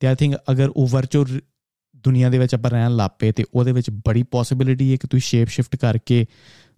ਤੇ 0.00 0.06
ਆਈ 0.06 0.14
ਥਿੰਕ 0.14 0.34
ਅਗਰ 0.50 0.68
ਉਹ 0.76 0.86
ਵਰਚੁਅਲ 0.86 1.40
ਦੁਨੀਆ 1.96 2.30
ਦੇ 2.30 2.38
ਵਿੱਚ 2.38 2.54
ਆਪਾਂ 2.54 2.70
ਰਹਿਣ 2.70 2.96
ਲੱਪੇ 2.96 3.32
ਤੇ 3.32 3.44
ਉਹਦੇ 3.54 3.72
ਵਿੱਚ 3.72 3.90
ਬੜੀ 3.90 4.22
ਪੋਸਿਬਿਲਿਟੀ 4.22 4.90
ਹੈ 4.90 4.96
ਕਿ 4.96 5.08
ਤੁਸੀਂ 5.08 5.28
ਸ਼ੇਪ 5.28 5.48
ਸ਼ਿਫਟ 5.48 5.76
ਕਰਕੇ 5.76 6.26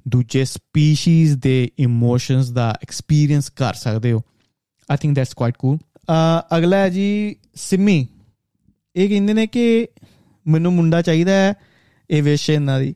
ਦੂਜੇ 0.08 0.44
ਸਪੀਸੀਜ਼ 0.44 1.36
ਦੇ 1.36 1.70
ਇਮੋਸ਼ਨਸ 1.78 2.50
ਦਾ 2.50 2.78
ਐਕਸਪੀਰੀਅੰਸ 2.82 3.50
ਕਰ 3.50 3.74
ਸਕਦੇ 3.74 4.12
ਹੋ। 4.12 4.20
I 4.90 4.96
think 4.96 5.16
that's 5.16 5.34
quite 5.34 5.54
cool 5.58 5.78
ਅਗਲਾ 6.56 6.76
ਹੈ 6.76 6.88
ਜੀ 6.88 7.36
ਸਿਮੀ। 7.54 8.06
ਇਹ 8.96 9.08
ਕਹਿੰਦੇ 9.08 9.32
ਨੇ 9.32 9.46
ਕਿ 9.46 9.88
ਮੈਨੂੰ 10.46 10.72
ਮੁੰਡਾ 10.72 11.02
ਚਾਹੀਦਾ 11.02 11.32
ਹੈ, 11.32 11.54
ਇਹ 12.10 12.22
ਵਿਸ਼ 12.22 12.50
ਇਹਨਾਂ 12.50 12.80
ਦੀ, 12.80 12.94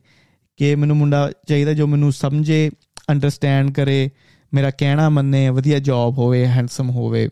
ਕਿ 0.57 0.75
ਮੈਨੂੰ 0.75 0.97
ਮੁੰਡਾ 0.97 1.31
ਚਾਹੀਦਾ 1.47 1.73
ਜੋ 1.73 1.87
ਮੈਨੂੰ 1.87 2.11
ਸਮਝੇ 2.11 2.71
ਅੰਡਰਸਟੈਂਡ 3.09 3.71
ਕਰੇ। 3.71 4.09
ਮੇਰਾ 4.53 4.71
ਕਹਿਣਾ 4.71 5.09
ਮੰਨੇ, 5.09 5.49
ਵਧੀਆ 5.49 5.79
ਜੌਬ 5.79 6.17
ਹੋਵੇ 6.17 6.47
ਹੈਂਡਸਮ 6.47 6.89
ਹੋਵੇ, 6.89 7.29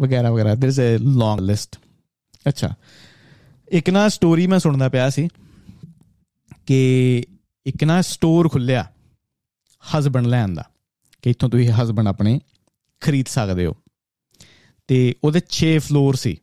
ਵਗੈਰਾ 0.00 0.30
ਵਗੈਰਾ। 0.30 0.54
There 0.54 0.68
is 0.68 0.80
a 0.80 0.82
long 0.98 1.40
list 1.40 1.78
ਅੱਛਾ। 2.48 2.74
ਇੱਕ 3.68 3.90
ਨਾ 3.90 4.08
ਸਟੋਰੀ 4.08 4.46
ਮੈਂ 4.46 4.58
ਸੁਣਦਾ 4.58 4.88
ਪਿਆ 4.88 5.10
ਸੀ 5.10 5.28
ਕਿ 6.66 7.24
ਇੱਕ 7.66 7.84
ਨਾ 7.84 8.02
ਸਟੋਰ 8.02 8.48
ਖੁੱਲਿਆ 8.48 8.92
ਹਸਬੰਡ 9.98 10.26
ਲੈਣ 10.26 10.54
ਦਾ, 10.54 10.64
ਕਿ 11.22 11.30
ਇੱਥੋਂ 11.30 11.48
ਤੁਸੀਂ 11.48 11.68
ਹਸਬੰਡ 11.68 12.08
ਆਪਣੇ 12.08 12.40
ਖਰੀਦ 13.00 13.26
ਸਕਦੇ 13.26 13.66
ਹੋ। 13.66 13.76
ਤੇ 14.88 15.14
ਉਹਦੇ 15.24 15.40
6 15.48 15.78
ਫਲੋਰ 15.78 16.14
ਸੀ। 16.14 16.36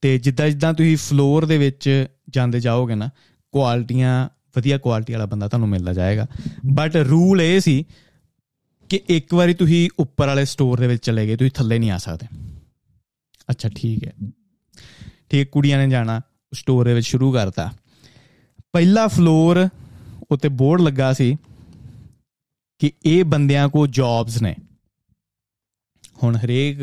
ਤੇ 0.00 0.18
ਜਿੱਦਾਂ 0.18 0.48
ਜਿੱਦਾਂ 0.48 0.74
ਤੁਸੀਂ 0.74 0.96
ਫਲੋਰ 0.96 1.44
ਦੇ 1.44 1.58
ਵਿੱਚ 1.58 2.06
ਜਾਂਦੇ 2.30 2.60
ਜਾਓਗੇ 2.60 2.94
ਨਾ 2.94 3.10
ਕੁਆਲਿਟੀਆਂ 3.52 4.28
ਵਧੀਆ 4.58 4.78
ਕੁਆਲਿਟੀ 4.78 5.12
ਵਾਲਾ 5.12 5.26
ਬੰਦਾ 5.26 5.48
ਤੁਹਾਨੂੰ 5.48 5.68
ਮਿਲਦਾ 5.68 5.92
ਜਾਏਗਾ। 5.92 6.26
ਬਟ 6.72 6.96
ਰੂਲ 6.96 7.42
ਇਹ 7.42 7.60
ਸੀ 7.60 7.84
ਕਿ 8.90 9.00
ਇੱਕ 9.08 9.34
ਵਾਰੀ 9.34 9.54
ਤੁਸੀਂ 9.54 9.88
ਉੱਪਰ 9.98 10.26
ਵਾਲੇ 10.26 10.44
ਸਟੋਰ 10.44 10.80
ਦੇ 10.80 10.86
ਵਿੱਚ 10.86 11.04
ਚਲੇ 11.04 11.26
ਗਏ, 11.26 11.36
ਤੁਸੀਂ 11.36 11.50
ਥੱਲੇ 11.50 11.78
ਨਹੀਂ 11.78 11.90
ਆ 11.90 11.98
ਸਕਦੇ। 11.98 12.26
ਅੱਛਾ, 13.50 13.68
ਠੀਕ 13.76 14.06
ਹੈ। 14.06 14.12
ਠੀਕ 15.30 15.48
ਕੁੜੀਆਂ 15.48 15.78
ਨੇ 15.78 15.88
ਜਾਣਾ 15.90 16.20
ਸਟੋਰ 16.52 16.84
ਦੇ 16.84 16.94
ਵਿੱਚ 16.94 17.06
ਸ਼ੁਰੂ 17.06 17.32
ਕਰਤਾ। 17.32 17.70
ਪਹਿਲਾ 18.72 19.06
ਫਲੋਰ 19.06 19.68
ਉੱਤੇ 20.30 20.48
ਬੋਰਡ 20.50 20.80
ਲੱਗਾ 20.80 21.12
ਸੀ 21.12 21.36
ਕਿ 22.80 22.90
ਇਹ 23.04 23.24
ਬੰਦਿਆਂ 23.24 23.68
ਕੋ 23.68 23.86
ਜੌਬਸ 23.86 24.40
ਨੇ। 24.42 24.54
ਹੁਣ 26.22 26.36
ਹਰੇਕ 26.36 26.78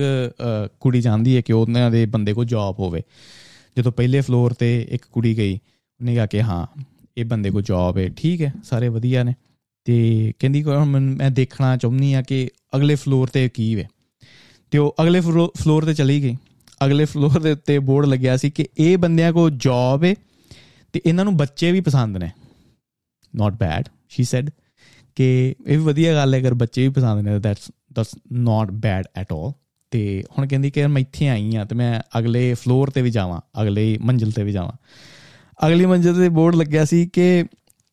ਕੁੜੀ 0.79 1.01
ਚਾਹੁੰਦੀ 1.01 1.35
ਹੈ 1.35 1.41
ਕਿ 1.41 1.53
ਉਹਨਾਂ 1.53 1.89
ਦੇ 1.91 2.05
ਬੰਦੇ 2.05 2.33
ਕੋ 2.33 2.43
ਜੌਬ 2.43 2.79
ਹੋਵੇ। 2.79 3.01
ਜਦੋਂ 3.77 3.91
ਪਹਿਲੇ 3.91 4.21
ਫਲੋਰ 4.21 4.53
ਤੇ 4.53 4.69
ਇੱਕ 4.89 5.05
ਕੁੜੀ 5.11 5.37
ਗਈ, 5.37 5.53
ਉਹਨੇ 5.53 6.13
ਕਿਹਾ 6.13 6.25
ਕਿ 6.25 6.41
ਹਾਂ 6.41 6.65
ਇਹ 7.17 7.25
ਬੰਦੇ 7.25 7.49
ਕੋ 7.51 7.61
ਜੌਬ 7.61 7.97
ਹੈ 7.97 8.07
ਠੀਕ 8.17 8.41
ਹੈ 8.41 8.53
ਸਾਰੇ 8.63 8.87
ਵਧੀਆ 8.89 9.23
ਨੇ। 9.23 9.33
ਤੇ 9.85 10.33
ਕਹਿੰਦੀ 10.39 10.63
ਮੈਂ 10.63 11.29
ਦੇਖਣਾ 11.31 11.75
ਚਾਹੁੰਦੀ 11.77 12.13
ਆ 12.13 12.21
ਕਿ 12.21 12.47
ਅਗਲੇ 12.75 12.95
ਫਲੋਰ 12.95 13.27
ਤੇ 13.27 13.47
ਕੀ 13.49 13.75
ਵੇ। 13.75 13.85
ਤੇ 14.71 14.77
ਉਹ 14.77 14.95
ਅਗਲੇ 15.01 15.19
ਫਲੋਰ 15.21 15.85
ਤੇ 15.85 15.93
ਚਲੀ 15.93 16.21
ਗਈ। 16.23 16.35
ਅਗਲੇ 16.85 17.05
ਫਲੋਰ 17.05 17.39
ਦੇ 17.39 17.51
ਉੱਤੇ 17.51 17.79
ਬੋਰਡ 17.79 18.05
ਲੱਗਿਆ 18.05 18.37
ਸੀ 18.37 18.49
ਕਿ 18.49 18.65
ਇਹ 18.79 18.97
ਬੰਦਿਆਂ 18.97 19.31
ਕੋ 19.33 19.49
ਜੌਬ 19.49 20.03
ਹੈ 20.03 20.13
ਤੇ 20.93 21.01
ਇਹਨਾਂ 21.05 21.25
ਨੂੰ 21.25 21.37
ਬੱਚੇ 21.37 21.71
ਵੀ 21.71 21.81
ਪਸੰਦ 21.81 22.17
ਨੇ। 22.17 22.31
ਨਾਟ 23.33 23.53
ਬੈਡ 23.53 23.89
ਸ਼ੀ 24.09 24.23
ਸੈਡ 24.23 24.49
ਕਿ 25.15 25.55
ਇਹ 25.67 25.77
ਵੀ 25.77 25.83
ਵਧੀਆ 25.83 26.13
ਗੱਲ 26.15 26.33
ਹੈ 26.33 26.39
ਅਗਰ 26.39 26.53
ਬੱਚੇ 26.53 26.81
ਵੀ 26.81 26.89
ਪਸੰਦ 26.89 27.27
ਨੇ 27.27 27.39
that's 27.39 27.71
that's 27.93 28.15
not 28.31 28.71
bad 28.71 29.05
at 29.15 29.33
all 29.33 29.51
ਤੇ 29.91 30.23
ਹੁਣ 30.37 30.47
ਕਹਿੰਦੀ 30.47 30.71
ਕਿ 30.71 30.87
ਮੈਂ 30.87 31.01
ਇੱਥੇ 31.01 31.27
ਆਈ 31.27 31.55
ਆ 31.55 31.65
ਤੇ 31.65 31.75
ਮੈਂ 31.75 32.01
ਅਗਲੇ 32.19 32.53
ਫਲੋਰ 32.53 32.89
ਤੇ 32.89 33.01
ਵੀ 33.01 33.09
ਜਾਵਾਂ, 33.09 33.41
ਅਗਲੇ 33.61 33.97
ਮੰਜ਼ਿਲ 34.01 34.31
ਤੇ 34.31 34.43
ਵੀ 34.43 34.51
ਜਾਵਾਂ। 34.51 34.71
ਅਗਲੀ 35.59 35.85
ਮੰਜ਼ਿਲ 35.85 36.15
ਤੇ 36.15 36.29
ਬੋਰਡ 36.29 36.55
ਲੱਗਿਆ 36.55 36.85
ਸੀ 36.85 37.05
ਕਿ 37.07 37.45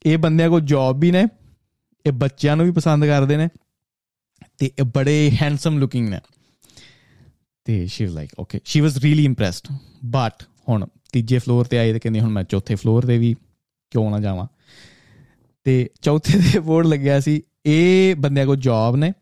ਇਹ 0.06 0.18
ਬੰਦਿਆਂ 0.18 0.48
ਕੋ 0.50 0.60
ਜੌਬ 0.60 1.00
ਵੀ 1.00 1.10
ਨੇ, 1.10 1.26
ਇਹ 2.06 2.12
ਬੱਚਿਆਂ 2.12 2.56
ਨੂੰ 2.56 2.66
ਵੀ 2.66 2.72
ਪਸੰਦ 2.72 3.04
ਕਰਦੇ 3.06 3.36
ਨੇ 3.36 3.48
ਤੇ 4.58 4.70
ਇਹ 4.78 4.84
ਬੜੇ 4.84 5.30
ਹੈਂਡਸਮ 5.42 5.78
ਲੁਕਿੰਗ 5.78 6.08
ਨੇ। 6.08 6.18
ਤੇ 7.64 7.86
she 7.86 8.04
was 8.04 8.14
like 8.14 8.30
okay 8.38 8.60
she 8.64 8.80
was 8.80 8.96
really 8.96 9.24
impressed 9.24 9.72
but 10.04 10.42
ਹੁਣ 10.68 10.86
ਤੀਜੇ 11.12 11.38
ਫਲੋਰ 11.38 11.64
ਤੇ 11.64 11.78
ਆਈ 11.78 11.92
ਤੇ 11.92 11.98
ਕਹਿੰਦੀ 11.98 12.20
ਹੁਣ 12.20 12.30
ਮੈਂ 12.30 12.44
ਚੌਥੇ 12.44 12.74
ਫਲੋਰ 12.74 13.06
ਤੇ 13.06 13.18
ਵੀ 13.18 13.34
ਕਿਉਂ 13.90 14.10
ਨਾ 14.10 14.18
ਜਾਵਾਂ। 14.18 14.46
ਤੇ 15.64 15.90
ਚੌਥੇ 16.02 16.38
ਦੇ 16.38 16.58
ਬੋਰਡ 16.58 16.86
ਲੱਗਿਆ 16.86 17.20
ਸੀ, 17.20 17.42
ਇਹ 17.66 18.14
ਬੰਦਿਆਂ 18.16 18.46
ਕੋ 18.46 18.56
ਜੌਬ 18.56 18.96
ਨੇ, 18.96 19.12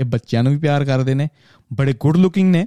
ਇਹ 0.00 0.04
ਬੱਚਿਆਂ 0.04 0.42
ਨੂੰ 0.42 0.52
ਵੀ 0.52 0.58
ਪਿਆਰ 0.58 0.84
ਕਰਦੇ 0.84 1.14
ਨੇ, 1.14 1.28
ਬੜੇ 1.72 1.94
ਗੁੱਡ 2.00 2.16
ਲੁਕਿੰਗ 2.16 2.50
ਨੇ 2.50 2.66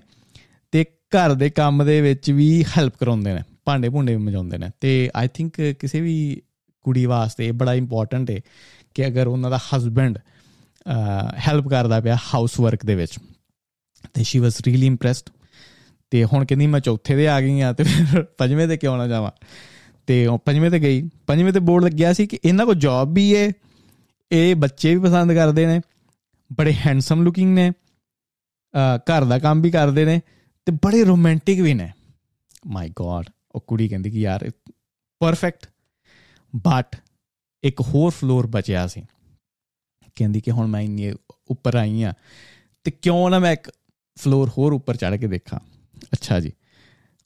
ਤੇ 0.71 0.84
ਘਰ 0.84 1.34
ਦੇ 1.34 1.49
ਕੰਮ 1.49 1.86
ਦੇ 1.86 2.01
ਵਿੱਚ 2.01 2.32
ਵੀ 2.32 2.63
ਹੈਲਪ 2.78 2.97
ਕਰਾਉਂਦੇ 2.99 3.34
ਨੇ। 3.34 3.41
ਭਾਂਡੇ 3.68 3.89
ਭੁੰਡੇ 3.89 4.15
ਵੀ 4.15 4.24
ਮਜਾਉਂਦੇ 4.24 4.57
ਨੇ। 4.57 4.70
ਤੇ 4.82 5.09
ਆਈ 5.15 5.28
ਥਿੰਕ 5.34 5.61
ਕਿਸੇ 5.80 6.01
ਵੀ 6.01 6.15
ਕੁੜੀ 6.86 7.05
ਵਾਸਤੇ 7.05 7.47
ਇਹ 7.47 7.53
ਬੜਾ 7.53 7.74
ਇੰਪੋਰਟੈਂਟ 7.74 8.30
ਹੈ 8.32 8.39
ਕਿ 8.95 9.07
ਅਗਰ 9.07 9.28
ਉਹਨਾਂ 9.28 9.49
ਦਾ 9.51 9.59
ਹਸਬੰਡ 9.68 10.18
ਹੈਲਪ 11.38 11.68
ਕਰਦਾ 11.68 11.99
ਪਿਆ 12.01 12.18
ਹਾਊਸ 12.26 12.59
ਵਰਕ 12.59 12.86
ਦੇ 12.86 12.95
ਵਿੱਚ, 12.95 13.18
ਤੇ 14.13 14.24
ਸ਼ੀ 14.24 14.39
ਵਾਸ 14.39 14.61
ਰੀਲੀ 14.65 14.86
ਇੰਪ੍ਰੈਸਡ 14.88 15.30
ਤੇ 16.11 16.24
ਹੁਣ 16.24 16.45
ਕਹਿੰਦੀ 16.45 16.68
ਮੈਂ 16.68 16.80
ਚੌਥੇ 16.80 17.15
ਦੇ 17.15 17.28
ਆ 17.28 17.39
ਗਈ 17.41 17.61
ਆ 17.61 17.72
ਤੇ 17.74 17.84
ਫਿਰ 17.84 18.22
ਪੰਜਵੇਂ 18.38 18.68
ਤੇ 18.68 18.78
ਕਿਉਂ 18.78 18.97
ਨਾ 18.97 19.07
ਜਾਵਾਂ? 19.07 19.32
ਤੇ 20.07 20.26
ਉਹ 20.28 20.38
ਪੰਜਵੇਂ 20.39 20.72
ਤੇ 20.72 20.80
ਗਈ। 20.80 21.01
ਪੰਜਵੇਂ 21.28 21.53
ਤੇ 21.53 21.59
ਬੋਰਡ 21.59 21.84
ਲੱਗਿਆ 21.84 22.13
ਸੀ 22.13 22.28
ਕਿ 22.28 22.39
ਇਹਨਾਂ 22.43 22.65
ਕੋ 22.65 22.74
ਜੌਬ 22.74 23.13
ਵੀ 23.13 23.36
ਹੈ 23.36 23.51
ਇਹ 24.32 24.55
ਬੱਚੇ 24.55 24.93
ਵੀ 24.95 25.01
ਪਸੰਦ 25.01 25.34
ਕਰਦੇ 25.34 25.65
ਨੇ, 25.68 25.80
ਬੜੇ 26.51 26.74
ਹੈਂਡਸਮ 26.76 27.24
ਲੁਕਿੰਗ 27.24 27.53
ਨੇ 27.55 27.72
ਘਰ 29.09 29.26
ਦਾ 29.26 29.39
ਕੰਮ 29.39 29.61
ਵੀ 29.61 29.72
ਕਰਦੇ 29.72 30.05
ਨੇ, 30.05 30.20
ਤੇ 30.68 30.72
ਬੜੇ 30.86 31.03
ਰੋਮਾਂਟਿਕ 31.03 31.61
ਵੀ 31.61 31.74
ਨੇ। 31.74 31.89
ਮਾਈ 32.68 32.89
ਗॉड 32.97 33.30
ਉਹ 33.57 33.63
ਕੁੜੀ 33.67 33.87
ਕਹਿੰਦੀ 33.87 34.11
ਕਿ 34.11 34.19
ਯਾਰ 34.19 34.51
ਪਰਫੈਕਟ 35.19 35.67
ਬਟ 36.55 36.95
ਇੱਕ 37.63 37.81
ਹੋਰ 37.81 38.11
ਫਲੋਰ 38.11 38.47
ਬਚਿਆ 38.47 38.87
ਸੀ। 38.87 39.03
ਕਹਿੰਦੀ 40.15 40.41
ਕਿ 40.41 40.51
ਹੁਣ 40.51 40.67
ਮੈਂ 40.67 40.81
ਇੰਨੀ 40.81 41.13
ਉੱਪਰ 41.47 41.75
ਆਈ 41.75 42.03
ਆ 42.03 42.13
ਤੇ 42.83 42.91
ਕਿਉਂ 42.91 43.29
ਨਾ 43.29 43.39
ਮੈਂ 43.39 43.53
ਇੱਕ 43.53 43.71
ਫਲੋਰ 44.17 44.49
ਹੋਰ 44.57 44.73
ਉੱਪਰ 44.73 44.95
ਚੜ 44.95 45.15
ਕੇ 45.15 45.27
ਦੇਖਾਂ। 45.27 45.59
ਅੱਛਾ 46.13 46.39
ਜੀ। 46.39 46.53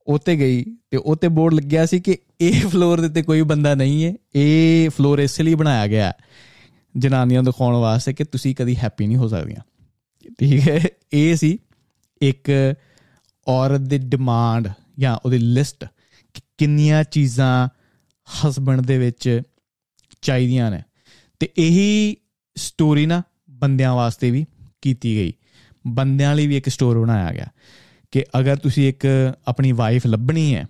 ਉਤੇ 0.08 0.36
ਗਈ 0.36 0.66
ਤੇ 0.90 0.98
ਉਤੇ 0.98 1.28
ਬੋਰਡ 1.28 1.54
ਲੱਗਿਆ 1.54 1.86
ਸੀ 1.86 2.00
ਕਿ 2.00 2.18
ਇਹ 2.42 2.62
ਫਲੋਰ 2.62 3.02
ਦੇ 3.02 3.10
ਤੇ 3.10 3.22
ਕੋਈ 3.22 3.42
ਬੰਦਾ 3.42 3.76
ਨਹੀਂ 3.76 4.06
ਹੈ। 4.06 4.14
ਇਹ 4.36 4.90
ਫਲੋਰ 4.90 5.20
ਇਸ 5.20 5.42
ਲਈ 5.42 5.56
ਬਣਾਇਆ 5.56 5.88
ਗਿਆ 5.88 6.14
ਜਨਾਨੀਆਂ 6.98 7.44
ਨੂੰ 7.44 7.52
ਦਿਖਾਉਣ 7.52 7.76
ਵਾਸਤੇ 7.76 8.14
ਕਿ 8.14 8.24
ਤੁਸੀਂ 8.24 8.56
ਕਦੀ 8.56 8.78
ਹੈਪੀ 8.78 9.08
ਨਹੀਂ 9.08 9.18
ਹੋ 9.18 9.28
ਸਕਦੀਆਂ। 9.28 9.62
ਠੀਕ 10.40 10.70
ਹੈ, 10.70 10.86
ਇਹ 11.14 11.36
ਸੀ 11.36 11.58
ਇੱਕ 12.22 12.52
ਔਰਤ 13.48 13.82
ਦੀ 13.82 13.98
ਡਿਮਾਂਡ 13.98 14.68
ਜਾਂ 15.00 15.18
ਉਹਦੀ 15.26 15.38
ਲਿਸਟ 15.38 15.86
ਕਿੰਨੀਆਂ 16.62 17.04
ਚੀਜ਼ਾਂ 17.04 17.70
ਹਸਬੰਡ 18.26 18.82
ਦੇ 18.82 18.98
ਵਿੱਚ 18.98 19.42
ਚਾਹੀਦੀਆਂ 20.22 20.72
ਨੇ। 20.72 20.82
ਤੇ 21.40 21.50
ਇਹੀ 21.58 22.18
ਸਟੋਰੀ 22.56 23.06
ਨਾ 23.06 23.24
ਬੰਦਿਆਂ 23.50 23.94
ਵਾਸਤੇ 23.94 24.32
ਵੀ 24.32 24.46
ਕੀਤੀ 24.82 25.16
ਗਈ। 25.16 25.34
ਬੰਦਿਆਂ 25.88 26.36
ਲਈ 26.36 26.48
ਵੀ 26.48 26.58
ਇੱਕ 26.58 26.70
ਸਟੋਰ 26.70 27.00
ਬਣਾਇਆ 27.00 27.34
ਗਿਆ 27.34 27.46
ਕਿ 28.12 28.26
ਅਗਰ 28.40 28.56
ਤੁਸੀਂ 28.56 28.90
ਇੱਕ 28.90 29.08
ਆਪਣੀ 29.48 29.72
ਵਾਈਫ 29.72 30.08
ਲੱਭਣੀ 30.08 30.56
ਹੈ, 30.56 30.68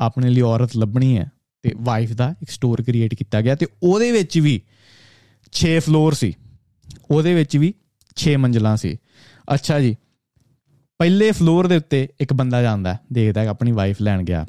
ਆਪਣੇ 0.00 0.30
ਲਈ 0.30 0.40
ਔਰਤ 0.40 0.76
ਲੱਭਣੀ 0.76 1.18
ਹੈ, 1.18 1.30
ਤੇ 1.62 1.72
ਵਾਈਫ 1.76 2.12
ਦਾ 2.12 2.34
ਇੱਕ 2.42 2.50
ਸਟੋਰ 2.50 2.82
ਕ੍ਰੀਏਟ 2.82 3.14
ਕੀਤਾ 3.14 3.40
ਗਿਆ 3.40 3.54
ਤੇ 3.54 3.66
ਉਹਦੇ 3.82 4.12
ਵਿੱਚ 4.12 4.38
ਵੀ 4.38 4.62
6 5.52 5.78
ਫਲੋਰ 5.78 6.12
ਸੀ। 6.14 6.32
ਉਹਦੇ 7.10 7.34
ਵਿੱਚ 7.34 7.56
ਵੀ 7.56 7.74
6 8.16 8.36
ਮੰਜ਼ਲਾਂ 8.38 8.76
ਸੀ। 8.76 8.96
ਅੱਛਾ 9.54 9.80
ਜੀ, 9.80 9.96
ਪਹਿਲੇ 10.98 11.32
ਫਲੋਰ 11.32 11.66
ਦੇ 11.66 11.76
ਉੱਤੇ 11.76 12.08
ਇੱਕ 12.20 12.32
ਬੰਦਾ 12.32 12.62
ਜਾਂਦਾ 12.62 12.98
ਦੇਖਦਾ 13.12 13.48
ਆਪਣੀ 13.48 13.72
ਵਾਈਫ 13.72 13.96
ਲੈਣ 14.02 14.22
ਗਿਆ। 14.22 14.46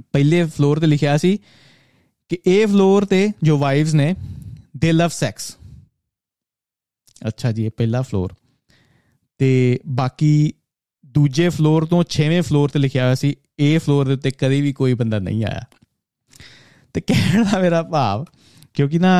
ਪਹਿਲੇ 0.00 0.44
ਫਲੋਰ 0.44 0.78
ਤੇ 0.78 0.86
ਲਿਖਿਆ 0.86 1.16
ਸੀ 1.16 1.38
ਕਿ 2.28 2.38
ਇਹ 2.46 2.66
ਫਲੋਰ 2.66 3.04
ਤੇ 3.04 3.28
ਜੋ 3.42 3.58
ਵਾਈਫਸ 3.58 3.94
ਨੇ 3.94 4.14
ਦੇ 4.76 4.92
ਲਵ 4.92 5.08
ਸੈਕਸ 5.08 5.56
ਅੱਛਾ 7.28 7.52
ਜੀ, 7.52 7.64
ਇਹ 7.64 7.70
ਪਹਿਲਾ 7.70 8.02
ਫਲੋਰ 8.02 8.34
ਤੇ 9.38 9.80
ਬਾਕੀ 9.86 10.52
ਦੂਜੇ 11.06 11.48
ਫਲੋਰ 11.48 11.86
ਤੋਂ 11.86 12.04
6ਵੇਂ 12.10 12.42
ਫਲੋਰ 12.42 12.68
ਤੇ 12.68 12.78
ਲਿਖਿਆ 12.78 13.04
ਹੋਇਆ 13.04 13.14
ਸੀ 13.14 13.34
ਇਹ 13.58 13.78
ਫਲੋਰ 13.78 14.06
ਦੇ 14.06 14.12
ਉੱਤੇ 14.12 14.30
ਕਦੀ 14.30 14.60
ਵੀ 14.60 14.72
ਕੋਈ 14.72 14.94
ਬੰਦਾ 14.94 15.18
ਨਹੀਂ 15.18 15.44
ਆਇਆ। 15.44 15.62
ਤੇ 16.94 17.00
ਕਹਿਣ 17.00 17.44
ਦਾ 17.44 17.58
ਮੇਰਾ 17.58 17.82
ਭਾਵ, 17.82 18.24
ਕਿਉਂਕਿ 18.74 18.98
ਨਾ 18.98 19.12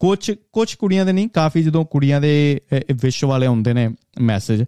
ਕੁਝ 0.00 0.30
ਕੁਝ 0.52 0.74
ਕੁੜੀਆਂ 0.74 1.06
ਦੇ 1.06 1.12
ਨਹੀਂ, 1.12 1.28
ਕਾਫੀ 1.28 1.62
ਜਦੋਂ 1.62 1.84
ਕੁੜੀਆਂ 1.84 2.20
ਦੇ 2.20 2.60
ਵਿਸ਼ 3.02 3.24
ਵਾਲੇ 3.24 3.46
ਹੁੰਦੇ 3.46 3.72
ਨੇ 3.72 3.88
ਮੈਸੇਜ 4.20 4.64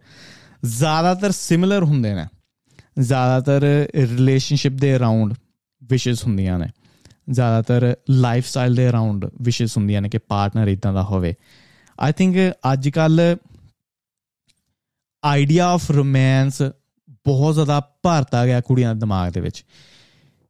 ਜ਼ਿਆਦਾਤਰ 0.65 1.31
ਸਿਮਿਲਰ 1.31 1.85
ਹੁੰਦੇ 1.85 2.15
ਨੇ। 2.15 2.27
ਜ਼ਿਆਦਾਤਰ 2.99 3.87
ਰਿਲੇਸ਼ਨਸ਼ਿਪ 3.97 4.73
ਦੇ 4.73 4.97
ਅਰਾਊਂਡ 4.97 5.35
ਵਿਸ਼ੇਸ 5.85 6.25
ਹੁੰਦੀਆਂ 6.25 6.59
ਨੇ। 6.59 6.67
ਜ਼ਿਆਦਾਤਰ 7.31 7.97
ਲਾਈਫ 8.11 8.47
ਸਟਾਈਲ 8.47 8.75
ਦੇ 8.75 8.89
ਅਰਾਊਂਡ 8.89 9.27
ਵਿਸ਼ੇਸ 9.43 9.77
ਹੁੰਦੀਆਂ 9.77 10.03
ਨੇ 10.03 10.09
ਕਿ 10.09 10.19
ਪਾਰਟਨਰ 10.19 10.69
ਇਦਾਂ 10.69 10.93
ਦਾ 10.93 11.03
ਹੋਵੇ। 11.03 11.35
ਆਈ 12.01 12.13
ਥਿੰਕ 12.13 12.37
ਅੱਜ 12.73 12.89
ਕੱਲ 12.89 13.37
ਆਈਡੀਆ 15.25 15.69
ਆਫ 15.69 15.91
ਰੋਮਾਂਸ 15.91 16.63
ਬਹੁਤ 17.11 17.55
ਜ਼ਿਆਦਾ 17.55 17.81
ਭਰਤਾ 17.81 18.47
ਗਿਆ 18.47 18.61
ਕੁੜੀਆਂ 18.61 18.95
ਦੇ 18.95 19.01
ਦਿਮਾਗ 19.01 19.33
ਦੇ 19.33 19.41
ਵਿੱਚ। 19.41 19.65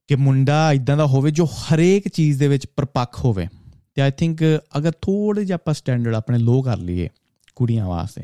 ਕਿ 0.09 0.15
ਮੁੰਡਾ 0.15 0.73
ਇਦਾਂ 0.73 0.97
ਦਾ 0.97 1.07
ਹੋਵੇ 1.07 1.31
ਜੋ 1.31 1.45
ਹਰੇਕ 1.45 2.09
ਚੀਜ਼ 2.09 2.39
ਦੇ 2.39 2.49
ਵਿੱਚ 2.49 2.67
ਪਰਪੱਕ 2.77 3.15
ਹੋਵੇ। 3.25 3.49
ਤੇ 3.95 4.03
ਆਈ 4.03 4.11
ਥਿੰਕ 4.11 4.61
ਅਗਰ 4.77 4.93
ਥੋੜੇ 4.93 5.45
ਜਿਹਾ 5.45 5.55
ਆਪਾਂ 5.55 5.75
ਸਟੈਂਡਰਡ 5.75 6.15
ਆਪਣੇ 6.15 6.39
ਲੋ 6.39 6.63
ਕਰ 6.63 6.79
ਲਈਏ 6.79 7.09
ਕੁੜੀਆਂ 7.55 7.87
ਵਾਸਤੇ 7.87 8.23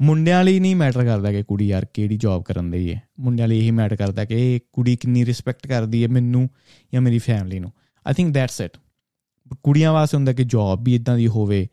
ਮੁੰਡਿਆਂ 0.00 0.44
ਲਈ 0.44 0.60
ਨਹੀਂ 0.60 0.76
ਮੈਟਰ 0.76 1.04
ਕਰਦਾ 1.04 1.32
ਕਿ 1.32 1.42
ਕੁੜੀ 1.42 1.66
ਯਾਰ 1.66 1.86
ਕਿਹੜੀ 1.94 2.16
ਜੌਬ 2.16 2.42
ਕਰਨ 2.42 2.70
ਦੀ 2.70 2.92
ਹੈ 2.94 3.02
ਮੁੰਡਿਆਂ 3.20 3.48
ਲਈ 3.48 3.58
ਇਹੀ 3.58 3.70
ਮੈਟਰ 3.70 3.96
ਕਰਦਾ 3.96 4.24
ਕਿ 4.24 4.34
ਇਹ 4.34 4.60
ਕੁੜੀ 4.72 4.96
ਕਿੰਨੀ 4.96 5.24
ਰਿਸਪੈਕਟ 5.26 5.66
ਕਰਦੀ 5.66 6.02
ਹੈ 6.02 6.08
ਮੈਨੂੰ 6.08 6.48
ਜਾਂ 6.94 7.00
ਮੇਰੀ 7.00 7.18
ਫੈਮਿਲੀ 7.18 7.58
ਨੂੰ। 7.58 7.72
ਆਈ 8.06 8.14
ਥਿੰਕ 8.14 8.34
ਦੈਟਸ 8.34 8.60
ਇਟ 8.60 8.70
ਕੁੜੀਆਂ 9.62 9.92
ਵਾਸਤੇ 9.92 10.16
ਹੁੰਦਾ 10.16 10.32
ਕਿ 10.32 10.44
ਜੌਬ 10.44 10.84
ਵੀ 10.84 10.94
ਇਦਾਂ 10.94 11.16
ਦੀ 11.16 11.26
ਹੋਵੇ, 11.26 11.68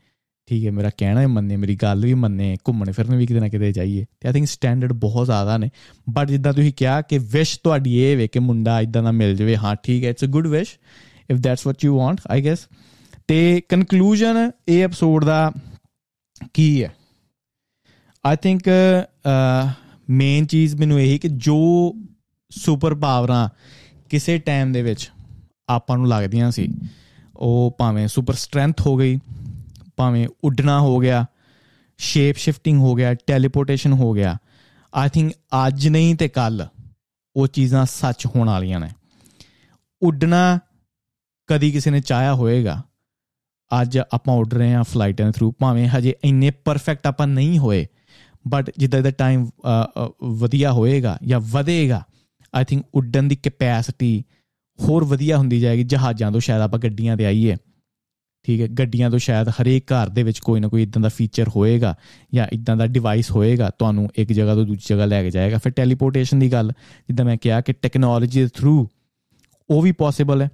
ਠੀਕ 0.46 0.66
ਹੈ 0.66 0.72
ਮੇਰਾ 0.72 0.90
ਕਹਿਣਾ 0.98 1.20
ਵੀ 1.20 1.26
ਮੰਨੇ, 1.26 1.58
ਮੇਰੀ 1.58 1.76
ਗੱਲ 1.76 2.06
ਵੀ 2.06 2.14
ਮੰਨੇ, 2.14 2.58
ਘੁੰਮਣ 2.68 2.92
ਫਿਰਨ 2.92 3.16
ਵੀ 3.16 3.26
ਕਿਤੇ 3.26 3.40
ਨਾ 3.40 3.48
ਕਿਤੇ 3.48 3.72
ਜਾਈਏ। 3.72 4.06
ਤੇ 4.20 4.28
ਆਈ 4.28 4.34
ਥਿੰਕ 4.34 4.48
ਸਟੈਂਡਰਡ 4.48 4.94
ਬਹੁਤ 4.94 5.26
ਜ਼ਿਆਦਾ 5.26 5.58
ਨੇ। 5.58 5.70
ਬਟ 6.10 6.28
ਜਿੱਦਾਂ 6.28 6.54
ਤੁਸੀਂ 6.54 6.74
ਕਿਹਾ 6.74 7.02
ਕਿ 7.02 7.18
ਵਿਸ਼ 7.18 7.60
ਤੁਹਾਡੀ 7.64 7.98
ਇਹ 7.98 8.18
ਵੇ 8.18 8.28
ਕਿ 8.28 8.40
ਮੁੰਡਾ 8.40 8.82
ਇਦਾਂ 8.82 9.04
ਦਾ 9.04 9.12
ਮਿਲ 9.12 9.36
ਜਾਵੇ, 9.36 9.56
ਹਾਂ, 9.58 9.76
ਠੀਕ 9.84 10.04
ਹੈ 10.04 10.10
it's 10.10 10.24
a 10.24 10.28
good 10.28 10.48
wish 10.48 10.80
if 11.32 11.38
that's 11.38 11.68
what 11.68 11.86
you 11.86 11.98
want 11.98 12.22
I 12.32 12.46
guess 12.46 12.60
ਤੇ 13.28 13.62
ਕਨਕਲੂਜਨ 13.70 14.52
ਇਹ 14.68 14.84
ਐਪੀਸੋਡ 14.84 15.26
ਦਾ 15.26 15.52
ਕੀ 16.54 16.84
ਹੈ 16.84 16.94
ਆਈ 18.24 18.36
ਥਿੰਕ 18.36 18.64
ਮੇਨ 20.10 20.46
ਚੀਜ਼ 20.46 20.76
ਮੈਨੂੰ 20.76 21.00
ਇਹ 21.02 21.20
ਕਿ 21.20 21.30
ਜੋ 21.30 21.58
ਸੁਪਰ 22.52 22.96
ਪਾਵਰਾਂ 22.96 23.48
ਕਿਸੇ 24.10 24.38
ਟਾਈਮ 24.38 24.72
ਦੇ 24.72 24.82
ਵਿੱਚ 24.82 25.10
ਆਪਾਂ 25.70 25.98
ਨੂੰ 25.98 26.08
ਲੱਗਦੀਆਂ 26.08 26.52
ਸੀ, 26.52 26.68
ਉਹ 27.36 27.76
ਭਾਵੇਂ 27.80 28.08
ਸੁਪਰ 28.08 28.34
ਸਟਰੈਂਥ 28.34 28.82
ਹੋ 28.82 28.96
ਗਈ, 28.98 29.20
ਭਾਵੇਂ 29.98 30.28
ਉੱਡਣਾ 30.44 30.80
ਹੋ 30.80 30.98
ਗਿਆ 31.00 31.26
ਸ਼ੇਪ 32.00 32.38
ਸ਼ਿਫਟਿੰਗ 32.38 32.80
ਹੋ 32.80 32.94
ਗਿਆ 32.96 33.14
ਟੈਲੀਪੋਰਟੇਸ਼ਨ 33.28 33.94
ਹੋ 33.94 34.12
ਗਿਆ 34.14 34.38
ਆਈ 34.94 35.10
ਥਿੰਕ 35.10 35.34
ਅੱਜ 35.68 35.88
ਨਹੀਂ 35.88 36.16
ਤੇ 36.16 36.28
ਕੱਲ 36.28 36.68
ਉਹ 37.36 37.48
ਚੀਜ਼ਾਂ 37.48 37.86
ਸੱਚ 37.86 38.26
ਹੋਣ 38.26 38.48
ਵਾਲੀਆਂ 38.48 38.80
ਨੇ। 38.80 38.90
ਉੱਡਣਾ 40.02 40.60
ਕਦੀ 41.50 41.72
ਕਿਸੇ 41.72 41.92
ਨੇ 41.92 42.00
ਚਾਹਿਆ 42.02 42.34
ਹੋਏਗਾ, 42.34 42.82
ਅੱਜ 43.72 43.98
ਆਪਾਂ 44.00 44.36
ਉੱਡ 44.36 44.54
ਰਹੇ 44.54 44.74
ਹਾਂ 44.74 44.84
ਫਲਾਈਟਾਂ 44.84 45.26
ਦੇ 45.26 45.32
ਥਰੂ 45.32 45.52
ਭਾਵੇਂ 45.60 45.88
ਹਜੇ 45.88 46.14
ਇੰਨੇ 46.24 46.50
ਪਰਫੈਕਟ 46.66 47.08
ਆਪਾਂ 47.08 47.28
ਨਹੀਂ 47.28 47.58
ਹੋਏ 47.60 47.86
ਬਟ 48.48 48.72
ਜਿੱਦਾਂ 48.78 49.02
ਦਾ 49.02 49.12
ਟਾਈਮ 49.12 49.46
ਵਧੀਆ 50.40 50.72
ਹੋਏਗਾ 50.72 51.18
ਜਾਂ 51.24 51.40
ਵਧੇਗਾ 51.52 52.04
ਆਈ 52.54 52.66
ਥਿੰਕ 52.66 52.86
ਉੱਡਣ 52.94 53.24
ਦੀ 53.24 53.36
ਕੈਪੈਸਿਟੀ 53.36 54.24
ਹੋਰ 54.80 55.04
ਵਧੀਆ 55.04 55.38
ਹੁੰਦੀ 55.38 55.60
ਜਾਏਗੀ। 55.60 55.84
ਜਹਾਜ਼ਾਂ 55.86 56.32
ਤੋਂ 56.32 56.40
ਸ਼ਾਇਦ 56.40 56.62
ਆਪਾਂ 56.62 56.80
ਗੱਡੀਆਂ 56.80 57.18
ਤੇ 57.18 57.26
ਆਈਏ, 57.26 57.56
ਠੀਕ 58.46 58.62
ਹੈ? 58.62 58.68
ਗੱਡੀਆਂ 58.70 59.10
ਤੋਂ 59.10 59.20
ਸ਼ਾਇਦ 59.20 59.50
ਹਰੇਕ 59.52 59.92
ਘਰ 59.94 60.10
ਦੇ 60.10 60.24
ਵਿੱਚ 60.24 60.40
ਕੋਈ 60.40 60.60
ਨਾ 60.60 60.68
ਕੋਈ 60.68 60.84
ਇਦਾਂ 60.84 61.02
ਦਾ 61.02 61.10
ਫੀਚਰ 61.10 61.50
ਹੋਏਗਾ 61.56 61.96
ਜਾਂ 62.34 62.48
ਇਦਾਂ 62.54 62.76
ਦਾ 62.78 62.88
ਡਿਵਾਈਸ 62.88 63.32
ਹੋਏਗਾ, 63.32 63.70
ਤੁਹਾਨੂੰ 63.70 64.08
ਇੱਕ 64.16 64.32
ਜਗ੍ਹਾ 64.32 64.56
ਤੋਂ 64.56 64.66
ਦੂਜੀ 64.66 64.86
ਜਗ੍ਹਾ 64.88 65.06
ਲੈ 65.06 65.22
ਕੇ 65.24 65.32
ਜਾਏਗਾ। 65.32 65.58
ਫਿਰ 65.58 65.72
ਟੈਲੀਪੋਰਟੇਸ਼ਨ 65.72 66.40
ਦੀ 66.40 66.52
ਗੱਲ, 66.52 66.72
ਜਿੱਦਾਂ 67.08 67.26
ਮੈਂ 67.26 67.38
ਕਿਹਾ 67.38 67.60
ਕਿ 67.62 67.74
ਟੈਕਨੋਲੋਜੀ 67.74 68.42
ਦੇ 68.42 68.48
ਥਰੂ 68.56 68.88
ਉਹ 69.70 69.82
ਵੀ 69.82 69.92
ਪੋਸੀਬਲ 69.94 70.42
ਹੈ, 70.42 70.50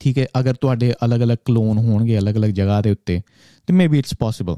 ਠੀਕ 0.00 0.18
ਹੈ? 0.18 0.26
ਅਗਰ 0.40 0.54
ਤੁਹਾਡੇ 0.54 0.92
ਅਲੱਗ-ਅਲੱਗ 1.04 1.38
ਕਲੋਨ 1.44 1.78
ਹੋਣਗੇ 1.78 2.18
ਅਲੱਗ-ਅਲੱਗ 2.18 2.50
ਜਗ੍ਹਾ 2.52 2.80
ਦੇ 2.82 2.90
ਉੱਤੇ, 2.90 3.20
ਤੇ 3.68 3.72
ਮੇਬੀ 3.72 3.98
ਇਟਸ 3.98 4.14
ਪੋਸੀਬਲ 4.18 4.56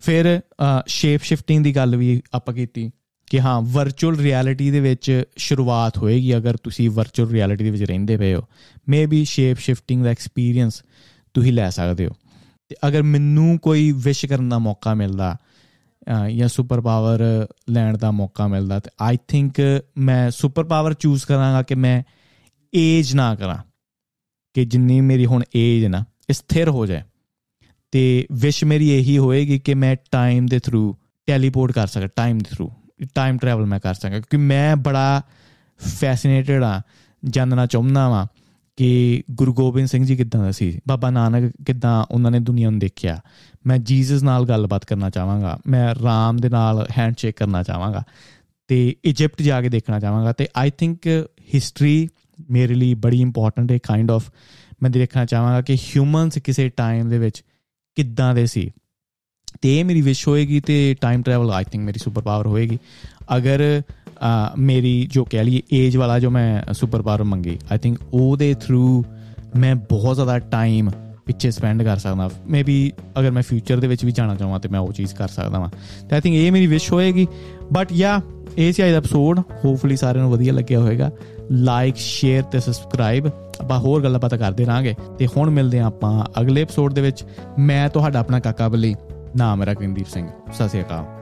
ਫਿਰ 0.00 0.40
ਸ਼ੇਪ 0.86 1.22
ਸ਼ਿਫਟਿੰਗ 1.22 1.64
ਦੀ 1.64 1.74
ਗੱਲ 1.76 1.96
ਵੀ 1.96 2.20
ਆਪਾਂ 2.32 2.54
ਕੀਤੀ 2.54 2.90
ਕਿ 3.28 3.40
ਹਾਂ 3.40 3.60
ਵਰਚੁਅਲ 3.62 4.16
ਰਿਐਲਿਟੀ 4.16 4.70
ਦੇ 4.70 4.80
ਵਿੱਚ 4.80 5.24
ਸ਼ੁਰੂਆਤ 5.36 5.98
ਹੋਏਗੀ 5.98 6.36
ਅਗਰ 6.36 6.56
ਤੁਸੀਂ 6.56 6.88
ਵਰਚੁਅਲ 6.90 7.30
ਰਿਐਲਿਟੀ 7.30 7.64
ਦੇ 7.64 7.70
ਵਿੱਚ 7.70 7.82
ਰਹਿੰਦੇ 7.82 8.16
ਪਏ 8.16 8.34
ਹੋ। 8.34 8.42
ਮੇਬੀ 8.88 9.24
ਸ਼ੇਪ 9.24 9.58
ਸ਼ਿਫਟਿੰਗ 9.58 10.04
ਦਾ 10.04 10.10
ਐਕਸਪੀਰੀਅੰਸ 10.10 10.82
ਤੁਸੀਂ 11.34 11.52
ਲੈ 11.52 11.68
ਸਕਦੇ 11.70 12.06
ਹੋ। 12.06 12.12
ਤੇ 12.68 12.76
ਅਗਰ 12.88 13.02
ਮੈਨੂੰ 13.02 13.58
ਕੋਈ 13.58 13.92
ਵਿਸ਼ 13.96 14.24
ਕਰਨ 14.26 14.48
ਦਾ 14.48 14.58
ਮੌਕਾ 14.58 14.94
ਮਿਲਦਾ 14.94 15.36
ਜਾਂ 16.32 16.48
ਸੁਪਰ 16.48 16.80
ਪਾਵਰ 16.80 17.20
ਲੈਣ 17.70 17.98
ਦਾ 17.98 18.10
ਮੌਕਾ 18.10 18.46
ਮਿਲਦਾ, 18.48 18.78
ਤੇ 18.80 18.90
ਆਈ 19.00 19.18
ਥਿੰਕ 19.28 19.60
ਮੈਂ 19.98 20.30
ਸੁਪਰ 20.30 20.64
ਪਾਵਰ 20.64 20.94
ਚੂਜ਼ 20.94 21.24
ਕਰਾਂਗਾ 21.26 21.62
ਕਿ 21.62 21.74
ਮੈਂ 21.74 22.02
ਏਜ 22.72 23.14
ਨਾ 23.14 23.34
ਕਰਾਂ। 23.34 23.58
ਕਿ 24.54 24.64
ਜਿੰਨੀ 24.64 25.00
ਮੇਰੀ 25.00 25.26
ਹੁਣ 25.26 25.42
ਏਜ 25.56 25.84
ਨਾ 25.86 26.04
ਸਥਿਰ 26.32 26.68
ਹੋ 26.68 26.86
ਜਾਏ। 26.86 27.02
ਤੇ 27.90 28.26
ਵਿਸ਼ 28.32 28.64
ਮੇਰੀ 28.64 28.90
ਇਹੀ 28.90 29.18
ਹੋਏਗੀ 29.18 29.58
ਕਿ 29.58 29.74
ਮੈਂ 29.74 29.96
ਟਾਈਮ 30.10 30.46
ਦੇ 30.46 30.58
ਥਰੂ 30.58 30.96
ਟੈਲੀਪੋਰਟ 31.26 31.72
ਕਰ 31.72 31.86
ਸਕਾਂ 31.86 32.08
ਟਾਈਮ 32.16 32.38
ਦੇ 32.38 32.54
ਥਰੂ 32.56 32.70
ਟਾਈਮ 33.14 33.38
ਟਰੈਵਲ 33.38 33.66
ਮੈਂ 33.66 33.80
ਕਰ 33.80 33.94
ਸਕਾਂ, 33.94 34.10
ਕਿਉਂਕਿ 34.10 34.36
ਮੈਂ 34.36 34.76
ਬੜਾ 34.76 35.22
ਫੈਸੀਨੇਟਡ 36.00 36.62
ਆ 36.62 36.80
ਜਾਣਨਾ 37.24 37.66
ਚਾਹੁੰਦਾ 37.66 38.08
ਵਾਂ 38.08 38.26
ਕਿ 38.76 39.22
ਗੁਰੂ 39.30 39.54
ਗੋਬਿੰਦ 39.54 39.88
ਸਿੰਘ 39.88 40.04
ਜੀ 40.04 40.16
ਕਿੱਦਾਂ 40.16 40.42
ਦਾ 40.42 40.50
ਸੀ, 40.50 40.80
ਬਾਬਾ 40.88 41.10
ਨਾਨਕ 41.10 41.52
ਕਿੱਦਾਂ 41.66 42.04
ਉਹਨਾਂ 42.10 42.30
ਨੇ 42.30 42.40
ਦੁਨੀਆ 42.40 42.70
ਨੂੰ 42.70 42.78
ਦੇਖਿਆ। 42.78 43.20
ਮੈਂ 43.66 43.78
ਜੀਸਸ 43.78 44.22
ਨਾਲ 44.22 44.44
ਗੱਲਬਾਤ 44.44 44.84
ਕਰਨਾ 44.84 45.10
ਚਾਹਾਂਗਾ, 45.10 45.58
ਮੈਂ 45.66 45.94
ਰਾਮ 45.94 46.36
ਦੇ 46.36 46.48
ਨਾਲ 46.48 46.86
ਹੈਂਡਸ਼ੇਕ 46.98 47.36
ਕਰਨਾ 47.36 47.62
ਚਾਹਾਂਗਾ 47.62 48.02
ਤੇ 48.68 48.96
ਇਜਿਪਟ 49.04 49.42
ਜਾ 49.42 49.62
ਕੇ 49.62 49.68
ਦੇਖਣਾ 49.68 50.00
ਚਾਹਾਂਗਾ 50.00 50.32
ਤੇ 50.32 50.48
ਆਈ 50.56 50.70
ਥਿੰਕ 50.70 51.06
ਹਿਸਟਰੀ 51.54 52.08
ਮੇਰੇ 52.50 52.74
ਲਈ 52.74 52.94
ਬੜੀ 52.94 53.20
ਇੰਪੋਰਟੈਂਟ 53.20 53.72
ਹੈ 53.72 53.78
ਕਾਈਂਡ 53.78 54.10
ਆਫ 54.10 54.30
ਮੈਂ 54.82 54.90
ਦੇਖਣਾ 54.90 55.24
ਚਾਹਾਂਗਾ 55.24 55.60
ਕਿ 55.60 55.74
ਹਿਊਮਨਸ 55.74 56.38
ਕਿਸੇ 56.38 56.68
ਟਾਈਮ 56.68 57.08
ਦੇ 57.08 57.18
ਵਿੱਚ 57.18 57.44
ਕਿੱਦਾਂ 57.98 58.34
ਦੇ 58.34 58.46
ਸੀ? 58.46 58.70
ਤੇ 59.62 59.78
ਇਹ 59.78 59.84
ਮੇਰੀ 59.84 60.00
ਵਿਸ਼ 60.00 60.28
ਹੋਏਗੀ 60.28 60.60
ਤੇ 60.60 60.94
ਟਾਈਮ 61.00 61.22
ਟਰੈਵਲ 61.22 61.50
ਆਈ 61.50 61.64
ਥਿੰਕ 61.64 61.84
ਮੇਰੀ 61.84 61.98
ਸੁਪਰ 61.98 62.22
ਪਾਵਰ 62.22 62.46
ਹੋਏਗੀ। 62.46 62.78
ਅਗਰ 63.36 63.82
ਮੇਰੀ 64.58 65.08
ਜੋ 65.12 65.24
ਕਹਿ 65.24 65.44
ਲਈ 65.44 65.62
ਏਜ 65.72 65.96
ਵਾਲਾ 65.96 66.18
ਜੋ 66.20 66.30
ਮੈਂ 66.30 66.72
ਸੁਪਰ 66.72 67.02
ਪਾਵਰ 67.02 67.22
ਮੰਗੀ 67.24 67.58
ਆਈ 67.72 67.78
ਥਿੰਕ 67.78 67.98
ਉਹਦੇ 68.12 68.54
ਥਰੂ 68.54 69.04
ਮੈਂ 69.56 69.74
ਬਹੁਤ 69.74 70.16
ਜ਼ਿਆਦਾ 70.16 70.38
ਟਾਈਮ 70.38 70.90
ਪਿੱਛੇ 71.26 71.50
ਸਪੈਂਡ 71.50 71.82
ਕਰ 71.82 71.96
ਸਕਦਾ 71.96 72.30
ਮੇਬੀ 72.46 72.92
ਅਗਰ 73.18 73.30
ਮੈਂ 73.30 73.42
ਫਿਊਚਰ 73.42 73.80
ਦੇ 73.80 73.86
ਵਿੱਚ 73.86 74.04
ਵੀ 74.04 74.12
ਜਾਣਾ 74.12 74.34
ਚਾਹਾਂ 74.34 74.60
ਤੇ 74.60 74.68
ਮੈਂ 74.68 74.80
ਉਹ 74.80 74.92
ਚੀਜ਼ 74.92 75.14
ਕਰ 75.14 75.28
ਸਕਦਾ 75.28 75.58
ਵਾਂ। 75.58 75.68
ਤੇ 76.08 76.14
ਆਈ 76.14 76.20
ਥਿੰਕ 76.20 76.36
ਇਹ 76.36 76.52
ਮੇਰੀ 76.52 76.66
ਵਿਸ਼ 76.66 76.92
ਹੋਏਗੀ। 76.92 77.26
ਬਟ 77.72 77.92
ਯਾ 77.92 78.20
ਇਹ 78.58 78.72
ਸੀ 78.72 78.84
ਅੱਜ 78.84 78.92
ਦਾ 78.92 78.98
ਐਪੀਸੋਡ 78.98 79.40
ਹੋਪਫੁਲੀ 79.64 79.96
ਸਾਰਿਆਂ 79.96 80.24
ਨੂੰ 80.24 80.32
ਵਧੀਆ 80.32 80.52
ਲੱਗਿਆ 80.52 80.80
ਹੋਵੇਗਾ 80.80 81.10
ਲਾਈਕ 81.52 81.96
ਸ਼ੇਅਰ 81.96 82.42
ਤੇ 82.42 82.60
ਸਬਸਕ੍ਰਾਈਬ 82.60 83.28
ਆਪਾਂ 83.60 83.78
ਹੋਰ 83.78 84.02
ਗੱਲਾਂ 84.02 84.20
ਪਤਾ 84.20 84.36
ਕਰਦੇ 84.36 84.66
ਰਾਂਗੇ 84.66 84.94
ਤੇ 85.18 85.26
ਹੁਣ 85.26 85.50
ਮਿਲਦੇ 85.50 85.78
ਆਂ 85.78 85.86
ਆਪਾਂ 85.86 86.40
ਅਗਲੇ 86.40 86.62
ਐਪੀਸੋਡ 86.62 86.92
ਦੇ 86.92 87.00
ਵਿੱਚ। 87.00 87.24
ਮੈਂ 87.58 87.88
ਤੁਹਾਡਾ 87.88 88.18
ਆਪਣਾ 88.18 88.40
ਕਾਕਾ 88.40 88.68
ਬੱਲੀ, 88.68 88.96
ਨਾਮ 89.36 89.58
ਮੇਰਾ 89.58 89.74
ਕਿੰਦੀਪ 89.74 90.06
ਸਿੰਘ। 90.06 90.28
ਸਤਿ 90.52 90.68
ਸ਼੍ਰੀ 90.68 90.82
ਅਕਾਲ। 90.82 91.17